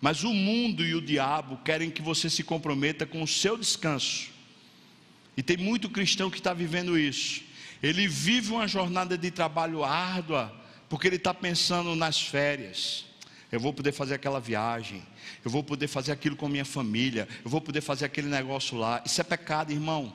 Mas 0.00 0.24
o 0.24 0.32
mundo 0.32 0.84
e 0.84 0.94
o 0.94 1.00
diabo 1.00 1.58
querem 1.58 1.90
que 1.90 2.02
você 2.02 2.28
se 2.28 2.42
comprometa 2.42 3.06
com 3.06 3.22
o 3.22 3.28
seu 3.28 3.56
descanso. 3.56 4.30
E 5.36 5.42
tem 5.42 5.56
muito 5.56 5.88
cristão 5.88 6.28
que 6.28 6.38
está 6.38 6.52
vivendo 6.52 6.98
isso. 6.98 7.42
Ele 7.82 8.08
vive 8.08 8.52
uma 8.52 8.66
jornada 8.66 9.16
de 9.16 9.30
trabalho 9.30 9.84
árdua, 9.84 10.52
porque 10.88 11.06
ele 11.06 11.16
está 11.16 11.32
pensando 11.32 11.94
nas 11.94 12.20
férias. 12.20 13.04
Eu 13.52 13.60
vou 13.60 13.72
poder 13.72 13.92
fazer 13.92 14.14
aquela 14.14 14.40
viagem, 14.40 15.02
eu 15.44 15.50
vou 15.50 15.62
poder 15.62 15.86
fazer 15.86 16.10
aquilo 16.10 16.34
com 16.34 16.48
minha 16.48 16.64
família, 16.64 17.28
eu 17.44 17.50
vou 17.50 17.60
poder 17.60 17.82
fazer 17.82 18.06
aquele 18.06 18.28
negócio 18.28 18.76
lá. 18.76 19.02
Isso 19.06 19.20
é 19.20 19.24
pecado, 19.24 19.70
irmão. 19.70 20.12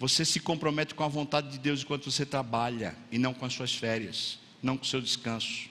Você 0.00 0.24
se 0.24 0.40
compromete 0.40 0.94
com 0.94 1.04
a 1.04 1.08
vontade 1.08 1.50
de 1.50 1.58
Deus 1.58 1.82
enquanto 1.82 2.10
você 2.10 2.26
trabalha, 2.26 2.96
e 3.10 3.18
não 3.18 3.32
com 3.32 3.46
as 3.46 3.54
suas 3.54 3.74
férias, 3.74 4.38
não 4.62 4.76
com 4.76 4.84
o 4.84 4.86
seu 4.86 5.00
descanso 5.00 5.70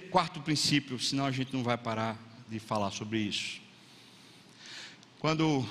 quarto 0.00 0.40
princípio, 0.40 0.98
senão 0.98 1.26
a 1.26 1.30
gente 1.30 1.52
não 1.52 1.62
vai 1.62 1.76
parar 1.76 2.18
de 2.48 2.58
falar 2.58 2.90
sobre 2.90 3.18
isso. 3.18 3.60
Quando 5.18 5.66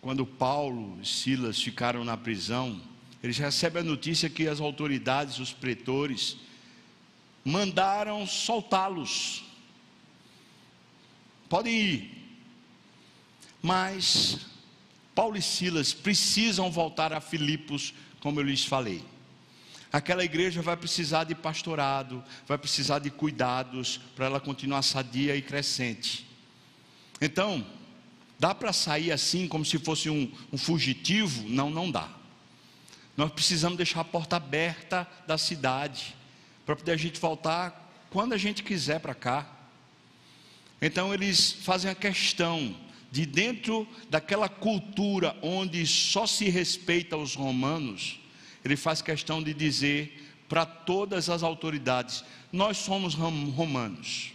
quando 0.00 0.26
Paulo 0.26 0.98
e 1.00 1.06
Silas 1.06 1.62
ficaram 1.62 2.04
na 2.04 2.16
prisão, 2.16 2.80
eles 3.24 3.38
recebem 3.38 3.80
a 3.80 3.84
notícia 3.84 4.28
que 4.28 4.46
as 4.46 4.60
autoridades, 4.60 5.38
os 5.38 5.50
pretores, 5.50 6.36
mandaram 7.42 8.26
soltá-los. 8.26 9.42
Podem 11.48 11.74
ir. 11.74 12.24
Mas 13.62 14.40
Paulo 15.14 15.38
e 15.38 15.42
Silas 15.42 15.94
precisam 15.94 16.70
voltar 16.70 17.14
a 17.14 17.20
Filipos, 17.20 17.94
como 18.20 18.40
eu 18.40 18.44
lhes 18.44 18.66
falei 18.66 19.02
aquela 19.90 20.24
igreja 20.24 20.60
vai 20.60 20.76
precisar 20.76 21.22
de 21.22 21.36
pastorado, 21.36 22.20
vai 22.48 22.58
precisar 22.58 22.98
de 22.98 23.10
cuidados 23.10 24.00
para 24.16 24.26
ela 24.26 24.40
continuar 24.40 24.82
sadia 24.82 25.36
e 25.36 25.40
crescente. 25.40 26.26
Então, 27.20 27.64
dá 28.36 28.52
para 28.52 28.72
sair 28.72 29.12
assim 29.12 29.46
como 29.46 29.64
se 29.64 29.78
fosse 29.78 30.10
um, 30.10 30.32
um 30.52 30.58
fugitivo? 30.58 31.48
Não, 31.48 31.70
não 31.70 31.88
dá. 31.88 32.10
Nós 33.16 33.30
precisamos 33.30 33.76
deixar 33.76 34.00
a 34.00 34.04
porta 34.04 34.36
aberta 34.36 35.06
da 35.26 35.38
cidade 35.38 36.14
para 36.66 36.74
poder 36.74 36.92
a 36.92 36.96
gente 36.96 37.20
voltar 37.20 37.92
quando 38.10 38.32
a 38.32 38.38
gente 38.38 38.62
quiser 38.62 38.98
para 39.00 39.14
cá. 39.14 39.46
Então 40.80 41.14
eles 41.14 41.52
fazem 41.52 41.90
a 41.90 41.94
questão 41.94 42.76
de 43.10 43.24
dentro 43.24 43.86
daquela 44.10 44.48
cultura 44.48 45.36
onde 45.40 45.86
só 45.86 46.26
se 46.26 46.48
respeita 46.48 47.16
os 47.16 47.36
romanos, 47.36 48.18
ele 48.64 48.76
faz 48.76 49.00
questão 49.00 49.40
de 49.40 49.54
dizer 49.54 50.32
para 50.48 50.66
todas 50.66 51.30
as 51.30 51.42
autoridades: 51.44 52.24
nós 52.52 52.78
somos 52.78 53.14
romanos. 53.14 54.32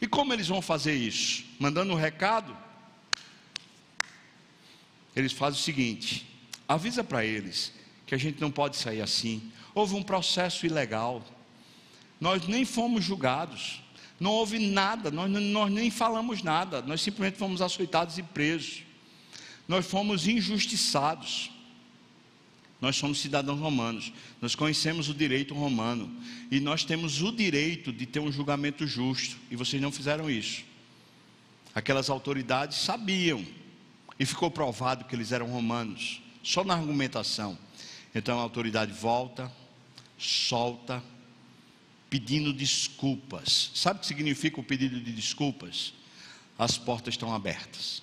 E 0.00 0.06
como 0.06 0.32
eles 0.32 0.46
vão 0.46 0.62
fazer 0.62 0.94
isso? 0.94 1.44
Mandando 1.58 1.92
um 1.92 1.96
recado? 1.96 2.56
Eles 5.16 5.32
fazem 5.32 5.60
o 5.60 5.62
seguinte: 5.62 6.26
avisa 6.68 7.02
para 7.02 7.24
eles 7.24 7.72
que 8.12 8.16
a 8.16 8.18
gente 8.18 8.42
não 8.42 8.50
pode 8.50 8.76
sair 8.76 9.00
assim. 9.00 9.50
Houve 9.74 9.94
um 9.94 10.02
processo 10.02 10.66
ilegal, 10.66 11.24
nós 12.20 12.46
nem 12.46 12.62
fomos 12.62 13.02
julgados, 13.02 13.80
não 14.20 14.32
houve 14.32 14.58
nada, 14.58 15.10
nós, 15.10 15.30
nós 15.30 15.72
nem 15.72 15.90
falamos 15.90 16.42
nada, 16.42 16.82
nós 16.82 17.00
simplesmente 17.00 17.38
fomos 17.38 17.62
açoitados 17.62 18.18
e 18.18 18.22
presos, 18.22 18.82
nós 19.66 19.86
fomos 19.86 20.28
injustiçados. 20.28 21.50
Nós 22.82 22.96
somos 22.96 23.20
cidadãos 23.20 23.60
romanos, 23.60 24.12
nós 24.40 24.56
conhecemos 24.56 25.08
o 25.08 25.14
direito 25.14 25.54
romano. 25.54 26.10
E 26.50 26.58
nós 26.58 26.84
temos 26.84 27.22
o 27.22 27.30
direito 27.30 27.92
de 27.92 28.04
ter 28.04 28.18
um 28.18 28.30
julgamento 28.30 28.86
justo, 28.88 29.38
e 29.50 29.54
vocês 29.54 29.80
não 29.80 29.92
fizeram 29.92 30.28
isso. 30.28 30.64
Aquelas 31.74 32.10
autoridades 32.10 32.78
sabiam, 32.78 33.46
e 34.18 34.26
ficou 34.26 34.50
provado 34.50 35.04
que 35.04 35.14
eles 35.14 35.30
eram 35.30 35.46
romanos, 35.46 36.20
só 36.42 36.64
na 36.64 36.74
argumentação. 36.74 37.56
Então 38.14 38.38
a 38.38 38.42
autoridade 38.42 38.92
volta, 38.92 39.50
solta, 40.18 41.02
pedindo 42.10 42.52
desculpas. 42.52 43.70
Sabe 43.74 43.98
o 43.98 44.00
que 44.00 44.06
significa 44.06 44.60
o 44.60 44.64
pedido 44.64 45.00
de 45.00 45.12
desculpas? 45.12 45.94
As 46.58 46.76
portas 46.76 47.14
estão 47.14 47.34
abertas. 47.34 48.02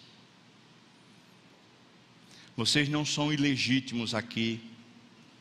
Vocês 2.58 2.90
não 2.90 3.06
são 3.06 3.32
ilegítimos 3.32 4.16
aqui. 4.16 4.60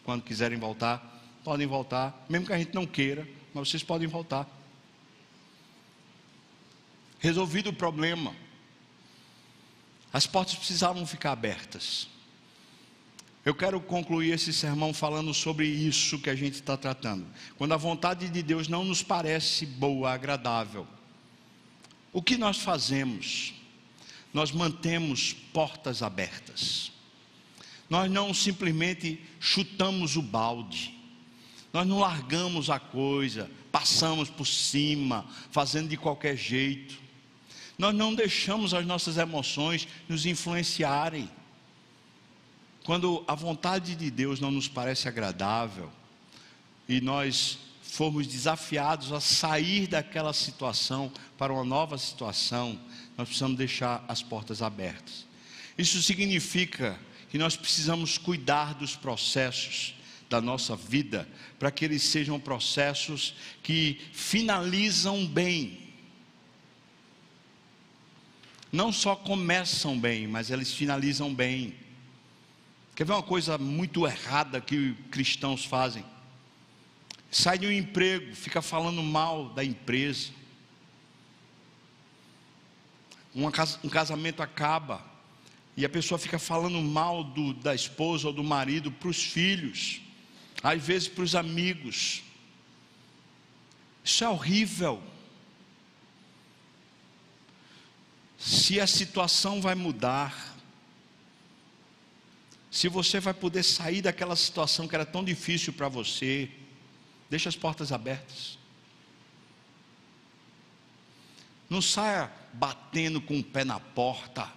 Quando 0.04 0.22
quiserem 0.22 0.58
voltar, 0.58 0.98
podem 1.42 1.66
voltar, 1.66 2.26
mesmo 2.28 2.46
que 2.46 2.52
a 2.52 2.58
gente 2.58 2.74
não 2.74 2.86
queira, 2.86 3.26
mas 3.54 3.68
vocês 3.68 3.82
podem 3.82 4.06
voltar. 4.06 4.46
Resolvido 7.18 7.70
o 7.70 7.72
problema. 7.72 8.34
As 10.12 10.26
portas 10.26 10.54
precisavam 10.54 11.06
ficar 11.06 11.32
abertas. 11.32 12.08
Eu 13.44 13.54
quero 13.54 13.80
concluir 13.80 14.32
esse 14.32 14.52
sermão 14.52 14.92
falando 14.92 15.32
sobre 15.32 15.66
isso 15.66 16.18
que 16.18 16.28
a 16.28 16.34
gente 16.34 16.54
está 16.54 16.76
tratando. 16.76 17.26
Quando 17.56 17.72
a 17.72 17.76
vontade 17.76 18.28
de 18.28 18.42
Deus 18.42 18.68
não 18.68 18.84
nos 18.84 19.02
parece 19.02 19.64
boa, 19.64 20.12
agradável, 20.12 20.86
o 22.12 22.22
que 22.22 22.36
nós 22.36 22.58
fazemos? 22.58 23.54
Nós 24.32 24.52
mantemos 24.52 25.32
portas 25.32 26.02
abertas. 26.02 26.92
Nós 27.88 28.10
não 28.10 28.34
simplesmente 28.34 29.20
chutamos 29.40 30.16
o 30.16 30.22
balde, 30.22 30.94
nós 31.72 31.86
não 31.86 31.98
largamos 31.98 32.68
a 32.70 32.78
coisa, 32.78 33.50
passamos 33.72 34.28
por 34.28 34.46
cima, 34.46 35.26
fazendo 35.50 35.88
de 35.88 35.96
qualquer 35.96 36.36
jeito. 36.36 36.98
Nós 37.78 37.94
não 37.94 38.14
deixamos 38.14 38.74
as 38.74 38.84
nossas 38.84 39.16
emoções 39.16 39.86
nos 40.08 40.26
influenciarem. 40.26 41.30
Quando 42.88 43.22
a 43.28 43.34
vontade 43.34 43.94
de 43.94 44.10
Deus 44.10 44.40
não 44.40 44.50
nos 44.50 44.66
parece 44.66 45.08
agradável 45.08 45.92
e 46.88 47.02
nós 47.02 47.58
formos 47.82 48.26
desafiados 48.26 49.12
a 49.12 49.20
sair 49.20 49.86
daquela 49.86 50.32
situação 50.32 51.12
para 51.36 51.52
uma 51.52 51.66
nova 51.66 51.98
situação, 51.98 52.80
nós 53.14 53.28
precisamos 53.28 53.58
deixar 53.58 54.02
as 54.08 54.22
portas 54.22 54.62
abertas. 54.62 55.26
Isso 55.76 56.02
significa 56.02 56.98
que 57.28 57.36
nós 57.36 57.56
precisamos 57.58 58.16
cuidar 58.16 58.72
dos 58.72 58.96
processos 58.96 59.94
da 60.30 60.40
nossa 60.40 60.74
vida, 60.74 61.28
para 61.58 61.70
que 61.70 61.84
eles 61.84 62.02
sejam 62.04 62.40
processos 62.40 63.34
que 63.62 64.00
finalizam 64.14 65.26
bem. 65.26 65.78
Não 68.72 68.90
só 68.90 69.14
começam 69.14 70.00
bem, 70.00 70.26
mas 70.26 70.50
eles 70.50 70.72
finalizam 70.72 71.34
bem. 71.34 71.86
Quer 72.98 73.04
ver 73.04 73.12
uma 73.12 73.22
coisa 73.22 73.56
muito 73.56 74.08
errada 74.08 74.60
que 74.60 74.92
cristãos 75.08 75.64
fazem? 75.64 76.04
Sai 77.30 77.56
de 77.56 77.64
um 77.64 77.70
emprego, 77.70 78.34
fica 78.34 78.60
falando 78.60 79.00
mal 79.04 79.50
da 79.50 79.64
empresa. 79.64 80.30
Um 83.32 83.88
casamento 83.88 84.42
acaba, 84.42 85.00
e 85.76 85.84
a 85.84 85.88
pessoa 85.88 86.18
fica 86.18 86.40
falando 86.40 86.82
mal 86.82 87.22
do, 87.22 87.54
da 87.54 87.72
esposa 87.72 88.26
ou 88.26 88.32
do 88.32 88.42
marido 88.42 88.90
para 88.90 89.10
os 89.10 89.22
filhos, 89.22 90.00
às 90.60 90.82
vezes 90.82 91.06
para 91.06 91.22
os 91.22 91.36
amigos. 91.36 92.24
Isso 94.02 94.24
é 94.24 94.28
horrível. 94.28 95.00
Se 98.36 98.80
a 98.80 98.88
situação 98.88 99.60
vai 99.60 99.76
mudar, 99.76 100.47
se 102.78 102.88
você 102.88 103.18
vai 103.20 103.34
poder 103.34 103.62
sair 103.62 104.02
daquela 104.02 104.36
situação 104.36 104.86
que 104.86 104.94
era 104.94 105.06
tão 105.06 105.24
difícil 105.24 105.72
para 105.72 105.88
você, 105.88 106.50
Deixa 107.30 107.48
as 107.48 107.56
portas 107.56 107.92
abertas. 107.92 108.58
Não 111.68 111.82
saia 111.82 112.32
batendo 112.52 113.20
com 113.20 113.38
o 113.38 113.44
pé 113.44 113.64
na 113.64 113.78
porta. 113.78 114.50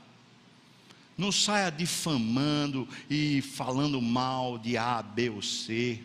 Não 1.18 1.32
saia 1.32 1.70
difamando 1.70 2.88
e 3.10 3.42
falando 3.42 4.02
mal 4.02 4.58
de 4.58 4.78
A, 4.78 5.02
B 5.02 5.30
ou 5.30 5.42
C. 5.42 6.02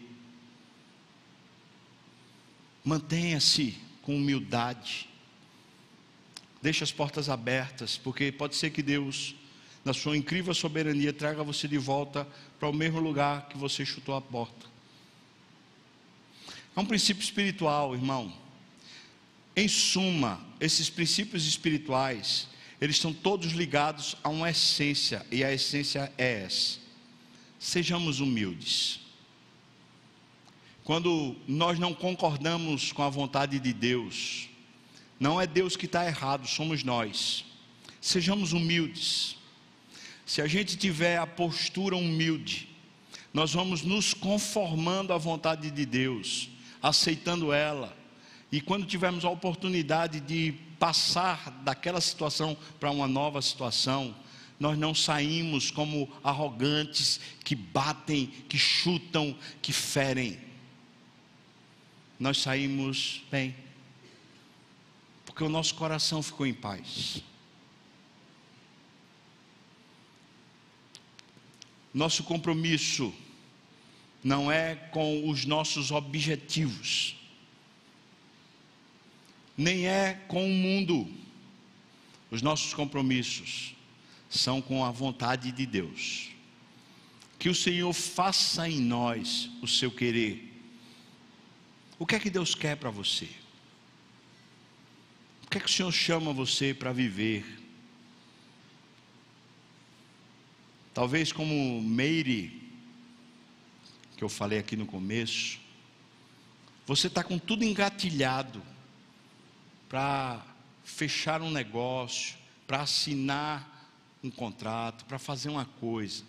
Mantenha-se 2.84 3.78
com 4.02 4.16
humildade. 4.16 5.08
Deixe 6.60 6.82
as 6.82 6.90
portas 6.90 7.28
abertas, 7.28 7.96
porque 7.96 8.32
pode 8.32 8.56
ser 8.56 8.70
que 8.70 8.82
Deus, 8.82 9.36
na 9.86 9.94
sua 9.94 10.16
incrível 10.16 10.52
soberania, 10.52 11.12
traga 11.12 11.44
você 11.44 11.68
de 11.68 11.78
volta 11.78 12.26
para 12.58 12.68
o 12.68 12.72
mesmo 12.72 12.98
lugar 12.98 13.48
que 13.48 13.56
você 13.56 13.86
chutou 13.86 14.16
a 14.16 14.20
porta. 14.20 14.66
É 16.74 16.80
um 16.80 16.84
princípio 16.84 17.22
espiritual, 17.22 17.94
irmão. 17.94 18.36
Em 19.54 19.68
suma, 19.68 20.44
esses 20.58 20.90
princípios 20.90 21.46
espirituais, 21.46 22.48
eles 22.80 22.96
estão 22.96 23.12
todos 23.12 23.52
ligados 23.52 24.16
a 24.24 24.28
uma 24.28 24.50
essência, 24.50 25.24
e 25.30 25.44
a 25.44 25.52
essência 25.52 26.12
é 26.18 26.42
essa. 26.42 26.80
Sejamos 27.56 28.18
humildes. 28.18 28.98
Quando 30.82 31.36
nós 31.46 31.78
não 31.78 31.94
concordamos 31.94 32.90
com 32.90 33.04
a 33.04 33.08
vontade 33.08 33.60
de 33.60 33.72
Deus, 33.72 34.48
não 35.20 35.40
é 35.40 35.46
Deus 35.46 35.76
que 35.76 35.86
está 35.86 36.04
errado, 36.04 36.44
somos 36.48 36.82
nós. 36.82 37.44
Sejamos 38.00 38.52
humildes. 38.52 39.36
Se 40.26 40.42
a 40.42 40.46
gente 40.46 40.76
tiver 40.76 41.16
a 41.16 41.26
postura 41.26 41.96
humilde, 41.96 42.68
nós 43.32 43.54
vamos 43.54 43.82
nos 43.82 44.12
conformando 44.12 45.12
à 45.12 45.16
vontade 45.16 45.70
de 45.70 45.86
Deus, 45.86 46.50
aceitando 46.82 47.52
ela 47.52 47.96
e 48.50 48.60
quando 48.60 48.86
tivermos 48.86 49.24
a 49.24 49.30
oportunidade 49.30 50.20
de 50.20 50.54
passar 50.78 51.50
daquela 51.62 52.00
situação 52.00 52.56
para 52.78 52.90
uma 52.90 53.08
nova 53.08 53.42
situação, 53.42 54.14
nós 54.58 54.78
não 54.78 54.94
saímos 54.94 55.70
como 55.70 56.10
arrogantes 56.22 57.20
que 57.44 57.54
batem, 57.54 58.26
que 58.48 58.56
chutam, 58.56 59.36
que 59.60 59.72
ferem. 59.72 60.38
Nós 62.18 62.38
saímos 62.38 63.22
bem, 63.30 63.54
porque 65.26 65.44
o 65.44 65.48
nosso 65.48 65.74
coração 65.74 66.22
ficou 66.22 66.46
em 66.46 66.54
paz. 66.54 67.22
Nosso 71.96 72.24
compromisso 72.24 73.10
não 74.22 74.52
é 74.52 74.74
com 74.74 75.30
os 75.30 75.46
nossos 75.46 75.90
objetivos, 75.90 77.16
nem 79.56 79.86
é 79.86 80.12
com 80.28 80.44
o 80.44 80.54
mundo. 80.54 81.08
Os 82.30 82.42
nossos 82.42 82.74
compromissos 82.74 83.74
são 84.28 84.60
com 84.60 84.84
a 84.84 84.90
vontade 84.90 85.50
de 85.50 85.64
Deus. 85.64 86.28
Que 87.38 87.48
o 87.48 87.54
Senhor 87.54 87.94
faça 87.94 88.68
em 88.68 88.78
nós 88.78 89.48
o 89.62 89.66
seu 89.66 89.90
querer. 89.90 90.52
O 91.98 92.04
que 92.04 92.14
é 92.14 92.20
que 92.20 92.28
Deus 92.28 92.54
quer 92.54 92.76
para 92.76 92.90
você? 92.90 93.30
O 95.44 95.48
que 95.48 95.56
é 95.56 95.60
que 95.62 95.70
o 95.70 95.72
Senhor 95.72 95.92
chama 95.92 96.30
você 96.30 96.74
para 96.74 96.92
viver? 96.92 97.55
Talvez 100.96 101.30
como 101.30 101.82
Meire, 101.82 102.58
que 104.16 104.24
eu 104.24 104.30
falei 104.30 104.58
aqui 104.58 104.76
no 104.76 104.86
começo, 104.86 105.60
você 106.86 107.08
está 107.08 107.22
com 107.22 107.38
tudo 107.38 107.62
engatilhado 107.64 108.62
para 109.90 110.42
fechar 110.82 111.42
um 111.42 111.50
negócio, 111.50 112.38
para 112.66 112.80
assinar 112.80 113.90
um 114.24 114.30
contrato, 114.30 115.04
para 115.04 115.18
fazer 115.18 115.50
uma 115.50 115.66
coisa, 115.66 116.24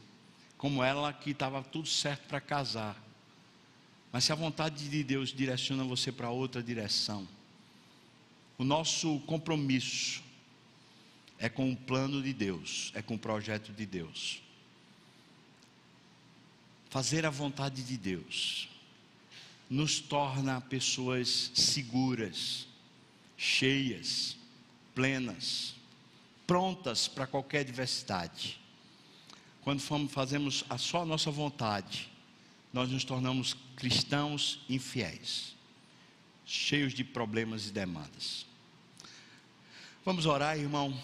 como 0.57 0.83
ela 0.83 1.13
que 1.13 1.29
estava 1.29 1.63
tudo 1.63 1.87
certo 1.87 2.27
para 2.27 2.41
casar. 2.41 3.01
Mas 4.11 4.25
se 4.25 4.33
a 4.33 4.35
vontade 4.35 4.89
de 4.89 5.01
Deus 5.01 5.29
direciona 5.29 5.85
você 5.85 6.11
para 6.11 6.29
outra 6.29 6.61
direção, 6.61 7.25
o 8.57 8.65
nosso 8.65 9.21
compromisso 9.21 10.21
é 11.39 11.47
com 11.47 11.71
o 11.71 11.77
plano 11.77 12.21
de 12.21 12.33
Deus, 12.33 12.91
é 12.93 13.01
com 13.01 13.15
o 13.15 13.17
projeto 13.17 13.71
de 13.71 13.85
Deus. 13.85 14.45
Fazer 16.89 17.25
a 17.25 17.29
vontade 17.29 17.83
de 17.83 17.97
Deus 17.97 18.69
nos 19.69 19.99
torna 19.99 20.61
pessoas 20.61 21.51
seguras, 21.53 22.67
cheias, 23.37 24.37
plenas, 24.95 25.75
prontas 26.45 27.07
para 27.07 27.27
qualquer 27.27 27.65
diversidade. 27.65 28.59
Quando 29.61 29.81
fazemos 30.07 30.63
a 30.69 30.77
só 30.77 31.01
a 31.01 31.05
nossa 31.05 31.29
vontade, 31.29 32.09
nós 32.71 32.89
nos 32.89 33.03
tornamos 33.03 33.55
cristãos 33.75 34.61
infiéis, 34.69 35.53
cheios 36.45 36.93
de 36.93 37.03
problemas 37.03 37.67
e 37.67 37.71
demandas. 37.71 38.45
Vamos 40.05 40.25
orar, 40.25 40.57
irmão. 40.57 40.97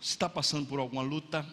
Se 0.00 0.10
está 0.10 0.26
passando 0.26 0.66
por 0.66 0.80
alguma 0.80 1.02
luta, 1.02 1.46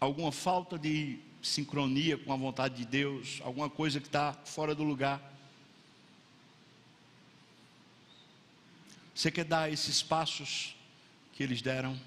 alguma 0.00 0.32
falta 0.32 0.78
de 0.78 1.18
sincronia 1.42 2.16
com 2.16 2.32
a 2.32 2.36
vontade 2.36 2.76
de 2.76 2.84
Deus, 2.84 3.40
alguma 3.42 3.68
coisa 3.68 4.00
que 4.00 4.06
está 4.06 4.32
fora 4.44 4.74
do 4.74 4.82
lugar, 4.82 5.34
Você 9.14 9.30
quer 9.30 9.44
dar 9.44 9.72
esses 9.72 10.02
passos 10.02 10.74
que 11.32 11.42
eles 11.42 11.62
deram? 11.62 11.98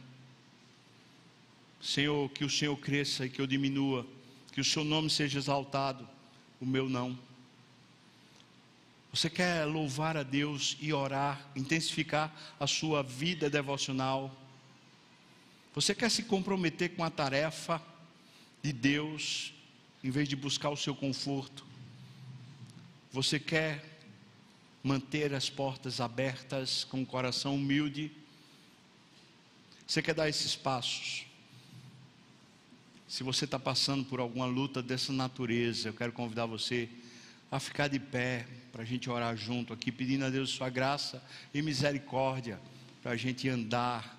Senhor, 1.81 2.29
que 2.31 2.43
o 2.43 2.49
Senhor 2.49 2.75
cresça 2.77 3.25
e 3.25 3.29
que 3.29 3.39
eu 3.39 3.47
diminua, 3.47 4.05
que 4.51 4.59
o 4.59 4.63
seu 4.63 4.83
nome 4.83 5.09
seja 5.09 5.39
exaltado, 5.39 6.07
o 6.59 6.65
meu 6.65 6.89
não. 6.89 7.17
Você 9.13 9.29
quer 9.29 9.63
louvar 9.63 10.17
a 10.17 10.23
Deus 10.23 10.77
e 10.81 10.91
orar, 10.91 11.49
intensificar 11.55 12.35
a 12.59 12.67
sua 12.67 13.01
vida 13.01 13.49
devocional? 13.49 14.35
Você 15.77 15.93
quer 15.93 16.09
se 16.09 16.23
comprometer 16.23 16.95
com 16.95 17.03
a 17.03 17.09
tarefa 17.11 17.79
de 18.63 18.73
Deus, 18.73 19.53
em 20.03 20.09
vez 20.09 20.27
de 20.27 20.35
buscar 20.35 20.71
o 20.71 20.75
seu 20.75 20.95
conforto? 20.95 21.63
Você 23.11 23.39
quer 23.39 23.85
manter 24.81 25.35
as 25.35 25.51
portas 25.51 26.01
abertas 26.01 26.83
com 26.83 27.03
o 27.03 27.05
coração 27.05 27.53
humilde. 27.53 28.11
Você 29.85 30.01
quer 30.01 30.15
dar 30.15 30.27
esses 30.27 30.55
passos? 30.55 31.27
Se 33.07 33.21
você 33.21 33.45
está 33.45 33.59
passando 33.59 34.03
por 34.03 34.19
alguma 34.19 34.47
luta 34.47 34.81
dessa 34.81 35.13
natureza, 35.13 35.89
eu 35.89 35.93
quero 35.93 36.11
convidar 36.11 36.47
você 36.47 36.89
a 37.51 37.59
ficar 37.59 37.87
de 37.87 37.99
pé 37.99 38.47
para 38.71 38.81
a 38.81 38.85
gente 38.85 39.11
orar 39.11 39.37
junto 39.37 39.73
aqui, 39.73 39.91
pedindo 39.91 40.25
a 40.25 40.31
Deus 40.31 40.49
sua 40.49 40.71
graça 40.71 41.23
e 41.53 41.61
misericórdia 41.61 42.59
para 43.03 43.11
a 43.11 43.15
gente 43.15 43.47
andar 43.47 44.16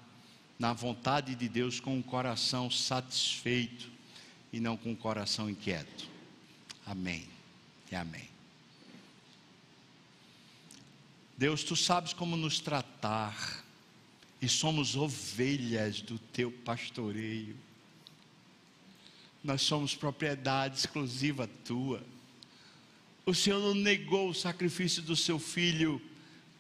na 0.58 0.72
vontade 0.72 1.34
de 1.34 1.48
Deus 1.48 1.78
com 1.80 1.98
o 1.98 2.02
coração 2.02 2.70
satisfeito 2.70 3.88
e 4.52 4.60
não 4.60 4.76
com 4.76 4.92
o 4.92 4.96
coração 4.96 5.48
inquieto. 5.48 6.08
Amém 6.84 7.26
e 7.92 7.94
amém. 7.94 8.28
Deus, 11.36 11.62
tu 11.62 11.76
sabes 11.76 12.12
como 12.12 12.36
nos 12.36 12.58
tratar, 12.58 13.64
e 14.40 14.48
somos 14.48 14.96
ovelhas 14.96 16.00
do 16.00 16.18
teu 16.18 16.50
pastoreio. 16.50 17.56
Nós 19.42 19.62
somos 19.62 19.94
propriedade 19.94 20.78
exclusiva 20.78 21.48
tua. 21.64 22.02
O 23.26 23.34
Senhor 23.34 23.60
não 23.60 23.74
negou 23.74 24.30
o 24.30 24.34
sacrifício 24.34 25.02
do 25.02 25.16
seu 25.16 25.38
filho 25.38 26.00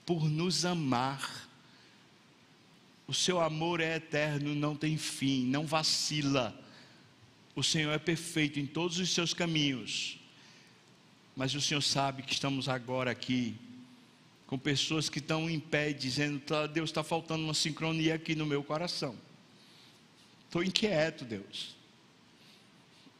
por 0.04 0.28
nos 0.28 0.64
amar. 0.64 1.47
O 3.08 3.14
seu 3.14 3.40
amor 3.40 3.80
é 3.80 3.96
eterno, 3.96 4.54
não 4.54 4.76
tem 4.76 4.98
fim, 4.98 5.46
não 5.46 5.66
vacila. 5.66 6.54
O 7.56 7.62
Senhor 7.62 7.90
é 7.90 7.98
perfeito 7.98 8.60
em 8.60 8.66
todos 8.66 8.98
os 8.98 9.08
seus 9.08 9.32
caminhos. 9.32 10.18
Mas 11.34 11.54
o 11.54 11.60
Senhor 11.60 11.80
sabe 11.80 12.22
que 12.22 12.34
estamos 12.34 12.68
agora 12.68 13.10
aqui 13.10 13.56
com 14.46 14.58
pessoas 14.58 15.08
que 15.08 15.20
estão 15.20 15.48
em 15.48 15.58
pé 15.58 15.90
dizendo: 15.92 16.38
tá, 16.38 16.66
Deus 16.66 16.90
está 16.90 17.02
faltando 17.02 17.44
uma 17.44 17.54
sincronia 17.54 18.14
aqui 18.14 18.34
no 18.34 18.44
meu 18.44 18.62
coração. 18.62 19.16
Estou 20.44 20.62
inquieto, 20.62 21.24
Deus. 21.24 21.74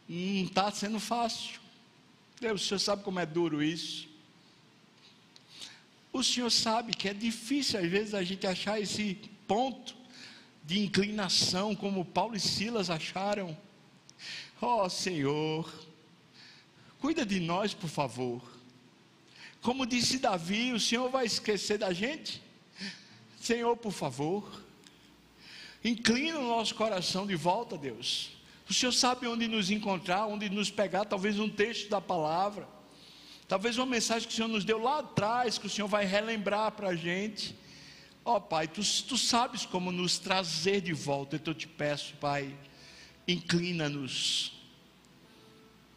Não 0.06 0.44
está 0.44 0.70
sendo 0.70 1.00
fácil. 1.00 1.60
Deus, 2.38 2.62
o 2.62 2.66
Senhor 2.66 2.78
sabe 2.78 3.02
como 3.02 3.20
é 3.20 3.24
duro 3.24 3.62
isso. 3.62 4.06
O 6.12 6.22
Senhor 6.22 6.50
sabe 6.50 6.92
que 6.94 7.08
é 7.08 7.14
difícil 7.14 7.80
às 7.80 7.90
vezes 7.90 8.14
a 8.14 8.22
gente 8.22 8.46
achar 8.46 8.78
esse 8.80 9.18
ponto 9.48 9.96
de 10.62 10.78
inclinação, 10.78 11.74
como 11.74 12.04
Paulo 12.04 12.36
e 12.36 12.40
Silas 12.40 12.88
acharam. 12.88 13.56
Oh, 14.60 14.88
Senhor, 14.88 15.68
Cuida 17.00 17.24
de 17.24 17.38
nós, 17.38 17.72
por 17.72 17.88
favor. 17.88 18.42
Como 19.62 19.86
disse 19.86 20.18
Davi, 20.18 20.72
o 20.72 20.80
Senhor 20.80 21.08
vai 21.08 21.26
esquecer 21.26 21.78
da 21.78 21.92
gente? 21.92 22.42
Senhor, 23.40 23.76
por 23.76 23.92
favor. 23.92 24.64
Inclina 25.84 26.38
o 26.40 26.48
nosso 26.48 26.74
coração 26.74 27.24
de 27.24 27.36
volta, 27.36 27.78
Deus. 27.78 28.30
O 28.68 28.74
Senhor 28.74 28.92
sabe 28.92 29.28
onde 29.28 29.46
nos 29.46 29.70
encontrar, 29.70 30.26
onde 30.26 30.48
nos 30.50 30.70
pegar, 30.70 31.04
talvez 31.04 31.38
um 31.38 31.48
texto 31.48 31.88
da 31.88 32.00
palavra, 32.00 32.68
talvez 33.46 33.78
uma 33.78 33.86
mensagem 33.86 34.26
que 34.26 34.34
o 34.34 34.36
Senhor 34.36 34.48
nos 34.48 34.64
deu 34.64 34.78
lá 34.82 34.98
atrás, 34.98 35.56
que 35.56 35.66
o 35.66 35.70
Senhor 35.70 35.86
vai 35.86 36.04
relembrar 36.04 36.72
para 36.72 36.88
a 36.88 36.96
gente. 36.96 37.54
Ó 38.28 38.36
oh, 38.36 38.40
Pai, 38.42 38.68
tu, 38.68 38.82
tu 39.04 39.16
sabes 39.16 39.64
como 39.64 39.90
nos 39.90 40.18
trazer 40.18 40.82
de 40.82 40.92
volta, 40.92 41.36
então 41.36 41.52
eu 41.52 41.58
te 41.58 41.66
peço, 41.66 42.12
Pai, 42.20 42.54
inclina-nos, 43.26 44.52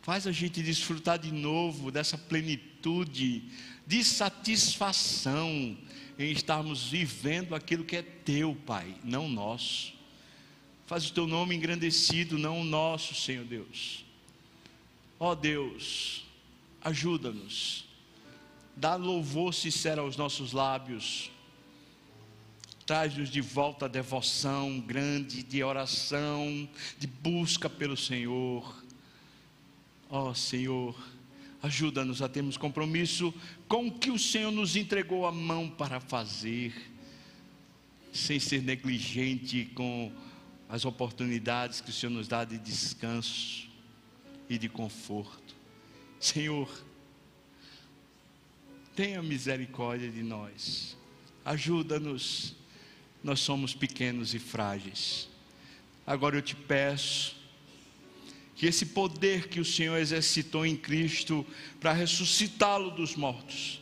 faz 0.02 0.26
a 0.26 0.32
gente 0.32 0.64
desfrutar 0.64 1.20
de 1.20 1.30
novo 1.30 1.92
dessa 1.92 2.18
plenitude, 2.18 3.44
de 3.86 4.02
satisfação 4.06 5.78
em 6.18 6.32
estarmos 6.32 6.88
vivendo 6.88 7.54
aquilo 7.54 7.84
que 7.84 7.98
é 7.98 8.02
teu, 8.02 8.56
Pai, 8.66 8.96
não 9.04 9.28
nosso. 9.28 9.92
Faz 10.88 11.10
o 11.10 11.14
teu 11.14 11.28
nome 11.28 11.54
engrandecido, 11.54 12.38
não 12.38 12.62
o 12.62 12.64
nosso, 12.64 13.14
Senhor 13.14 13.44
Deus. 13.44 14.06
Ó 15.20 15.32
oh 15.32 15.36
Deus, 15.36 16.24
ajuda-nos. 16.82 17.84
Dá 18.74 18.96
louvor 18.96 19.54
sincero 19.54 20.04
aos 20.04 20.16
nossos 20.16 20.54
lábios. 20.54 21.30
Traz-nos 22.92 23.30
de 23.30 23.40
volta 23.40 23.86
a 23.86 23.88
devoção 23.88 24.78
grande, 24.82 25.44
de 25.44 25.64
oração, 25.64 26.68
de 27.00 27.08
busca 27.08 27.70
pelo 27.70 27.96
Senhor. 27.96 28.84
Ó 30.10 30.32
oh, 30.32 30.36
Senhor, 30.36 31.02
ajuda-nos 31.64 32.22
a 32.22 32.28
termos 32.28 32.58
compromisso 32.58 33.34
com 33.66 33.88
o 33.88 33.98
que 33.98 34.12
o 34.12 34.20
Senhor 34.20 34.52
nos 34.52 34.76
entregou 34.76 35.26
a 35.26 35.32
mão 35.32 35.70
para 35.70 36.02
fazer, 36.02 36.74
sem 38.12 38.42
ser 38.42 38.62
negligente 38.62 39.72
com 39.74 40.12
as 40.68 40.84
oportunidades 40.84 41.80
que 41.80 41.92
o 41.92 41.94
Senhor 41.94 42.12
nos 42.12 42.28
dá 42.28 42.44
de 42.44 42.58
descanso 42.58 43.70
e 44.50 44.58
de 44.58 44.68
conforto. 44.68 45.56
Senhor, 46.20 46.70
tenha 48.94 49.24
misericórdia 49.24 50.12
de 50.12 50.22
nós, 50.22 50.98
ajuda-nos, 51.46 52.60
nós 53.24 53.40
somos 53.40 53.74
pequenos 53.74 54.34
e 54.34 54.40
frágeis. 54.40 55.30
Agora 56.06 56.36
eu 56.36 56.42
te 56.42 56.56
peço, 56.56 57.36
que 58.56 58.66
esse 58.66 58.88
poder 58.88 59.48
que 59.48 59.60
o 59.60 59.66
Senhor 59.66 59.98
exercitou 59.98 60.66
em 60.66 60.76
Cristo 60.76 61.46
para 61.80 61.94
ressuscitá-lo 61.94 62.92
dos 62.92 63.16
mortos, 63.16 63.82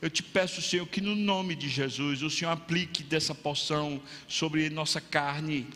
eu 0.00 0.08
te 0.08 0.22
peço, 0.22 0.62
Senhor, 0.62 0.86
que 0.86 1.00
no 1.00 1.14
nome 1.14 1.54
de 1.54 1.68
Jesus 1.68 2.22
o 2.22 2.30
Senhor 2.30 2.50
aplique 2.50 3.02
dessa 3.02 3.34
porção 3.34 4.00
sobre 4.26 4.70
nossa 4.70 5.00
carne 5.00 5.66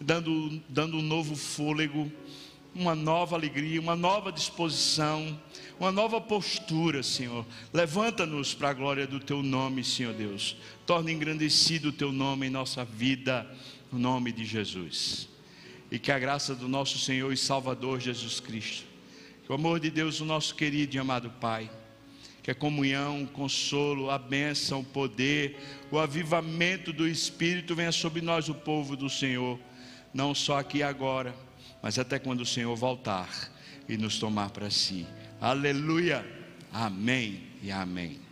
dando, 0.00 0.60
dando 0.68 0.96
um 0.96 1.02
novo 1.02 1.36
fôlego, 1.36 2.10
uma 2.74 2.94
nova 2.94 3.36
alegria, 3.36 3.80
uma 3.80 3.96
nova 3.96 4.30
disposição, 4.30 5.38
uma 5.78 5.92
nova 5.92 6.20
postura, 6.20 7.02
Senhor. 7.02 7.46
Levanta-nos 7.72 8.54
para 8.54 8.70
a 8.70 8.72
glória 8.72 9.06
do 9.06 9.20
Teu 9.20 9.42
nome, 9.42 9.84
Senhor 9.84 10.12
Deus. 10.12 10.56
Torna 10.86 11.10
engrandecido 11.10 11.90
o 11.90 11.92
Teu 11.92 12.12
nome 12.12 12.46
em 12.46 12.50
nossa 12.50 12.84
vida, 12.84 13.46
no 13.92 13.98
nome 13.98 14.32
de 14.32 14.44
Jesus. 14.44 15.28
E 15.90 15.98
que 15.98 16.12
a 16.12 16.18
graça 16.18 16.54
do 16.54 16.68
nosso 16.68 16.98
Senhor 16.98 17.32
e 17.32 17.36
Salvador 17.36 18.00
Jesus 18.00 18.40
Cristo, 18.40 18.84
que 19.44 19.52
o 19.52 19.54
amor 19.54 19.80
de 19.80 19.90
Deus, 19.90 20.20
o 20.20 20.24
nosso 20.24 20.54
querido 20.54 20.96
e 20.96 20.98
amado 20.98 21.30
Pai, 21.40 21.70
que 22.42 22.50
a 22.50 22.54
comunhão, 22.54 23.22
o 23.22 23.26
consolo, 23.26 24.10
a 24.10 24.18
bênção, 24.18 24.80
o 24.80 24.84
poder, 24.84 25.58
o 25.90 25.98
avivamento 25.98 26.92
do 26.92 27.08
Espírito 27.08 27.74
venha 27.74 27.92
sobre 27.92 28.20
nós, 28.20 28.48
o 28.48 28.54
povo 28.54 28.96
do 28.96 29.08
Senhor 29.08 29.58
não 30.12 30.34
só 30.34 30.58
aqui 30.58 30.82
agora, 30.82 31.34
mas 31.82 31.98
até 31.98 32.18
quando 32.18 32.40
o 32.40 32.46
Senhor 32.46 32.74
voltar 32.74 33.28
e 33.88 33.96
nos 33.96 34.18
tomar 34.18 34.50
para 34.50 34.70
si. 34.70 35.06
Aleluia. 35.40 36.24
Amém 36.72 37.42
e 37.62 37.70
amém. 37.70 38.27